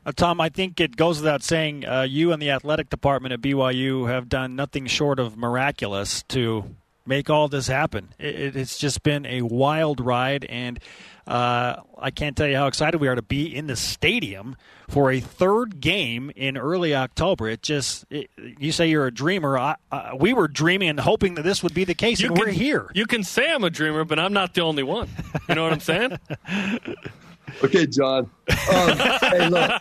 Uh, 0.03 0.11
Tom, 0.15 0.41
I 0.41 0.49
think 0.49 0.79
it 0.79 0.97
goes 0.97 1.19
without 1.19 1.43
saying 1.43 1.85
uh, 1.85 2.01
you 2.01 2.31
and 2.31 2.41
the 2.41 2.49
athletic 2.49 2.89
department 2.89 3.31
at 3.31 3.41
BYU 3.41 4.09
have 4.09 4.27
done 4.27 4.55
nothing 4.55 4.87
short 4.87 5.19
of 5.19 5.37
miraculous 5.37 6.23
to 6.29 6.75
make 7.05 7.29
all 7.29 7.47
this 7.47 7.67
happen. 7.67 8.09
It, 8.17 8.55
it's 8.55 8.79
just 8.79 9.03
been 9.03 9.27
a 9.27 9.43
wild 9.43 9.99
ride, 10.01 10.45
and 10.45 10.79
uh, 11.27 11.77
I 11.97 12.11
can't 12.11 12.35
tell 12.35 12.47
you 12.47 12.57
how 12.57 12.67
excited 12.67 12.99
we 12.99 13.07
are 13.07 13.15
to 13.15 13.21
be 13.21 13.55
in 13.55 13.67
the 13.67 13.75
stadium 13.75 14.55
for 14.89 15.11
a 15.11 15.19
third 15.19 15.79
game 15.79 16.31
in 16.35 16.57
early 16.57 16.93
October. 16.93 17.47
It 17.47 17.61
just, 17.61 18.05
it, 18.09 18.29
you 18.37 18.71
say 18.71 18.87
you're 18.87 19.07
a 19.07 19.13
dreamer. 19.13 19.57
I, 19.57 19.75
we 20.19 20.33
were 20.33 20.47
dreaming 20.47 20.89
and 20.89 20.99
hoping 20.99 21.35
that 21.35 21.43
this 21.43 21.63
would 21.63 21.73
be 21.73 21.85
the 21.85 21.95
case, 21.95 22.19
you 22.19 22.27
and 22.27 22.35
can, 22.35 22.45
we're 22.45 22.51
here. 22.51 22.91
You 22.93 23.05
can 23.05 23.23
say 23.23 23.49
I'm 23.49 23.63
a 23.63 23.69
dreamer, 23.69 24.03
but 24.03 24.19
I'm 24.19 24.33
not 24.33 24.53
the 24.53 24.61
only 24.61 24.83
one. 24.83 25.09
You 25.47 25.55
know 25.55 25.63
what 25.63 25.73
I'm 25.73 25.79
saying? 25.79 26.19
okay, 27.63 27.85
John. 27.87 28.29
Um, 28.49 28.97
hey, 28.97 29.49
look, 29.49 29.71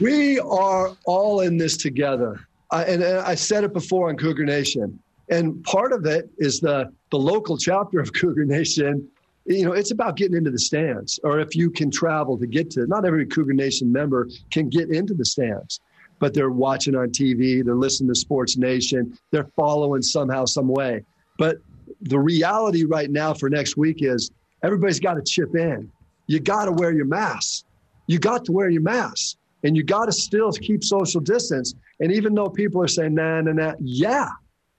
we 0.00 0.40
are 0.40 0.96
all 1.06 1.40
in 1.40 1.56
this 1.56 1.76
together. 1.76 2.46
I, 2.70 2.84
and 2.84 3.04
I 3.04 3.36
said 3.36 3.62
it 3.62 3.72
before 3.72 4.08
on 4.08 4.16
Cougar 4.16 4.44
Nation. 4.44 4.98
And 5.30 5.62
part 5.64 5.92
of 5.92 6.04
it 6.06 6.28
is 6.38 6.60
the, 6.60 6.92
the 7.10 7.18
local 7.18 7.56
chapter 7.56 8.00
of 8.00 8.12
Cougar 8.12 8.44
Nation. 8.44 9.08
You 9.46 9.66
know, 9.66 9.72
it's 9.72 9.90
about 9.90 10.16
getting 10.16 10.36
into 10.36 10.50
the 10.50 10.58
stands, 10.58 11.20
or 11.22 11.38
if 11.38 11.54
you 11.54 11.70
can 11.70 11.90
travel 11.90 12.38
to 12.38 12.46
get 12.46 12.70
to. 12.72 12.86
Not 12.86 13.04
every 13.04 13.26
Cougar 13.26 13.52
Nation 13.52 13.92
member 13.92 14.28
can 14.50 14.68
get 14.70 14.90
into 14.90 15.12
the 15.12 15.24
stands, 15.24 15.80
but 16.18 16.32
they're 16.32 16.50
watching 16.50 16.94
on 16.94 17.08
TV, 17.08 17.62
they're 17.64 17.74
listening 17.74 18.08
to 18.08 18.14
Sports 18.14 18.56
Nation, 18.56 19.18
they're 19.30 19.48
following 19.56 20.00
somehow, 20.00 20.46
some 20.46 20.68
way. 20.68 21.04
But 21.36 21.58
the 22.00 22.18
reality 22.18 22.84
right 22.84 23.10
now 23.10 23.34
for 23.34 23.50
next 23.50 23.76
week 23.76 23.98
is 24.00 24.30
everybody's 24.62 25.00
got 25.00 25.14
to 25.14 25.22
chip 25.22 25.54
in. 25.54 25.90
You 26.26 26.40
got 26.40 26.64
to 26.64 26.72
wear 26.72 26.92
your 26.92 27.04
mask. 27.04 27.64
You 28.06 28.18
got 28.18 28.44
to 28.46 28.52
wear 28.52 28.70
your 28.70 28.82
mask, 28.82 29.36
and 29.62 29.76
you 29.76 29.82
got 29.82 30.06
to 30.06 30.12
still 30.12 30.52
keep 30.52 30.82
social 30.84 31.20
distance. 31.20 31.74
And 32.00 32.12
even 32.12 32.34
though 32.34 32.48
people 32.48 32.82
are 32.82 32.88
saying, 32.88 33.14
nah, 33.14 33.40
nah, 33.42 33.52
nah, 33.52 33.74
yeah, 33.80 34.28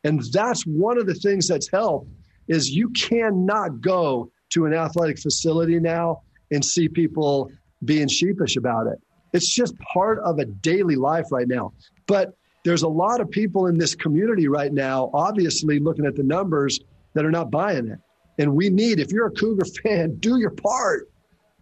and 0.03 0.23
that's 0.31 0.63
one 0.65 0.97
of 0.99 1.07
the 1.07 1.15
things 1.15 1.47
that's 1.47 1.69
helped 1.69 2.09
is 2.47 2.69
you 2.69 2.89
cannot 2.89 3.81
go 3.81 4.31
to 4.51 4.65
an 4.65 4.73
athletic 4.73 5.19
facility 5.19 5.79
now 5.79 6.21
and 6.51 6.63
see 6.63 6.87
people 6.87 7.51
being 7.83 8.07
sheepish 8.07 8.55
about 8.55 8.87
it. 8.87 8.99
It's 9.33 9.53
just 9.53 9.77
part 9.79 10.19
of 10.19 10.39
a 10.39 10.45
daily 10.45 10.95
life 10.95 11.25
right 11.31 11.47
now. 11.47 11.73
But 12.07 12.35
there's 12.63 12.83
a 12.83 12.87
lot 12.87 13.21
of 13.21 13.29
people 13.29 13.67
in 13.67 13.77
this 13.77 13.95
community 13.95 14.47
right 14.47 14.71
now, 14.71 15.09
obviously 15.13 15.79
looking 15.79 16.05
at 16.05 16.15
the 16.15 16.23
numbers 16.23 16.79
that 17.13 17.25
are 17.25 17.31
not 17.31 17.51
buying 17.51 17.87
it. 17.87 17.99
And 18.37 18.55
we 18.55 18.69
need, 18.69 18.99
if 18.99 19.11
you're 19.11 19.27
a 19.27 19.31
Cougar 19.31 19.65
fan, 19.83 20.15
do 20.19 20.39
your 20.39 20.51
part. 20.51 21.09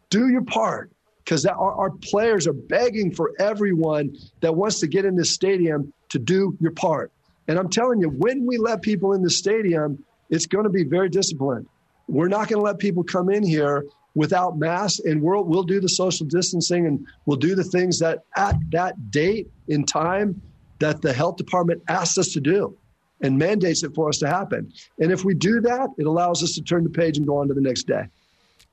Do 0.10 0.30
your 0.30 0.44
part. 0.44 0.92
Because 1.24 1.46
our, 1.46 1.74
our 1.74 1.90
players 1.90 2.48
are 2.48 2.54
begging 2.54 3.14
for 3.14 3.32
everyone 3.40 4.16
that 4.42 4.56
wants 4.56 4.80
to 4.82 4.88
get 4.88 5.06
in 5.06 5.16
this 5.16 5.32
stadium 5.32 5.94
to 6.10 6.20
do 6.20 6.58
your 6.60 6.72
part. 6.72 7.12
And 7.48 7.58
I'm 7.58 7.70
telling 7.70 8.00
you, 8.00 8.10
when 8.10 8.46
we 8.46 8.58
let 8.58 8.82
people 8.82 9.14
in 9.14 9.22
the 9.22 9.30
stadium, 9.30 10.04
it's 10.30 10.46
going 10.46 10.64
to 10.64 10.70
be 10.70 10.84
very 10.84 11.10
disciplined. 11.10 11.68
We're 12.08 12.28
not 12.28 12.47
going 12.47 12.60
to 12.60 12.64
let 12.64 12.80
people 12.80 13.04
come 13.04 13.30
in 13.30 13.43
here 13.43 13.86
without 14.16 14.58
masks, 14.58 14.99
and 14.99 15.22
we'll, 15.22 15.43
we'll 15.43 15.64
do 15.64 15.80
the 15.80 15.89
social 15.89 16.26
distancing 16.26 16.86
and 16.86 17.06
we'll 17.26 17.38
do 17.38 17.56
the 17.56 17.64
things 17.64 17.99
that 17.99 18.24
at 18.36 18.56
that 18.72 19.12
date 19.12 19.49
in 19.68 19.86
time 19.86 20.41
that 20.80 21.01
the 21.01 21.14
health 21.14 21.38
department 21.38 21.82
asks 21.88 22.18
us 22.18 22.30
to 22.30 22.41
do 22.41 22.78
and 23.22 23.38
mandates 23.38 23.84
it 23.84 23.95
for 23.95 24.10
us 24.10 24.18
to 24.20 24.28
happen. 24.28 24.72
And 24.99 25.12
if 25.12 25.24
we 25.24 25.34
do 25.34 25.62
that, 25.62 25.89
it 25.97 26.06
allows 26.06 26.43
us 26.43 26.54
to 26.54 26.62
turn 26.62 26.84
the 26.84 26.89
page 26.89 27.18
and 27.18 27.26
go 27.26 27.38
on 27.38 27.47
to 27.47 27.54
the 27.54 27.62
next 27.62 27.88
day. 27.88 28.04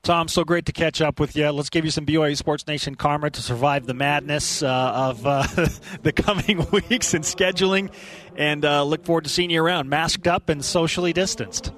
Tom, 0.03 0.27
so 0.27 0.43
great 0.43 0.65
to 0.65 0.71
catch 0.71 0.99
up 0.99 1.19
with 1.19 1.35
you. 1.35 1.49
Let's 1.51 1.69
give 1.69 1.85
you 1.85 1.91
some 1.91 2.07
BYU 2.07 2.35
Sports 2.35 2.65
Nation 2.65 2.95
karma 2.95 3.29
to 3.29 3.41
survive 3.41 3.85
the 3.85 3.93
madness 3.93 4.63
uh, 4.63 4.67
of 4.67 5.25
uh, 5.25 5.43
the 6.01 6.11
coming 6.11 6.65
weeks 6.71 7.13
and 7.13 7.23
scheduling, 7.23 7.91
and 8.35 8.65
uh, 8.65 8.83
look 8.83 9.05
forward 9.05 9.25
to 9.25 9.29
seeing 9.29 9.51
you 9.51 9.63
around, 9.63 9.89
masked 9.89 10.27
up 10.27 10.49
and 10.49 10.65
socially 10.65 11.13
distanced. 11.13 11.71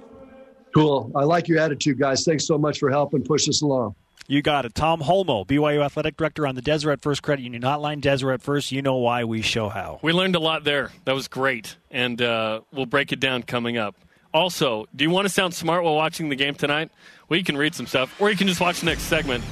Cool. 0.74 1.12
I 1.16 1.24
like 1.24 1.48
your 1.48 1.60
attitude, 1.60 2.00
guys. 2.00 2.24
Thanks 2.24 2.46
so 2.46 2.58
much 2.58 2.80
for 2.80 2.90
helping 2.90 3.24
push 3.24 3.48
us 3.48 3.62
along. 3.62 3.96
You 4.28 4.42
got 4.42 4.66
it. 4.66 4.74
Tom 4.74 5.02
Holmoe, 5.02 5.46
BYU 5.46 5.84
Athletic 5.84 6.16
Director 6.16 6.48
on 6.48 6.56
the 6.56 6.62
Deseret 6.62 7.02
First 7.02 7.22
Credit 7.22 7.44
Union 7.44 7.62
Hotline. 7.62 8.00
Deseret 8.00 8.42
First, 8.42 8.72
you 8.72 8.82
know 8.82 8.96
why 8.96 9.26
we 9.26 9.42
show 9.42 9.68
how. 9.68 10.00
We 10.02 10.14
learned 10.14 10.36
a 10.36 10.40
lot 10.40 10.64
there. 10.64 10.92
That 11.04 11.14
was 11.14 11.28
great, 11.28 11.76
and 11.92 12.22
uh, 12.22 12.62
we'll 12.72 12.86
break 12.86 13.12
it 13.12 13.20
down 13.20 13.44
coming 13.44 13.78
up. 13.78 13.96
Also, 14.34 14.88
do 14.96 15.04
you 15.04 15.10
want 15.10 15.26
to 15.26 15.30
sound 15.30 15.54
smart 15.54 15.84
while 15.84 15.96
watching 15.96 16.30
the 16.30 16.36
game 16.38 16.56
tonight? 16.56 16.90
Well, 17.28 17.38
you 17.38 17.44
can 17.44 17.58
read 17.58 17.76
some 17.76 17.86
stuff, 17.86 18.20
or 18.20 18.32
you 18.32 18.38
can 18.38 18.48
just 18.48 18.62
watch 18.62 18.80
the 18.80 18.86
next 18.86 19.04
segment, 19.04 19.44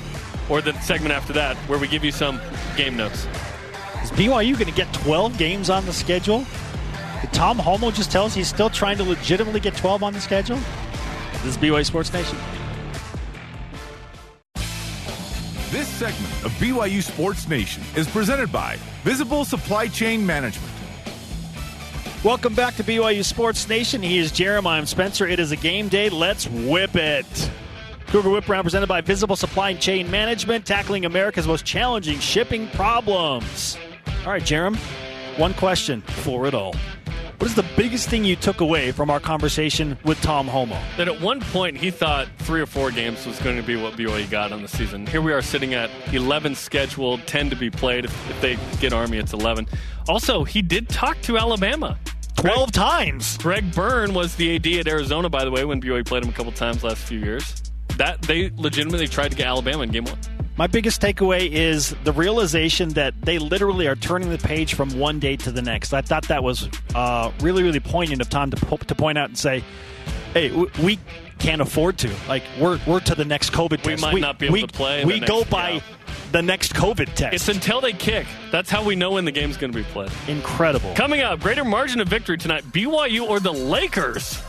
or 0.50 0.62
the 0.62 0.74
segment 0.80 1.14
after 1.14 1.34
that, 1.34 1.58
where 1.68 1.78
we 1.78 1.88
give 1.88 2.06
you 2.06 2.12
some 2.12 2.40
game 2.78 2.96
notes. 2.96 3.28
Is 4.02 4.10
BYU 4.12 4.54
going 4.54 4.66
to 4.66 4.72
get 4.72 4.92
12 4.94 5.38
games 5.38 5.70
on 5.70 5.86
the 5.86 5.94
schedule? 5.94 6.46
Did 7.20 7.34
Tom 7.34 7.60
Holmoe 7.60 7.94
just 7.94 8.12
tell 8.12 8.26
us 8.26 8.34
he's 8.34 8.48
still 8.48 8.70
trying 8.70 8.98
to 8.98 9.04
legitimately 9.04 9.60
get 9.60 9.76
12 9.76 10.02
on 10.02 10.14
the 10.14 10.22
schedule? 10.22 10.60
This 11.44 11.56
is 11.56 11.58
BYU 11.58 11.84
Sports 11.84 12.14
Nation. 12.14 12.38
This 15.72 15.88
segment 15.88 16.46
of 16.46 16.52
BYU 16.60 17.02
Sports 17.02 17.50
Nation 17.50 17.82
is 17.96 18.08
presented 18.08 18.52
by 18.52 18.78
Visible 19.04 19.44
Supply 19.44 19.88
Chain 19.88 20.24
Management. 20.24 20.72
Welcome 22.24 22.54
back 22.54 22.76
to 22.76 22.84
BYU 22.84 23.26
Sports 23.26 23.68
Nation. 23.68 24.04
He 24.04 24.20
is 24.20 24.32
Jeremiah 24.32 24.86
Spencer. 24.86 25.28
It 25.28 25.40
is 25.40 25.52
a 25.52 25.56
game 25.56 25.88
day. 25.88 26.10
Let's 26.10 26.48
whip 26.48 26.96
it. 26.96 27.50
Cougar 28.06 28.30
Whip 28.30 28.48
Round 28.48 28.64
presented 28.64 28.86
by 28.86 29.02
Visible 29.02 29.36
Supply 29.36 29.74
Chain 29.74 30.12
Management, 30.12 30.68
tackling 30.68 31.06
America's 31.06 31.48
most 31.48 31.66
challenging 31.66 32.20
shipping 32.20 32.68
problems. 32.68 33.80
All 34.28 34.32
right, 34.32 34.44
Jarom, 34.44 34.76
one 35.40 35.56
question 35.56 36.02
for 36.02 36.46
it 36.46 36.54
all. 36.54 36.76
What 37.42 37.50
is 37.50 37.56
the 37.56 37.66
biggest 37.76 38.08
thing 38.08 38.24
you 38.24 38.36
took 38.36 38.62
away 38.62 38.92
from 38.92 39.10
our 39.10 39.20
conversation 39.20 39.98
with 40.06 40.22
Tom 40.22 40.48
Holmoe? 40.48 40.80
That 40.98 41.08
at 41.08 41.20
one 41.20 41.42
point 41.42 41.76
he 41.76 41.90
thought 41.90 42.28
three 42.38 42.62
or 42.62 42.68
four 42.68 42.92
games 42.92 43.26
was 43.26 43.40
going 43.40 43.56
to 43.56 43.64
be 43.64 43.76
what 43.76 43.94
BYU 43.94 44.30
got 44.30 44.52
on 44.52 44.62
the 44.62 44.68
season. 44.68 45.08
Here 45.08 45.22
we 45.22 45.34
are 45.34 45.42
sitting 45.42 45.74
at 45.74 45.90
11 46.14 46.54
scheduled, 46.54 47.26
10 47.26 47.50
to 47.50 47.56
be 47.56 47.72
played. 47.72 48.06
If, 48.06 48.30
if 48.30 48.40
they 48.42 48.60
get 48.80 48.94
Army, 48.94 49.18
it's 49.18 49.34
11. 49.34 49.68
Also, 50.08 50.44
he 50.44 50.62
did 50.62 50.88
talk 50.88 51.20
to 51.24 51.40
Alabama. 51.40 51.98
12 52.36 52.58
Greg, 52.58 52.72
times. 52.74 53.40
Greg 53.40 53.74
Byrne 53.74 54.14
was 54.14 54.36
the 54.36 54.58
AD 54.58 54.68
at 54.68 54.88
Arizona, 54.88 55.28
by 55.28 55.44
the 55.44 55.50
way, 55.50 55.66
when 55.66 55.82
BYU 55.82 56.06
played 56.06 56.24
him 56.24 56.30
a 56.30 56.34
couple 56.34 56.52
times 56.52 56.84
last 56.84 57.02
few 57.06 57.18
years. 57.18 57.56
That 57.98 58.22
They 58.22 58.52
legitimately 58.56 59.08
tried 59.08 59.32
to 59.32 59.38
get 59.38 59.48
Alabama 59.48 59.82
in 59.82 59.90
game 59.90 60.06
one. 60.06 60.20
My 60.62 60.68
biggest 60.68 61.02
takeaway 61.02 61.50
is 61.50 61.96
the 62.04 62.12
realization 62.12 62.90
that 62.90 63.20
they 63.20 63.40
literally 63.40 63.88
are 63.88 63.96
turning 63.96 64.30
the 64.30 64.38
page 64.38 64.76
from 64.76 64.92
one 65.00 65.18
day 65.18 65.36
to 65.38 65.52
the 65.52 65.64
next. 65.64 65.92
I 65.92 66.02
thought 66.02 66.28
that 66.28 66.44
was 66.44 66.70
uh, 66.94 67.32
really, 67.40 67.64
really 67.64 67.80
poignant 67.80 68.22
of 68.22 68.30
time 68.30 68.52
to, 68.52 68.58
po- 68.68 68.78
to 68.78 68.94
point 68.94 69.18
out 69.18 69.30
and 69.30 69.36
say, 69.36 69.64
hey, 70.36 70.50
w- 70.50 70.70
we 70.84 71.00
can't 71.40 71.64
afford 71.64 71.98
to. 71.98 72.14
Like, 72.28 72.44
we're, 72.60 72.80
we're 72.86 73.00
to 73.00 73.16
the 73.16 73.26
next 73.26 73.54
COVID 73.54 73.82
test. 73.82 73.88
We 73.88 73.96
might 73.96 74.14
we, 74.14 74.22
not 74.22 74.38
be 74.38 74.46
able 74.46 74.54
we, 74.54 74.62
to 74.62 74.68
play. 74.68 75.04
We 75.04 75.20
next, 75.22 75.32
go 75.32 75.46
by 75.46 75.72
yeah. 75.72 75.82
the 76.32 76.44
next 76.44 76.76
COVID 76.76 77.16
test. 77.16 77.34
It's 77.34 77.48
until 77.48 77.82
they 77.82 77.94
kick. 77.94 78.28
That's 78.52 78.70
how 78.70 78.84
we 78.84 78.96
know 78.96 79.14
when 79.14 79.26
the 79.26 79.32
game's 79.32 79.58
going 79.58 79.74
to 79.74 79.80
be 79.80 79.86
played. 79.86 80.12
Incredible. 80.28 80.94
Coming 80.94 81.22
up, 81.22 81.40
greater 81.40 81.66
margin 81.66 82.00
of 82.02 82.08
victory 82.08 82.38
tonight 82.38 82.66
BYU 82.66 83.28
or 83.28 83.40
the 83.40 83.52
Lakers? 83.52 84.40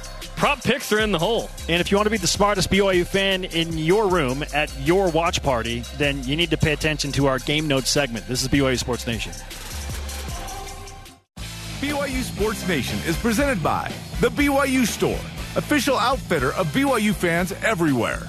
Prop 0.42 0.60
picks 0.60 0.92
are 0.92 0.98
in 0.98 1.12
the 1.12 1.20
hole. 1.20 1.48
And 1.68 1.80
if 1.80 1.92
you 1.92 1.96
want 1.96 2.06
to 2.06 2.10
be 2.10 2.16
the 2.16 2.26
smartest 2.26 2.68
BYU 2.68 3.06
fan 3.06 3.44
in 3.44 3.78
your 3.78 4.08
room 4.08 4.44
at 4.52 4.76
your 4.80 5.08
watch 5.08 5.40
party, 5.40 5.84
then 5.98 6.24
you 6.24 6.34
need 6.34 6.50
to 6.50 6.56
pay 6.56 6.72
attention 6.72 7.12
to 7.12 7.26
our 7.26 7.38
Game 7.38 7.68
Notes 7.68 7.88
segment. 7.88 8.26
This 8.26 8.42
is 8.42 8.48
BYU 8.48 8.76
Sports 8.76 9.06
Nation. 9.06 9.30
BYU 11.80 12.22
Sports 12.24 12.66
Nation 12.66 12.98
is 13.06 13.16
presented 13.18 13.62
by 13.62 13.92
The 14.20 14.30
BYU 14.30 14.84
Store, 14.84 15.20
official 15.54 15.96
outfitter 15.96 16.52
of 16.54 16.66
BYU 16.72 17.14
fans 17.14 17.52
everywhere. 17.62 18.28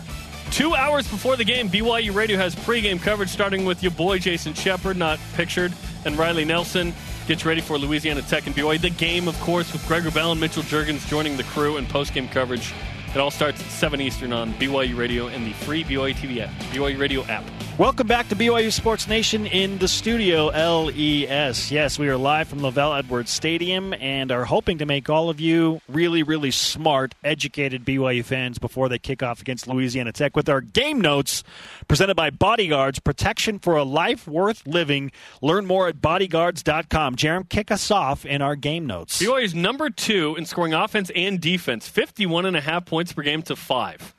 Two 0.52 0.76
hours 0.76 1.08
before 1.08 1.36
the 1.36 1.44
game, 1.44 1.68
BYU 1.68 2.14
Radio 2.14 2.38
has 2.38 2.54
pregame 2.54 3.02
coverage 3.02 3.30
starting 3.30 3.66
with 3.66 3.82
your 3.82 3.92
boy 3.92 4.20
Jason 4.20 4.54
Shepard, 4.54 4.98
not 4.98 5.18
pictured, 5.34 5.74
and 6.06 6.16
Riley 6.16 6.46
Nelson 6.46 6.94
gets 7.26 7.46
ready 7.46 7.62
for 7.62 7.78
Louisiana 7.78 8.22
Tech 8.22 8.48
and 8.48 8.56
BYU. 8.56 8.82
The 8.82 8.90
game, 8.90 9.28
of 9.28 9.40
course, 9.40 9.72
with 9.72 9.86
Greg 9.88 10.04
Wrubell 10.04 10.32
and 10.32 10.42
Mitchell 10.42 10.64
Juergens 10.64 11.08
joining 11.08 11.38
the 11.38 11.44
crew 11.44 11.78
and 11.78 11.88
post-game 11.88 12.28
coverage 12.28 12.74
It 13.14 13.20
all 13.20 13.30
starts 13.30 13.62
at 13.62 13.70
7 13.70 14.02
Eastern 14.02 14.34
on 14.34 14.56
BYU 14.56 14.98
Radio 14.98 15.28
and 15.28 15.46
the 15.46 15.54
free 15.54 15.84
BYU 15.84 16.16
TV 16.16 16.40
app, 16.40 16.50
BYU 16.72 17.00
Radio 17.00 17.24
app. 17.26 17.44
Welcome 17.78 18.08
back 18.08 18.28
to 18.30 18.36
BYU 18.36 18.72
Sports 18.72 19.08
Nation 19.08 19.46
in 19.46 19.78
the 19.78 19.88
studio, 19.88 20.48
LES. 20.48 21.70
Yes, 21.70 22.00
we 22.00 22.10
are 22.10 22.18
live 22.18 22.48
from 22.48 22.62
LaVell 22.62 22.98
Edwards 22.98 23.30
Stadium 23.30 23.94
and 23.94 24.32
are 24.32 24.46
hoping 24.46 24.80
to 24.80 24.88
make 24.88 25.12
all 25.12 25.30
of 25.30 25.40
you 25.40 25.80
really, 25.88 26.24
really 26.24 26.50
smart, 26.50 27.14
educated 27.24 27.86
BYU 27.86 28.26
fans 28.26 28.58
before 28.58 28.90
they 28.90 28.98
kick 28.98 29.22
off 29.22 29.42
against 29.42 29.68
Louisiana 29.68 30.12
Tech 30.12 30.36
with 30.36 30.50
our 30.50 30.62
game 30.62 31.00
notes 31.00 31.44
presented 31.88 32.16
by 32.16 32.30
Bodyguards, 32.30 33.00
protection 33.00 33.60
for 33.60 33.76
a 33.76 33.84
life 33.84 34.28
worth 34.28 34.66
living. 34.66 35.12
Learn 35.42 35.66
more 35.66 35.88
at 35.88 36.02
bodyguards.com. 36.02 37.16
Jarom, 37.16 37.48
kick 37.50 37.72
us 37.72 37.92
off 37.92 38.26
in 38.26 38.42
our 38.42 38.56
game 38.56 38.86
notes. 38.86 39.22
BYU 39.22 39.44
is 39.44 39.54
number 39.56 39.90
two 39.90 40.36
in 40.38 40.46
scoring 40.46 40.74
offense 40.74 41.12
and 41.16 41.40
defense, 41.40 41.88
51 41.88 42.46
and 42.46 42.58
a 42.58 42.62
half 42.62 42.86
points 42.86 43.14
per 43.14 43.22
game 43.22 43.42
to 43.44 43.56
five. 43.56 44.14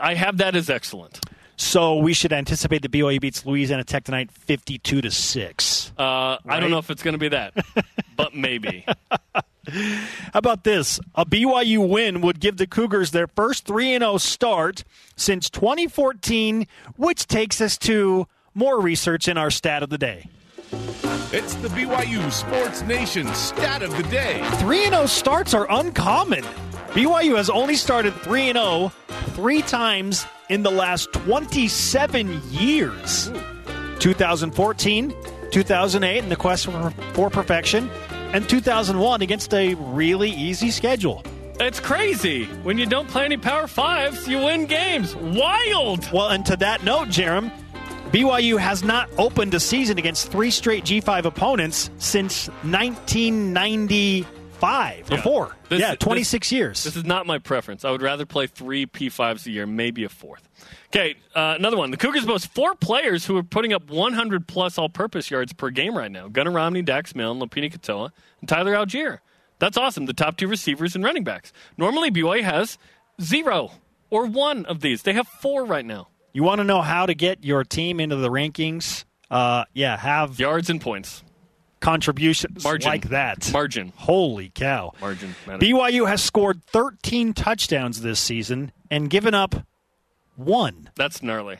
I 0.00 0.14
have 0.14 0.38
that 0.38 0.56
as 0.56 0.68
excellent. 0.68 1.20
So 1.56 1.96
we 1.96 2.12
should 2.12 2.32
anticipate 2.32 2.82
that 2.82 2.92
BYU 2.92 3.20
beats 3.20 3.46
Louisiana 3.46 3.84
Tech 3.84 4.04
tonight, 4.04 4.30
fifty-two 4.30 5.00
to 5.00 5.10
six. 5.10 5.92
Uh. 5.98 6.36
I 6.46 6.60
don't 6.60 6.70
know 6.70 6.78
if 6.78 6.90
it's 6.90 7.02
going 7.02 7.14
to 7.14 7.18
be 7.18 7.28
that, 7.28 7.54
but 8.16 8.34
maybe. 8.34 8.84
How 9.68 10.38
about 10.38 10.64
this? 10.64 11.00
A 11.16 11.26
BYU 11.26 11.88
win 11.88 12.20
would 12.20 12.38
give 12.38 12.56
the 12.56 12.66
Cougars 12.66 13.10
their 13.10 13.26
first 13.26 13.66
3 13.66 13.94
and 13.94 14.02
0 14.02 14.18
start 14.18 14.84
since 15.16 15.50
2014, 15.50 16.68
which 16.96 17.26
takes 17.26 17.60
us 17.60 17.76
to 17.78 18.28
more 18.54 18.80
research 18.80 19.26
in 19.26 19.36
our 19.36 19.50
stat 19.50 19.82
of 19.82 19.90
the 19.90 19.98
day. 19.98 20.28
It's 21.32 21.54
the 21.56 21.68
BYU 21.68 22.30
Sports 22.30 22.82
Nation 22.82 23.26
stat 23.34 23.82
of 23.82 23.96
the 23.96 24.04
day. 24.04 24.40
3 24.58 24.84
0 24.84 25.06
starts 25.06 25.52
are 25.52 25.66
uncommon. 25.70 26.44
BYU 26.96 27.36
has 27.36 27.50
only 27.50 27.76
started 27.76 28.14
3 28.22 28.54
0 28.54 28.90
three 29.34 29.60
times 29.60 30.24
in 30.48 30.62
the 30.62 30.70
last 30.70 31.12
27 31.12 32.40
years 32.50 33.30
2014, 33.98 35.14
2008 35.50 36.22
in 36.22 36.30
the 36.30 36.36
quest 36.36 36.64
for, 37.12 37.28
perfection, 37.28 37.90
and 38.32 38.48
2001 38.48 39.20
against 39.20 39.52
a 39.52 39.74
really 39.74 40.30
easy 40.30 40.70
schedule. 40.70 41.22
It's 41.60 41.80
crazy. 41.80 42.46
When 42.62 42.78
you 42.78 42.86
don't 42.86 43.08
play 43.08 43.26
any 43.26 43.36
Power 43.36 43.66
Fives, 43.66 44.26
you 44.26 44.38
win 44.38 44.64
games. 44.64 45.14
Wild. 45.16 46.10
Well, 46.10 46.30
and 46.30 46.46
to 46.46 46.56
that 46.56 46.82
note, 46.82 47.08
Jarom, 47.08 47.52
BYU 48.10 48.58
has 48.58 48.82
not 48.82 49.10
opened 49.18 49.52
a 49.52 49.60
season 49.60 49.98
against 49.98 50.32
three 50.32 50.50
straight 50.50 50.84
G5 50.84 51.26
opponents 51.26 51.90
since 51.98 52.48
1995 52.62 54.35
yeah. 54.62 55.02
or 55.10 55.18
four. 55.18 55.56
This, 55.68 55.80
yeah, 55.80 55.94
26 55.94 56.48
this, 56.48 56.52
years. 56.52 56.84
This 56.84 56.96
is 56.96 57.04
not 57.04 57.26
my 57.26 57.38
preference. 57.38 57.84
I 57.84 57.90
would 57.90 58.02
rather 58.02 58.26
play 58.26 58.46
three 58.46 58.86
P5s 58.86 59.46
a 59.46 59.50
year, 59.50 59.66
maybe 59.66 60.04
a 60.04 60.08
fourth. 60.08 60.48
Okay, 60.88 61.16
uh, 61.34 61.54
another 61.58 61.76
one. 61.76 61.90
The 61.90 61.96
Cougars 61.96 62.24
boast 62.24 62.52
four 62.52 62.74
players 62.74 63.26
who 63.26 63.36
are 63.36 63.42
putting 63.42 63.72
up 63.72 63.90
100 63.90 64.46
plus 64.46 64.78
all 64.78 64.88
purpose 64.88 65.30
yards 65.30 65.52
per 65.52 65.70
game 65.70 65.96
right 65.96 66.10
now 66.10 66.28
Gunnar 66.28 66.52
Romney, 66.52 66.82
Dax 66.82 67.14
Milne, 67.14 67.38
Lopini 67.38 67.72
Katoa, 67.72 68.10
and 68.40 68.48
Tyler 68.48 68.72
Allgeier. 68.72 69.18
That's 69.58 69.76
awesome. 69.76 70.06
The 70.06 70.12
top 70.12 70.36
two 70.36 70.48
receivers 70.48 70.94
and 70.94 71.02
running 71.02 71.24
backs. 71.24 71.52
Normally, 71.76 72.10
BYU 72.10 72.42
has 72.42 72.78
zero 73.20 73.70
or 74.10 74.26
one 74.26 74.66
of 74.66 74.80
these. 74.80 75.02
They 75.02 75.14
have 75.14 75.26
four 75.26 75.64
right 75.64 75.84
now. 75.84 76.08
You 76.32 76.42
want 76.42 76.58
to 76.58 76.64
know 76.64 76.82
how 76.82 77.06
to 77.06 77.14
get 77.14 77.44
your 77.44 77.64
team 77.64 77.98
into 77.98 78.16
the 78.16 78.28
rankings? 78.28 79.04
Uh, 79.30 79.64
yeah, 79.72 79.96
have 79.96 80.38
yards 80.38 80.70
and 80.70 80.80
points 80.80 81.22
contributions 81.86 82.64
Margin. 82.64 82.90
like 82.90 83.08
that. 83.10 83.52
Margin. 83.52 83.92
Holy 83.94 84.50
cow. 84.52 84.92
Margin. 85.00 85.36
BYU 85.46 86.08
has 86.08 86.20
scored 86.20 86.64
13 86.64 87.32
touchdowns 87.32 88.00
this 88.00 88.18
season 88.18 88.72
and 88.90 89.08
given 89.08 89.34
up 89.34 89.54
one. 90.34 90.90
That's 90.96 91.22
gnarly. 91.22 91.58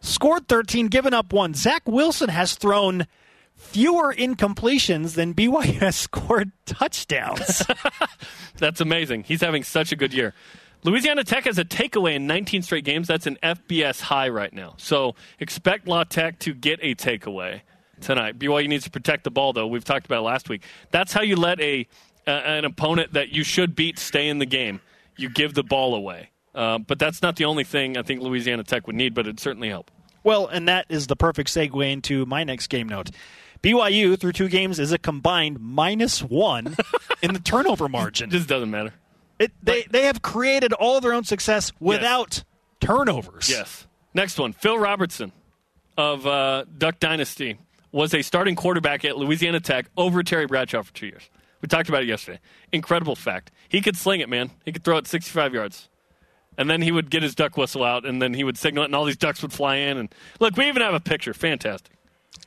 Scored 0.00 0.48
13, 0.48 0.88
given 0.88 1.14
up 1.14 1.32
one. 1.32 1.54
Zach 1.54 1.82
Wilson 1.86 2.30
has 2.30 2.56
thrown 2.56 3.06
fewer 3.54 4.12
incompletions 4.12 5.14
than 5.14 5.34
BYU 5.34 5.78
has 5.78 5.94
scored 6.08 6.50
touchdowns. 6.66 7.62
That's 8.56 8.80
amazing. 8.80 9.22
He's 9.22 9.40
having 9.40 9.62
such 9.62 9.92
a 9.92 9.96
good 9.96 10.12
year. 10.12 10.34
Louisiana 10.82 11.22
Tech 11.22 11.44
has 11.44 11.58
a 11.58 11.64
takeaway 11.64 12.16
in 12.16 12.26
19 12.26 12.62
straight 12.62 12.84
games. 12.84 13.06
That's 13.06 13.28
an 13.28 13.38
FBS 13.40 14.00
high 14.00 14.30
right 14.30 14.52
now. 14.52 14.74
So 14.78 15.14
expect 15.38 15.86
La 15.86 16.02
Tech 16.02 16.40
to 16.40 16.54
get 16.54 16.80
a 16.82 16.96
takeaway 16.96 17.60
tonight. 18.00 18.38
BYU 18.38 18.68
needs 18.68 18.84
to 18.84 18.90
protect 18.90 19.24
the 19.24 19.30
ball, 19.30 19.52
though. 19.52 19.66
We've 19.66 19.84
talked 19.84 20.06
about 20.06 20.18
it 20.18 20.22
last 20.22 20.48
week. 20.48 20.62
That's 20.90 21.12
how 21.12 21.22
you 21.22 21.36
let 21.36 21.60
a 21.60 21.86
uh, 22.26 22.30
an 22.30 22.64
opponent 22.64 23.12
that 23.14 23.30
you 23.30 23.44
should 23.44 23.74
beat 23.74 23.98
stay 23.98 24.28
in 24.28 24.38
the 24.38 24.46
game. 24.46 24.80
You 25.16 25.30
give 25.30 25.54
the 25.54 25.62
ball 25.62 25.94
away. 25.94 26.30
Uh, 26.54 26.78
but 26.78 26.98
that's 26.98 27.22
not 27.22 27.36
the 27.36 27.44
only 27.44 27.64
thing 27.64 27.96
I 27.96 28.02
think 28.02 28.22
Louisiana 28.22 28.64
Tech 28.64 28.86
would 28.86 28.96
need, 28.96 29.14
but 29.14 29.26
it'd 29.26 29.40
certainly 29.40 29.68
help. 29.68 29.90
Well, 30.24 30.46
and 30.46 30.68
that 30.68 30.86
is 30.88 31.06
the 31.06 31.16
perfect 31.16 31.48
segue 31.48 31.90
into 31.90 32.26
my 32.26 32.44
next 32.44 32.66
game 32.66 32.88
note. 32.88 33.10
BYU 33.62 34.18
through 34.18 34.32
two 34.32 34.48
games 34.48 34.78
is 34.78 34.92
a 34.92 34.98
combined 34.98 35.60
minus 35.60 36.22
one 36.22 36.76
in 37.22 37.34
the 37.34 37.40
turnover 37.40 37.88
margin. 37.88 38.30
This 38.30 38.46
doesn't 38.46 38.70
matter. 38.70 38.94
It, 39.38 39.52
they 39.62 39.84
they 39.90 40.04
have 40.04 40.20
created 40.20 40.72
all 40.74 41.00
their 41.00 41.14
own 41.14 41.24
success 41.24 41.72
without 41.80 42.36
yes. 42.36 42.44
turnovers. 42.80 43.48
Yes. 43.48 43.86
Next 44.12 44.38
one, 44.38 44.52
Phil 44.52 44.78
Robertson 44.78 45.32
of 45.96 46.26
uh, 46.26 46.64
Duck 46.76 46.98
Dynasty 47.00 47.58
was 47.92 48.14
a 48.14 48.22
starting 48.22 48.56
quarterback 48.56 49.04
at 49.04 49.16
Louisiana 49.16 49.60
Tech 49.60 49.86
over 49.96 50.22
Terry 50.22 50.46
Bradshaw 50.46 50.82
for 50.82 50.92
two 50.94 51.06
years. 51.06 51.28
We 51.60 51.68
talked 51.68 51.88
about 51.88 52.02
it 52.02 52.08
yesterday. 52.08 52.40
Incredible 52.72 53.16
fact. 53.16 53.50
He 53.68 53.80
could 53.80 53.96
sling 53.96 54.20
it, 54.20 54.28
man. 54.28 54.50
He 54.64 54.72
could 54.72 54.84
throw 54.84 54.96
it 54.96 55.06
65 55.06 55.52
yards 55.52 55.88
and 56.60 56.68
then 56.68 56.82
he 56.82 56.92
would 56.92 57.10
get 57.10 57.22
his 57.22 57.34
duck 57.34 57.56
whistle 57.56 57.82
out, 57.82 58.04
and 58.04 58.20
then 58.20 58.34
he 58.34 58.44
would 58.44 58.58
signal 58.58 58.82
it, 58.82 58.86
and 58.86 58.94
all 58.94 59.06
these 59.06 59.16
ducks 59.16 59.40
would 59.40 59.52
fly 59.52 59.76
in. 59.76 59.96
And 59.96 60.14
look, 60.40 60.56
we 60.58 60.68
even 60.68 60.82
have 60.82 60.92
a 60.92 61.00
picture. 61.00 61.32
Fantastic. 61.32 61.96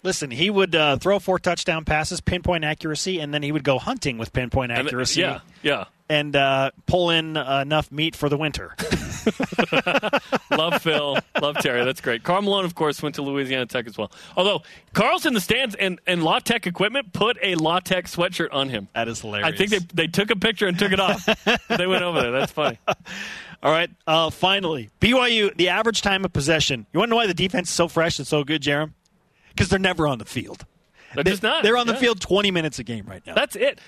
Listen, 0.03 0.29
he 0.29 0.51
would 0.51 0.75
uh, 0.75 0.97
throw 0.97 1.17
four 1.17 1.39
touchdown 1.39 1.83
passes, 1.83 2.21
pinpoint 2.21 2.63
accuracy, 2.63 3.19
and 3.19 3.33
then 3.33 3.41
he 3.41 3.51
would 3.51 3.63
go 3.63 3.79
hunting 3.79 4.19
with 4.19 4.31
pinpoint 4.31 4.71
accuracy. 4.71 5.21
yeah, 5.21 5.39
yeah. 5.63 5.85
And 6.09 6.35
uh, 6.35 6.71
pull 6.85 7.09
in 7.09 7.37
uh, 7.37 7.61
enough 7.61 7.91
meat 7.91 8.15
for 8.15 8.29
the 8.29 8.37
winter. 8.37 8.75
love 10.51 10.81
Phil. 10.81 11.17
Love 11.41 11.57
Terry. 11.57 11.83
That's 11.85 12.01
great. 12.01 12.23
Karl 12.23 12.41
Malone, 12.41 12.65
of 12.65 12.75
course, 12.75 13.01
went 13.01 13.15
to 13.15 13.21
Louisiana 13.21 13.65
Tech 13.65 13.87
as 13.87 13.97
well. 13.97 14.11
Although 14.35 14.61
Karl's 14.93 15.25
in 15.25 15.33
the 15.33 15.41
stands 15.41 15.75
and, 15.75 15.99
and 16.07 16.23
La 16.23 16.39
Tech 16.39 16.67
equipment 16.67 17.13
put 17.13 17.37
a 17.41 17.55
La 17.55 17.79
Tech 17.79 18.05
sweatshirt 18.05 18.49
on 18.51 18.69
him. 18.69 18.87
That 18.93 19.07
is 19.07 19.21
hilarious. 19.21 19.53
I 19.53 19.55
think 19.55 19.71
they, 19.71 20.03
they 20.03 20.07
took 20.07 20.31
a 20.31 20.35
picture 20.35 20.67
and 20.67 20.77
took 20.77 20.91
it 20.91 20.99
off. 20.99 21.25
they 21.69 21.87
went 21.87 22.03
over 22.03 22.21
there. 22.21 22.31
That's 22.31 22.51
funny. 22.51 22.79
All 22.87 23.71
right. 23.71 23.89
Uh, 24.05 24.29
finally, 24.29 24.89
BYU, 24.99 25.55
the 25.55 25.69
average 25.69 26.01
time 26.01 26.25
of 26.25 26.33
possession. 26.33 26.85
You 26.91 26.99
want 26.99 27.09
to 27.09 27.11
know 27.11 27.15
why 27.17 27.27
the 27.27 27.33
defense 27.33 27.69
is 27.69 27.75
so 27.75 27.87
fresh 27.87 28.19
and 28.19 28.27
so 28.27 28.43
good, 28.43 28.61
Jarom? 28.61 28.93
Because 29.49 29.69
they're 29.69 29.79
never 29.79 30.07
on 30.07 30.17
the 30.17 30.25
field. 30.25 30.65
They're 31.15 31.23
just 31.23 31.43
not. 31.43 31.63
They're 31.63 31.77
on 31.77 31.87
the 31.87 31.93
yeah. 31.93 31.99
field 31.99 32.21
20 32.21 32.51
minutes 32.51 32.79
a 32.79 32.83
game 32.83 33.05
right 33.05 33.25
now. 33.25 33.35
That's 33.35 33.55
it. 33.55 33.79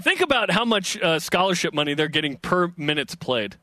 Think 0.00 0.20
about 0.20 0.50
how 0.50 0.64
much 0.64 1.00
uh, 1.00 1.18
scholarship 1.18 1.74
money 1.74 1.94
they're 1.94 2.08
getting 2.08 2.36
per 2.36 2.72
minutes 2.76 3.14
played. 3.14 3.56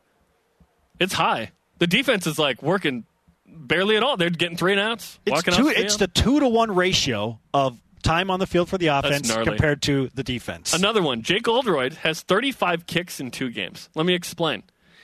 It's 1.00 1.14
high. 1.14 1.52
The 1.80 1.88
defense 1.88 2.28
is 2.28 2.38
like 2.38 2.62
working 2.62 3.06
barely 3.46 3.96
at 3.98 4.04
all. 4.04 4.18
They're 4.18 4.30
getting 4.30 4.58
three 4.58 4.74
and 4.74 4.82
outs. 4.82 5.20
It's, 5.26 5.44
two, 5.44 5.70
it's 5.70 5.98
the 5.98 6.08
two 6.08 6.40
to 6.40 6.48
one 6.48 6.76
ratio 6.76 7.40
of 7.54 7.80
time 8.04 8.30
on 8.30 8.40
the 8.40 8.48
field 8.48 8.70
for 8.70 8.78
the 8.78 8.88
offense 8.88 9.34
compared 9.34 9.82
to 9.84 10.10
the 10.14 10.24
defense. 10.24 10.74
Another 10.74 11.02
one. 11.02 11.22
Jake 11.22 11.48
Oldroyd 11.48 11.94
has 11.96 12.22
35 12.22 12.86
kicks 12.86 13.20
in 13.20 13.32
two 13.32 13.50
games. 13.50 13.90
Let 13.96 14.06
me 14.06 14.14
explain. 14.14 14.64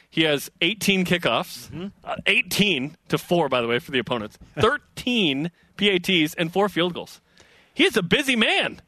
He 0.09 0.23
has 0.23 0.49
18 0.61 1.03
kickoffs, 1.03 1.69
mm-hmm. 1.69 1.87
uh, 2.03 2.15
18 2.25 2.95
to 3.09 3.17
4, 3.17 3.49
by 3.49 3.61
the 3.61 3.67
way, 3.67 3.79
for 3.79 3.91
the 3.91 3.99
opponents, 3.99 4.37
13 4.59 5.51
PATs, 5.77 6.33
and 6.35 6.53
four 6.53 6.69
field 6.69 6.93
goals. 6.93 7.19
He 7.73 7.83
is 7.83 7.97
a 7.97 8.03
busy 8.03 8.35
man. 8.35 8.81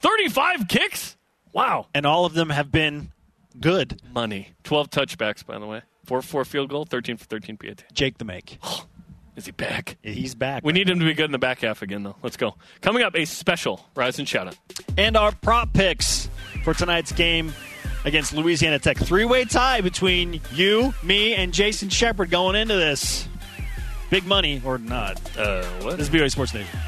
35 0.00 0.66
kicks? 0.68 1.16
Wow. 1.52 1.86
And 1.94 2.04
all 2.04 2.24
of 2.24 2.34
them 2.34 2.50
have 2.50 2.72
been 2.72 3.12
good. 3.60 4.02
Money. 4.12 4.54
12 4.64 4.90
touchbacks, 4.90 5.46
by 5.46 5.58
the 5.58 5.66
way. 5.66 5.82
4 6.06 6.22
4 6.22 6.44
field 6.44 6.70
goal, 6.70 6.84
13 6.84 7.16
for 7.16 7.24
13 7.24 7.56
PAT. 7.56 7.84
Jake 7.92 8.18
the 8.18 8.24
Make. 8.24 8.58
Is 9.36 9.44
he 9.44 9.52
back? 9.52 9.98
He's 10.02 10.34
back. 10.34 10.64
We 10.64 10.72
need 10.72 10.88
him 10.88 10.98
to 10.98 11.04
be 11.04 11.12
good 11.12 11.26
in 11.26 11.32
the 11.32 11.38
back 11.38 11.60
half 11.60 11.82
again, 11.82 12.04
though. 12.04 12.16
Let's 12.22 12.38
go. 12.38 12.54
Coming 12.80 13.02
up, 13.02 13.14
a 13.14 13.26
special 13.26 13.84
Rise 13.94 14.18
and 14.18 14.26
Shout 14.26 14.48
Out. 14.48 14.56
And 14.96 15.14
our 15.14 15.30
prop 15.30 15.74
picks 15.74 16.30
for 16.64 16.72
tonight's 16.72 17.12
game 17.12 17.52
against 18.06 18.32
Louisiana 18.32 18.78
Tech. 18.78 18.96
Three 18.96 19.26
way 19.26 19.44
tie 19.44 19.82
between 19.82 20.40
you, 20.52 20.94
me, 21.02 21.34
and 21.34 21.52
Jason 21.52 21.90
Shepard 21.90 22.30
going 22.30 22.56
into 22.56 22.76
this. 22.76 23.28
Big 24.08 24.24
money 24.24 24.62
or 24.64 24.78
not. 24.78 25.20
Uh, 25.36 25.66
what? 25.82 25.98
This 25.98 26.08
is 26.08 26.14
BYU 26.14 26.30
Sports 26.30 26.54
Nation. 26.54 26.78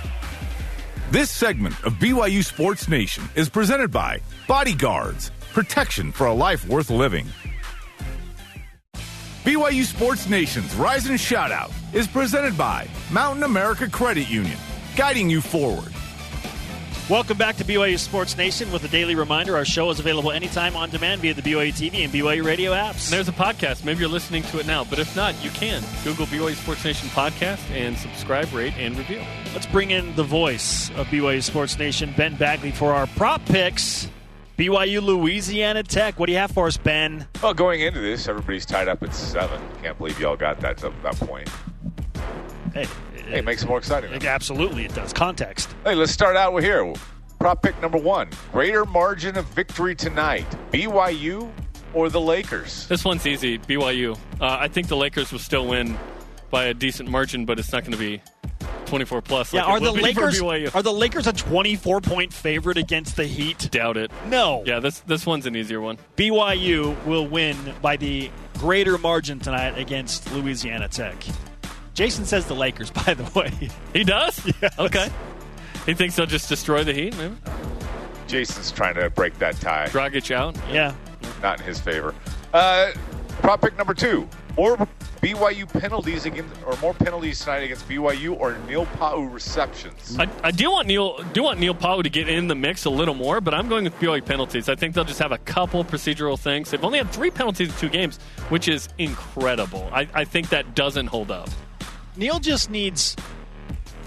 This 1.11 1.31
segment 1.31 1.75
of 1.85 1.95
BYU 1.95 2.43
Sports 2.43 2.89
Nation 2.89 3.25
is 3.35 3.51
presented 3.51 3.91
by 3.91 4.21
Bodyguards, 4.47 5.33
protection 5.53 6.13
for 6.13 6.27
a 6.27 6.33
life 6.33 6.67
worth 6.67 6.89
living. 6.89 7.27
BYU 9.49 9.83
Sports 9.83 10.29
Nation's 10.29 10.75
Rise 10.75 11.07
and 11.07 11.19
Shout 11.19 11.51
Out 11.51 11.71
is 11.95 12.07
presented 12.07 12.59
by 12.59 12.87
Mountain 13.11 13.45
America 13.45 13.89
Credit 13.89 14.29
Union, 14.29 14.59
guiding 14.95 15.31
you 15.31 15.41
forward. 15.41 15.91
Welcome 17.09 17.39
back 17.39 17.57
to 17.57 17.65
BYU 17.65 17.99
Sports 17.99 18.37
Nation 18.37 18.71
with 18.71 18.85
a 18.85 18.89
daily 18.89 19.15
reminder 19.15 19.57
our 19.57 19.65
show 19.65 19.89
is 19.89 20.01
available 20.01 20.33
anytime 20.33 20.77
on 20.77 20.91
demand 20.91 21.23
via 21.23 21.33
the 21.33 21.41
BYU 21.41 21.73
TV 21.73 22.05
and 22.05 22.13
BYU 22.13 22.45
radio 22.45 22.73
apps. 22.73 23.07
And 23.07 23.15
there's 23.15 23.29
a 23.31 23.33
podcast. 23.33 23.87
Maybe 23.87 24.01
you're 24.01 24.11
listening 24.11 24.43
to 24.43 24.59
it 24.59 24.67
now, 24.67 24.85
but 24.85 24.99
if 24.99 25.17
not, 25.17 25.35
you 25.43 25.49
can. 25.49 25.83
Google 26.05 26.27
BYU 26.27 26.55
Sports 26.55 26.85
Nation 26.85 27.09
podcast 27.09 27.71
and 27.71 27.97
subscribe, 27.97 28.53
rate, 28.53 28.75
and 28.77 28.99
review. 28.99 29.23
Let's 29.55 29.65
bring 29.65 29.93
in 29.93 30.15
the 30.15 30.25
voice 30.25 30.91
of 30.91 31.07
BYU 31.07 31.43
Sports 31.43 31.79
Nation, 31.79 32.13
Ben 32.19 32.37
Bagley, 32.37 32.71
for 32.71 32.93
our 32.93 33.07
prop 33.07 33.43
picks. 33.47 34.11
BYU 34.59 35.01
Louisiana 35.01 35.85
Tech. 35.85 36.19
What 36.19 36.27
do 36.27 36.33
you 36.33 36.39
have 36.39 36.51
for 36.51 36.67
us, 36.67 36.77
Ben? 36.77 37.27
Well, 37.43 37.55
going 37.55 37.81
into 37.81 38.01
this, 38.01 38.27
everybody's 38.27 38.67
tied 38.67 38.89
up 38.89 39.03
at 39.05 39.15
seven. 39.15 39.61
Can't 39.83 39.97
believe 39.97 40.19
y'all 40.19 40.37
got 40.37 40.59
that 40.61 40.79
to 40.79 40.93
that 41.05 41.15
point. 41.17 41.49
Hey, 42.75 42.87
Hey, 43.29 43.39
it 43.39 43.45
makes 43.45 43.63
it 43.63 43.69
more 43.69 43.79
exciting. 43.79 44.13
it- 44.13 44.25
absolutely 44.25 44.85
it 44.87 44.95
does. 44.95 45.13
Context. 45.13 45.73
Hey, 45.85 45.95
let's 45.95 46.11
start 46.11 46.35
out 46.37 46.53
with 46.55 46.65
here. 46.65 46.93
Prop 47.39 47.63
pick 47.63 47.81
number 47.81 47.99
one: 47.99 48.31
greater 48.53 48.85
margin 48.85 49.39
of 49.39 49.45
victory 49.47 49.95
tonight. 49.95 50.47
BYU 50.73 51.49
or 51.95 52.09
the 52.09 52.21
Lakers? 52.21 52.89
This 52.89 53.05
one's 53.05 53.27
easy. 53.29 53.59
BYU. 53.59 54.17
Uh, 54.41 54.57
I 54.59 54.67
think 54.67 54.89
the 54.89 54.97
Lakers 54.97 55.31
will 55.31 55.39
still 55.39 55.67
win 55.69 55.97
by 56.51 56.65
a 56.65 56.75
decent 56.75 57.09
margin, 57.09 57.45
but 57.45 57.59
it's 57.61 57.71
not 57.71 57.83
going 57.83 57.93
to 57.93 57.99
be 57.99 58.21
24 58.89 59.23
plus. 59.23 59.53
Yeah, 59.53 59.65
like 59.65 59.69
it 59.69 59.71
are 59.71 59.81
the 59.81 59.85
will 59.85 59.93
be 59.95 60.15
for 60.15 60.31
Lakers 60.31 60.75
are 60.75 60.83
the 60.83 60.93
Lakers 60.93 61.27
a 61.27 61.33
24 61.33 62.01
point 62.01 62.33
favorite 62.33 62.79
against 62.79 63.17
the 63.17 63.25
Heat? 63.25 63.71
Doubt 63.71 63.97
it. 63.97 64.11
No. 64.27 64.63
Yeah, 64.67 64.81
this 64.81 65.01
this 65.01 65.27
one's 65.27 65.47
an 65.47 65.55
easier 65.55 65.81
one. 65.81 65.99
BYU 66.17 67.05
will 67.05 67.27
win 67.27 67.57
by 67.83 67.97
the 67.97 68.31
greater 68.59 68.99
margin 68.99 69.39
tonight 69.39 69.79
against 69.79 70.33
Louisiana 70.33 70.89
Tech. 70.89 71.17
Jason 71.95 72.25
says 72.25 72.47
the 72.47 72.55
Lakers, 72.55 72.91
by 73.07 73.15
the 73.15 73.39
way. 73.39 73.53
He 73.93 74.05
does. 74.05 74.41
Yeah. 74.63 74.71
Okay. 74.79 75.09
He 75.87 75.95
thinks 75.95 76.17
they'll 76.17 76.27
just 76.27 76.49
destroy 76.49 76.85
the 76.85 76.93
Heat. 76.93 77.17
Maybe 77.17 77.37
Jason's 78.27 78.71
trying 78.71 78.95
to 78.95 79.11
break 79.11 79.39
that 79.39 79.57
tie. 79.57 79.87
Dragic 79.89 80.31
out. 80.35 80.57
Yeah. 80.71 80.95
Not 81.43 81.61
in 81.61 81.67
his 81.67 81.81
favor. 81.81 82.15
Uh, 82.53 82.93
prop 83.41 83.61
pick 83.63 83.77
number 83.77 83.95
two: 83.95 84.29
more 84.59 84.77
BYU 85.23 85.67
penalties 85.81 86.27
against, 86.27 86.55
or 86.67 86.77
more 86.79 86.93
penalties 86.93 87.41
tonight 87.41 87.61
against 87.61 87.89
BYU 87.89 88.39
or 88.39 88.59
Neil 88.67 88.87
Pau'u 88.87 89.33
receptions. 89.33 90.19
I, 90.19 90.29
I 90.43 90.51
do 90.51 90.71
want 90.71 90.89
Neil 90.89 91.23
do 91.33 91.45
want 91.45 91.61
Neil 91.61 91.75
Pau'u 91.75 92.03
to 92.03 92.11
get 92.11 92.29
in 92.29 92.49
the 92.49 92.55
mix 92.55 92.85
a 92.85 92.91
little 92.91 93.15
more, 93.15 93.41
but 93.41 93.55
I'm 93.55 93.69
going 93.69 93.85
with 93.85 93.99
BYU 94.01 94.25
penalties. 94.25 94.69
I 94.69 94.75
think 94.75 94.95
they'll 94.95 95.05
just 95.05 95.21
have 95.21 95.33
a 95.33 95.39
couple 95.39 95.85
procedural 95.85 96.39
things. 96.39 96.71
They've 96.71 96.85
only 96.85 96.99
had 96.99 97.11
three 97.11 97.31
penalties 97.31 97.69
in 97.69 97.75
two 97.77 97.89
games, 97.89 98.19
which 98.49 98.69
is 98.69 98.89
incredible. 98.99 99.89
I, 99.93 100.09
I 100.13 100.25
think 100.25 100.49
that 100.51 100.75
doesn't 100.75 101.07
hold 101.07 101.31
up 101.31 101.49
Neil 102.19 102.41
just 102.41 102.69
needs 102.69 103.15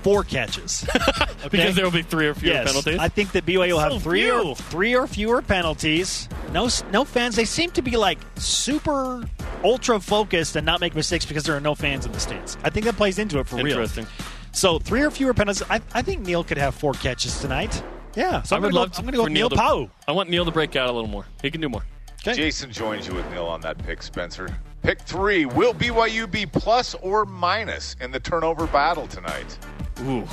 four 0.03 0.23
catches. 0.23 0.87
Okay? 1.41 1.57
because 1.57 1.75
there 1.75 1.83
will 1.85 1.91
be 1.91 2.03
three 2.03 2.27
or 2.27 2.35
fewer 2.35 2.53
yes, 2.53 2.67
penalties. 2.67 2.99
I 2.99 3.07
think 3.09 3.31
that 3.31 3.47
BYU 3.47 3.71
will 3.71 3.79
have 3.79 3.93
So 3.93 3.99
three 3.99 4.25
few. 4.25 4.49
or 4.49 4.55
three 4.55 4.95
or 4.95 5.07
fewer 5.07 5.41
penalties. 5.41 6.29
No, 6.51 6.69
no 6.91 7.03
fans. 7.03 7.35
They 7.35 7.45
seem 7.45 7.71
to 7.71 7.81
be 7.81 7.97
like 7.97 8.19
super 8.35 9.23
ultra 9.63 9.99
focused 9.99 10.55
and 10.55 10.63
not 10.63 10.81
make 10.81 10.93
mistakes 10.93 11.25
because 11.25 11.43
there 11.43 11.57
are 11.57 11.59
no 11.59 11.73
fans 11.73 12.05
in 12.05 12.11
the 12.11 12.19
stands. 12.19 12.59
I 12.63 12.69
think 12.69 12.85
that 12.85 12.95
plays 12.95 13.17
into 13.17 13.39
it 13.39 13.47
for 13.47 13.55
real. 13.55 13.69
Interesting. 13.69 14.05
So 14.51 14.77
three 14.77 15.01
or 15.01 15.09
fewer 15.09 15.33
penalties. 15.33 15.63
I, 15.67 15.81
I 15.95 16.03
think 16.03 16.21
Neil 16.21 16.43
could 16.43 16.59
have 16.59 16.75
four 16.75 16.93
catches 16.93 17.39
tonight. 17.41 17.81
Yeah, 18.15 18.43
so 18.43 18.55
I 18.55 18.57
I'm 18.57 18.61
would 18.61 18.71
gonna 18.73 18.79
love 18.81 18.89
go, 18.91 18.93
to, 18.93 18.99
I'm 18.99 19.05
going 19.05 19.13
to 19.13 19.17
go 19.17 19.23
for 19.23 19.29
with 19.29 19.33
Neil 19.33 19.49
to, 19.49 19.55
Pau'u. 19.55 19.89
I 20.07 20.11
want 20.11 20.29
Neil 20.29 20.45
to 20.45 20.51
break 20.51 20.75
out 20.75 20.89
a 20.89 20.91
little 20.91 21.09
more. 21.09 21.25
He 21.41 21.49
can 21.49 21.59
do 21.59 21.69
more. 21.69 21.83
Okay. 22.21 22.35
Jason 22.35 22.71
joins 22.71 23.07
you 23.07 23.15
with 23.15 23.27
Neil 23.31 23.45
on 23.47 23.61
that 23.61 23.79
pick, 23.79 24.03
Spencer. 24.03 24.47
Pick 24.81 25.01
three: 25.01 25.45
Will 25.45 25.73
BYU 25.73 26.29
be 26.29 26.45
plus 26.45 26.95
or 26.95 27.25
minus 27.25 27.95
in 28.01 28.11
the 28.11 28.19
turnover 28.19 28.67
battle 28.67 29.07
tonight? 29.07 29.57
Ooh. 30.01 30.27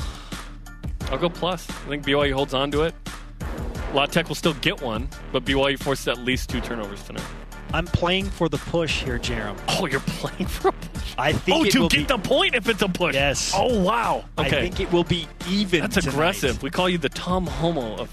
I'll 1.11 1.19
go 1.19 1.29
plus. 1.29 1.69
I 1.71 1.89
think 1.89 2.05
BYU 2.05 2.33
holds 2.33 2.55
on 2.55 2.71
to 2.73 2.83
it. 2.83 2.95
La 3.95 4.07
Tech 4.07 4.29
will 4.29 4.35
still 4.35 4.55
get 4.55 4.81
one, 4.83 5.09
but 5.33 5.45
BYU 5.45 5.79
forces 5.79 6.09
at 6.09 6.19
least 6.19 6.51
two 6.51 6.61
turnovers 6.61 7.03
tonight. 7.03 7.25
I'm 7.73 7.87
playing 7.87 8.27
for 8.31 8.49
the 8.49 8.57
push 8.59 9.03
here, 9.03 9.19
Jarom. 9.19 9.57
Oh, 9.69 9.87
you're 9.87 10.01
playing 10.01 10.47
for 10.47 10.69
a 10.69 10.73
push. 10.73 11.15
I 11.19 11.33
think 11.33 11.57
Oh, 11.59 11.65
it 11.65 11.71
to 11.73 11.81
will 11.81 11.89
get 11.89 11.99
be, 11.99 12.05
the 12.05 12.19
point 12.19 12.55
if 12.55 12.69
it's 12.69 12.81
a 12.81 12.89
push. 12.89 13.15
Yes. 13.15 13.53
Oh, 13.55 13.83
wow. 13.83 14.25
Okay. 14.39 14.47
I 14.47 14.61
think 14.63 14.81
it 14.81 14.91
will 14.91 15.05
be 15.05 15.27
even. 15.49 15.81
That's 15.81 15.97
tonight. 15.97 16.13
aggressive. 16.13 16.63
We 16.63 16.71
call 16.71 16.89
you 16.89 16.97
the 16.97 17.11
Tom 17.11 17.47
Holmoe 17.47 17.99
of 17.99 18.11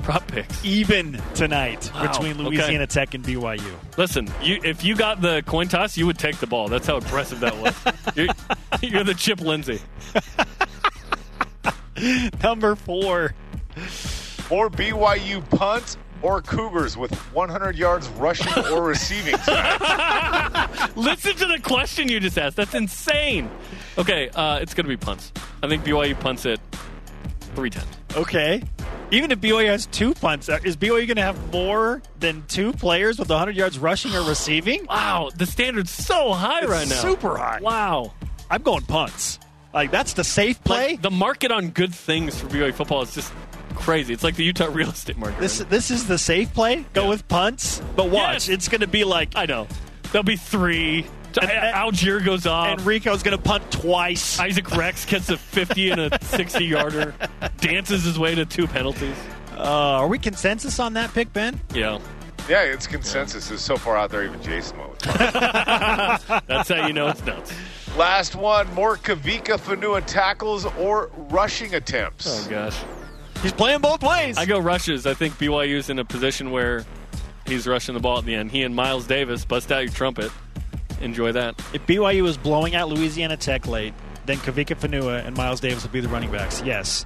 prop 0.00 0.26
picks. 0.26 0.64
Even 0.64 1.20
tonight 1.34 1.90
Wow. 1.94 2.08
between 2.08 2.32
Okay. 2.32 2.42
Louisiana 2.56 2.86
Tech 2.86 3.14
and 3.14 3.24
BYU. 3.24 3.72
Listen, 3.96 4.28
you, 4.42 4.60
if 4.64 4.84
you 4.84 4.96
got 4.96 5.20
the 5.20 5.42
coin 5.46 5.68
toss, 5.68 5.96
you 5.96 6.06
would 6.06 6.18
take 6.18 6.38
the 6.38 6.46
ball. 6.46 6.68
That's 6.68 6.86
how 6.86 6.96
aggressive 6.96 7.40
that 7.40 7.56
was. 7.58 7.74
you're, 8.16 8.28
you're 8.82 9.04
the 9.04 9.14
Chip 9.14 9.40
Lindsey. 9.40 9.80
Number 12.42 12.74
four. 12.76 13.34
Or 14.50 14.68
BYU 14.70 15.48
punt 15.50 15.96
or 16.22 16.42
Cougars 16.42 16.96
with 16.96 17.14
100 17.32 17.76
yards 17.76 18.08
rushing 18.10 18.52
or 18.72 18.82
receiving? 18.88 19.34
Listen 20.96 21.34
to 21.36 21.46
the 21.46 21.60
question 21.62 22.08
you 22.08 22.20
just 22.20 22.36
asked. 22.38 22.56
That's 22.56 22.74
insane. 22.74 23.48
Okay, 23.96 24.28
uh, 24.30 24.58
it's 24.58 24.74
going 24.74 24.84
to 24.84 24.88
be 24.88 24.96
punts. 24.96 25.32
I 25.62 25.68
think 25.68 25.84
BYU 25.84 26.18
punts 26.18 26.46
it 26.46 26.60
310. 27.54 27.84
Okay. 28.22 28.62
Even 29.12 29.32
if 29.32 29.40
BYU 29.40 29.66
has 29.66 29.86
two 29.86 30.14
punts, 30.14 30.48
uh, 30.48 30.58
is 30.64 30.76
BYU 30.76 31.06
going 31.06 31.16
to 31.16 31.22
have 31.22 31.52
more 31.52 32.00
than 32.20 32.44
two 32.46 32.72
players 32.72 33.18
with 33.18 33.28
100 33.28 33.56
yards 33.56 33.78
rushing 33.78 34.14
or 34.14 34.22
receiving? 34.28 34.86
Wow, 34.86 35.30
the 35.36 35.46
standard's 35.46 35.90
so 35.90 36.32
high 36.32 36.64
right 36.64 36.88
now. 36.88 36.94
super 37.00 37.36
high. 37.36 37.58
Wow. 37.60 38.12
I'm 38.50 38.62
going 38.62 38.82
punts. 38.82 39.38
Like 39.74 39.90
that's 39.90 40.14
the 40.14 40.24
safe 40.24 40.62
play. 40.64 40.92
Like, 40.92 41.02
the 41.02 41.10
market 41.10 41.50
on 41.52 41.70
good 41.70 41.94
things 41.94 42.38
for 42.40 42.46
BYU 42.48 42.72
football 42.74 43.02
is 43.02 43.14
just 43.14 43.32
crazy. 43.76 44.12
It's 44.12 44.24
like 44.24 44.34
the 44.36 44.44
Utah 44.44 44.66
real 44.72 44.90
estate 44.90 45.16
market. 45.16 45.40
this 45.40 45.60
right 45.60 45.70
this 45.70 45.90
is 45.90 46.06
the 46.06 46.18
safe 46.18 46.52
play. 46.54 46.84
Go 46.92 47.04
Yeah. 47.04 47.08
with 47.10 47.26
punts, 47.28 47.80
but 47.96 48.10
watch, 48.10 48.32
Yes. 48.32 48.48
it's 48.48 48.68
going 48.68 48.80
to 48.80 48.88
be 48.88 49.04
like. 49.04 49.32
I 49.36 49.46
know. 49.46 49.66
There'll 50.12 50.24
be 50.24 50.36
three. 50.36 51.06
And- 51.40 51.50
and- 51.50 51.74
Allgeier 51.76 52.24
goes 52.24 52.46
off. 52.46 52.78
Enrico's 52.78 53.22
going 53.22 53.36
to 53.36 53.42
punt 53.42 53.70
twice. 53.70 54.38
Isaac 54.40 54.70
Rex 54.76 55.04
gets 55.04 55.28
a 55.28 55.36
50 55.36 55.90
and 55.90 56.00
a 56.00 56.18
60 56.24 56.64
yarder, 56.64 57.14
dances 57.58 58.04
his 58.04 58.18
way 58.18 58.34
to 58.34 58.44
two 58.46 58.66
penalties. 58.66 59.16
Uh, 59.56 59.62
are 59.62 60.08
we 60.08 60.18
consensus 60.18 60.78
on 60.80 60.94
that 60.94 61.12
pick, 61.12 61.32
Ben? 61.32 61.60
Yeah. 61.74 61.98
yeah, 62.48 62.62
it's 62.62 62.86
consensus. 62.86 63.50
It's 63.50 63.62
so 63.62 63.76
far 63.76 63.96
out 63.96 64.10
there, 64.10 64.24
even 64.24 64.42
Jason 64.42 64.78
went 64.78 64.90
with. 64.92 65.00
That's 66.46 66.68
how 66.68 66.86
you 66.86 66.92
know 66.92 67.08
it's 67.08 67.24
nuts. 67.24 67.52
Last 67.96 68.34
one: 68.36 68.72
more 68.74 68.96
Kavika 68.96 69.58
Fanua 69.58 70.00
tackles 70.02 70.64
or 70.78 71.10
rushing 71.28 71.74
attempts. 71.74 72.46
Oh, 72.46 72.50
gosh. 72.50 72.78
He's 73.42 73.52
playing 73.52 73.80
both 73.80 74.02
ways. 74.02 74.38
I 74.38 74.46
go 74.46 74.58
rushes. 74.58 75.06
I 75.06 75.14
think 75.14 75.34
BYU's 75.34 75.90
in 75.90 75.98
a 75.98 76.04
position 76.04 76.50
where 76.52 76.84
he's 77.46 77.66
rushing 77.66 77.94
the 77.94 78.00
ball 78.00 78.18
at 78.18 78.24
the 78.24 78.34
end. 78.34 78.50
He 78.52 78.62
and 78.62 78.74
Miles 78.76 79.06
Davis 79.06 79.44
bust 79.44 79.72
out 79.72 79.82
your 79.82 79.92
trumpet. 79.92 80.30
Enjoy 81.00 81.32
that. 81.32 81.58
If 81.72 81.86
BYU 81.86 82.26
is 82.26 82.36
blowing 82.36 82.74
out 82.74 82.88
Louisiana 82.88 83.36
Tech 83.36 83.66
late, 83.66 83.94
then 84.26 84.38
Kavika 84.38 84.76
Fanua 84.76 85.18
and 85.18 85.36
Miles 85.36 85.60
Davis 85.60 85.82
will 85.82 85.90
be 85.90 86.00
the 86.00 86.08
running 86.08 86.30
backs. 86.30 86.62
Yes. 86.62 87.04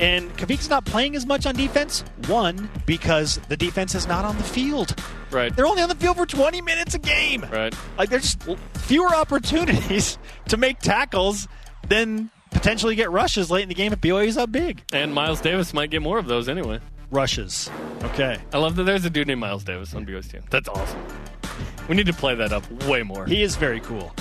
And 0.00 0.34
Kavika's 0.36 0.70
not 0.70 0.84
playing 0.84 1.14
as 1.16 1.26
much 1.26 1.46
on 1.46 1.54
defense. 1.54 2.02
One, 2.26 2.70
because 2.86 3.38
the 3.48 3.56
defense 3.56 3.94
is 3.94 4.06
not 4.06 4.24
on 4.24 4.36
the 4.36 4.42
field. 4.42 4.96
Right. 5.30 5.54
They're 5.54 5.66
only 5.66 5.82
on 5.82 5.88
the 5.88 5.94
field 5.94 6.16
for 6.16 6.26
20 6.26 6.60
minutes 6.62 6.94
a 6.94 6.98
game. 6.98 7.46
Right. 7.50 7.74
Like 7.98 8.10
there's 8.10 8.36
fewer 8.74 9.14
opportunities 9.14 10.18
to 10.48 10.56
make 10.56 10.78
tackles 10.78 11.46
than 11.88 12.30
potentially 12.50 12.94
get 12.94 13.10
rushes 13.10 13.50
late 13.50 13.62
in 13.62 13.68
the 13.68 13.74
game 13.74 13.92
if 13.92 14.00
BYU's 14.00 14.36
up 14.36 14.50
big. 14.52 14.82
And 14.92 15.14
Miles 15.14 15.40
Davis 15.40 15.72
might 15.72 15.90
get 15.90 16.02
more 16.02 16.18
of 16.18 16.26
those 16.26 16.48
anyway. 16.48 16.80
Rushes. 17.10 17.70
Okay. 18.02 18.38
I 18.52 18.58
love 18.58 18.76
that 18.76 18.84
there's 18.84 19.04
a 19.04 19.10
dude 19.10 19.28
named 19.28 19.40
Miles 19.40 19.64
Davis 19.64 19.94
on 19.94 20.06
BYU's 20.06 20.28
team. 20.28 20.42
That's 20.50 20.68
awesome. 20.68 21.00
We 21.88 21.96
need 21.96 22.06
to 22.06 22.12
play 22.12 22.34
that 22.34 22.52
up 22.52 22.70
way 22.84 23.02
more. 23.02 23.26
He 23.26 23.42
is 23.42 23.56
very 23.56 23.80
cool. 23.80 24.14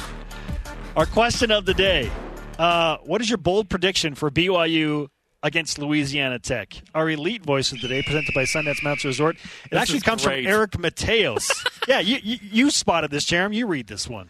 Our 0.96 1.06
question 1.06 1.52
of 1.52 1.66
the 1.66 1.74
day 1.74 2.10
uh, 2.60 2.98
What 3.04 3.22
is 3.22 3.30
your 3.30 3.38
bold 3.38 3.70
prediction 3.70 4.16
for 4.16 4.30
BYU 4.30 5.08
against 5.44 5.80
Louisiana 5.80 6.40
Tech? 6.40 6.74
Our 6.94 7.10
elite 7.10 7.44
voice 7.46 7.72
of 7.72 7.80
the 7.82 7.88
day, 7.88 8.02
presented 8.04 8.34
by 8.34 8.44
Sundance 8.44 8.84
Mountain 8.84 9.08
Resort. 9.08 9.38
It 9.66 9.72
This 9.72 9.82
actually 9.82 10.02
comes 10.02 10.26
great. 10.26 10.44
from 10.46 10.52
Eric 10.54 10.72
Mateos. 10.72 11.50
yeah, 11.88 12.00
you, 12.00 12.18
you, 12.22 12.38
you 12.42 12.72
spotted 12.72 13.12
this, 13.12 13.26
Jarom. 13.26 13.54
You 13.54 13.68
read 13.68 13.88
this 13.88 14.08
one. 14.08 14.30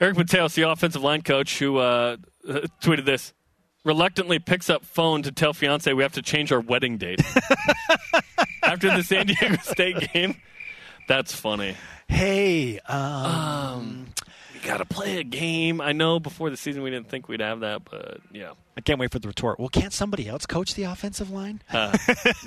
Eric 0.00 0.16
Mateos, 0.16 0.54
the 0.54 0.62
offensive 0.62 1.02
line 1.02 1.22
coach, 1.22 1.58
who 1.58 1.76
uh, 1.76 2.16
tweeted 2.82 3.04
this, 3.04 3.34
reluctantly 3.84 4.38
picks 4.38 4.70
up 4.70 4.84
phone 4.84 5.22
to 5.22 5.32
tell 5.32 5.52
fiance 5.52 5.92
we 5.92 6.02
have 6.02 6.12
to 6.12 6.22
change 6.22 6.52
our 6.52 6.60
wedding 6.60 6.96
date 6.98 7.20
after 8.62 8.90
the 8.94 9.02
San 9.02 9.26
Diego 9.26 9.56
State 9.62 10.12
game. 10.12 10.36
That's 11.10 11.34
funny. 11.34 11.74
Hey, 12.06 12.78
um, 12.86 14.06
We 14.54 14.60
got 14.60 14.76
to 14.76 14.84
play 14.84 15.18
a 15.18 15.24
game. 15.24 15.80
I 15.80 15.90
know 15.90 16.20
before 16.20 16.50
the 16.50 16.56
season 16.56 16.84
we 16.84 16.90
didn't 16.90 17.08
think 17.08 17.26
we'd 17.26 17.40
have 17.40 17.60
that, 17.60 17.82
but 17.84 18.20
yeah. 18.32 18.52
I 18.76 18.80
can't 18.80 19.00
wait 19.00 19.10
for 19.10 19.18
the 19.18 19.26
retort. 19.26 19.58
Well, 19.58 19.70
can't 19.70 19.92
somebody 19.92 20.28
else 20.28 20.46
coach 20.46 20.76
the 20.76 20.84
offensive 20.84 21.28
line? 21.32 21.62
Uh, 21.72 21.98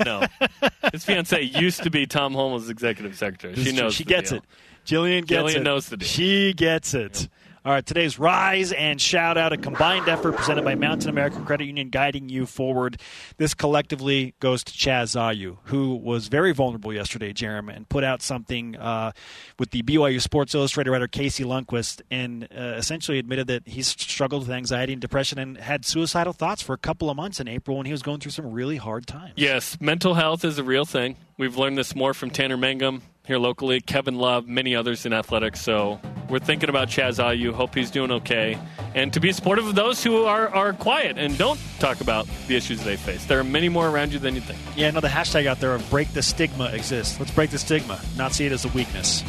no. 0.05 0.23
His 0.93 1.03
fiance 1.03 1.41
used 1.41 1.83
to 1.83 1.89
be 1.89 2.05
Tom 2.05 2.33
Holmoe's 2.33 2.69
executive 2.69 3.17
secretary. 3.17 3.55
She 3.55 3.73
knows. 3.73 3.95
She 3.95 4.05
gets 4.05 4.29
deal. 4.29 4.39
it. 4.39 4.45
Jillian 4.85 5.27
gets 5.27 5.53
Jillian 5.53 5.57
it. 5.57 5.63
knows 5.63 5.89
the 5.89 5.97
deal. 5.97 6.07
She 6.07 6.53
gets 6.53 6.93
it. 6.93 7.27
All 7.65 7.71
right, 7.71 7.85
today's 7.85 8.19
rise 8.19 8.73
and 8.73 8.99
shout 8.99 9.37
out 9.37 9.53
a 9.53 9.57
combined 9.57 10.09
effort 10.09 10.33
presented 10.35 10.65
by 10.65 10.75
Mountain 10.75 11.09
American 11.09 11.45
Credit 11.45 11.63
Union 11.63 11.87
guiding 11.91 12.27
you 12.27 12.45
forward. 12.45 12.99
This 13.37 13.53
collectively 13.53 14.35
goes 14.41 14.65
to 14.65 14.73
Chaz 14.73 15.15
Zayu, 15.15 15.59
who 15.63 15.95
was 15.95 16.27
very 16.27 16.51
vulnerable 16.51 16.91
yesterday, 16.91 17.31
Jarom, 17.31 17.73
and 17.73 17.87
put 17.87 18.03
out 18.03 18.21
something 18.21 18.75
uh, 18.75 19.13
with 19.59 19.71
the 19.71 19.81
BYU 19.81 20.19
Sports 20.19 20.53
Illustrated 20.53 20.91
writer 20.91 21.07
Casey 21.07 21.45
Lundquist 21.45 22.01
and 22.11 22.49
uh, 22.53 22.73
essentially 22.75 23.17
admitted 23.17 23.47
that 23.47 23.65
he 23.65 23.81
struggled 23.81 24.41
with 24.41 24.51
anxiety 24.51 24.91
and 24.91 25.01
depression 25.01 25.39
and 25.39 25.55
had 25.57 25.85
suicidal 25.85 26.33
thoughts 26.33 26.61
for 26.61 26.73
a 26.73 26.77
couple 26.77 27.09
of 27.09 27.15
months 27.15 27.39
in 27.39 27.47
April 27.47 27.77
when 27.77 27.85
he 27.85 27.93
was 27.93 28.01
going 28.01 28.19
through 28.19 28.31
some 28.31 28.51
really 28.51 28.75
hard 28.75 29.07
times. 29.07 29.35
Yes, 29.37 29.77
mental 29.79 30.15
health 30.15 30.43
is 30.43 30.57
a 30.59 30.65
real 30.65 30.83
thing. 30.83 31.15
We've 31.37 31.55
learned 31.55 31.77
this 31.77 31.95
more 31.95 32.13
from 32.13 32.29
Tanner 32.29 32.57
Mangum 32.57 33.03
here 33.25 33.37
locally, 33.37 33.79
Kevin 33.79 34.15
Love, 34.15 34.47
many 34.47 34.75
others 34.75 35.05
in 35.05 35.13
athletics. 35.13 35.61
So 35.61 35.99
we're 36.29 36.39
thinking 36.39 36.69
about 36.69 36.89
Chaz 36.89 37.23
Ayu. 37.23 37.53
Hope 37.53 37.73
he's 37.73 37.89
doing 37.89 38.11
okay. 38.11 38.57
And 38.95 39.13
to 39.13 39.19
be 39.19 39.31
supportive 39.31 39.65
of 39.65 39.75
those 39.75 40.03
who 40.03 40.25
are, 40.25 40.49
are 40.49 40.73
quiet 40.73 41.17
and 41.17 41.37
don't 41.37 41.59
talk 41.79 42.01
about 42.01 42.27
the 42.47 42.55
issues 42.55 42.83
they 42.83 42.97
face. 42.97 43.25
There 43.25 43.39
are 43.39 43.43
many 43.43 43.69
more 43.69 43.87
around 43.87 44.11
you 44.11 44.19
than 44.19 44.35
you 44.35 44.41
think. 44.41 44.59
Yeah, 44.75 44.89
another 44.89 45.07
hashtag 45.07 45.45
out 45.45 45.61
there 45.61 45.73
of 45.73 45.89
break 45.89 46.09
the 46.09 46.21
stigma 46.21 46.65
exists. 46.65 47.17
Let's 47.17 47.31
break 47.31 47.49
the 47.49 47.59
stigma, 47.59 48.01
not 48.17 48.33
see 48.33 48.45
it 48.45 48.51
as 48.51 48.65
a 48.65 48.69
weakness. 48.69 49.23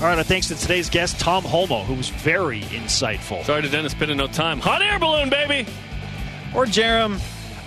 All 0.00 0.04
right, 0.04 0.24
thanks 0.24 0.48
to 0.48 0.54
today's 0.54 0.90
guest, 0.90 1.18
Tom 1.18 1.42
Holmoe, 1.42 1.84
who 1.84 1.94
was 1.94 2.10
very 2.10 2.60
insightful. 2.60 3.42
Sorry 3.44 3.62
to 3.62 3.68
Dennis 3.68 3.94
Pitta, 3.94 4.14
no 4.14 4.28
time. 4.28 4.60
Hot 4.60 4.80
air 4.80 4.98
balloon, 4.98 5.28
baby! 5.28 5.68
Or 6.54 6.66
Jarom, 6.66 7.20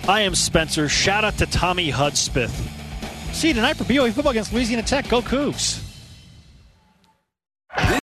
I 0.08 0.22
am 0.22 0.34
Spencer. 0.34 0.88
Shout 0.88 1.24
out 1.24 1.36
to 1.38 1.46
Tommy 1.46 1.90
Hudspeth. 1.90 2.81
See 3.32 3.48
you 3.48 3.54
tonight 3.54 3.76
for 3.76 3.84
BYU 3.84 4.12
football 4.12 4.30
against 4.30 4.52
Louisiana 4.52 4.82
Tech. 4.82 5.08
Go 5.08 5.20
Cougs! 5.20 5.82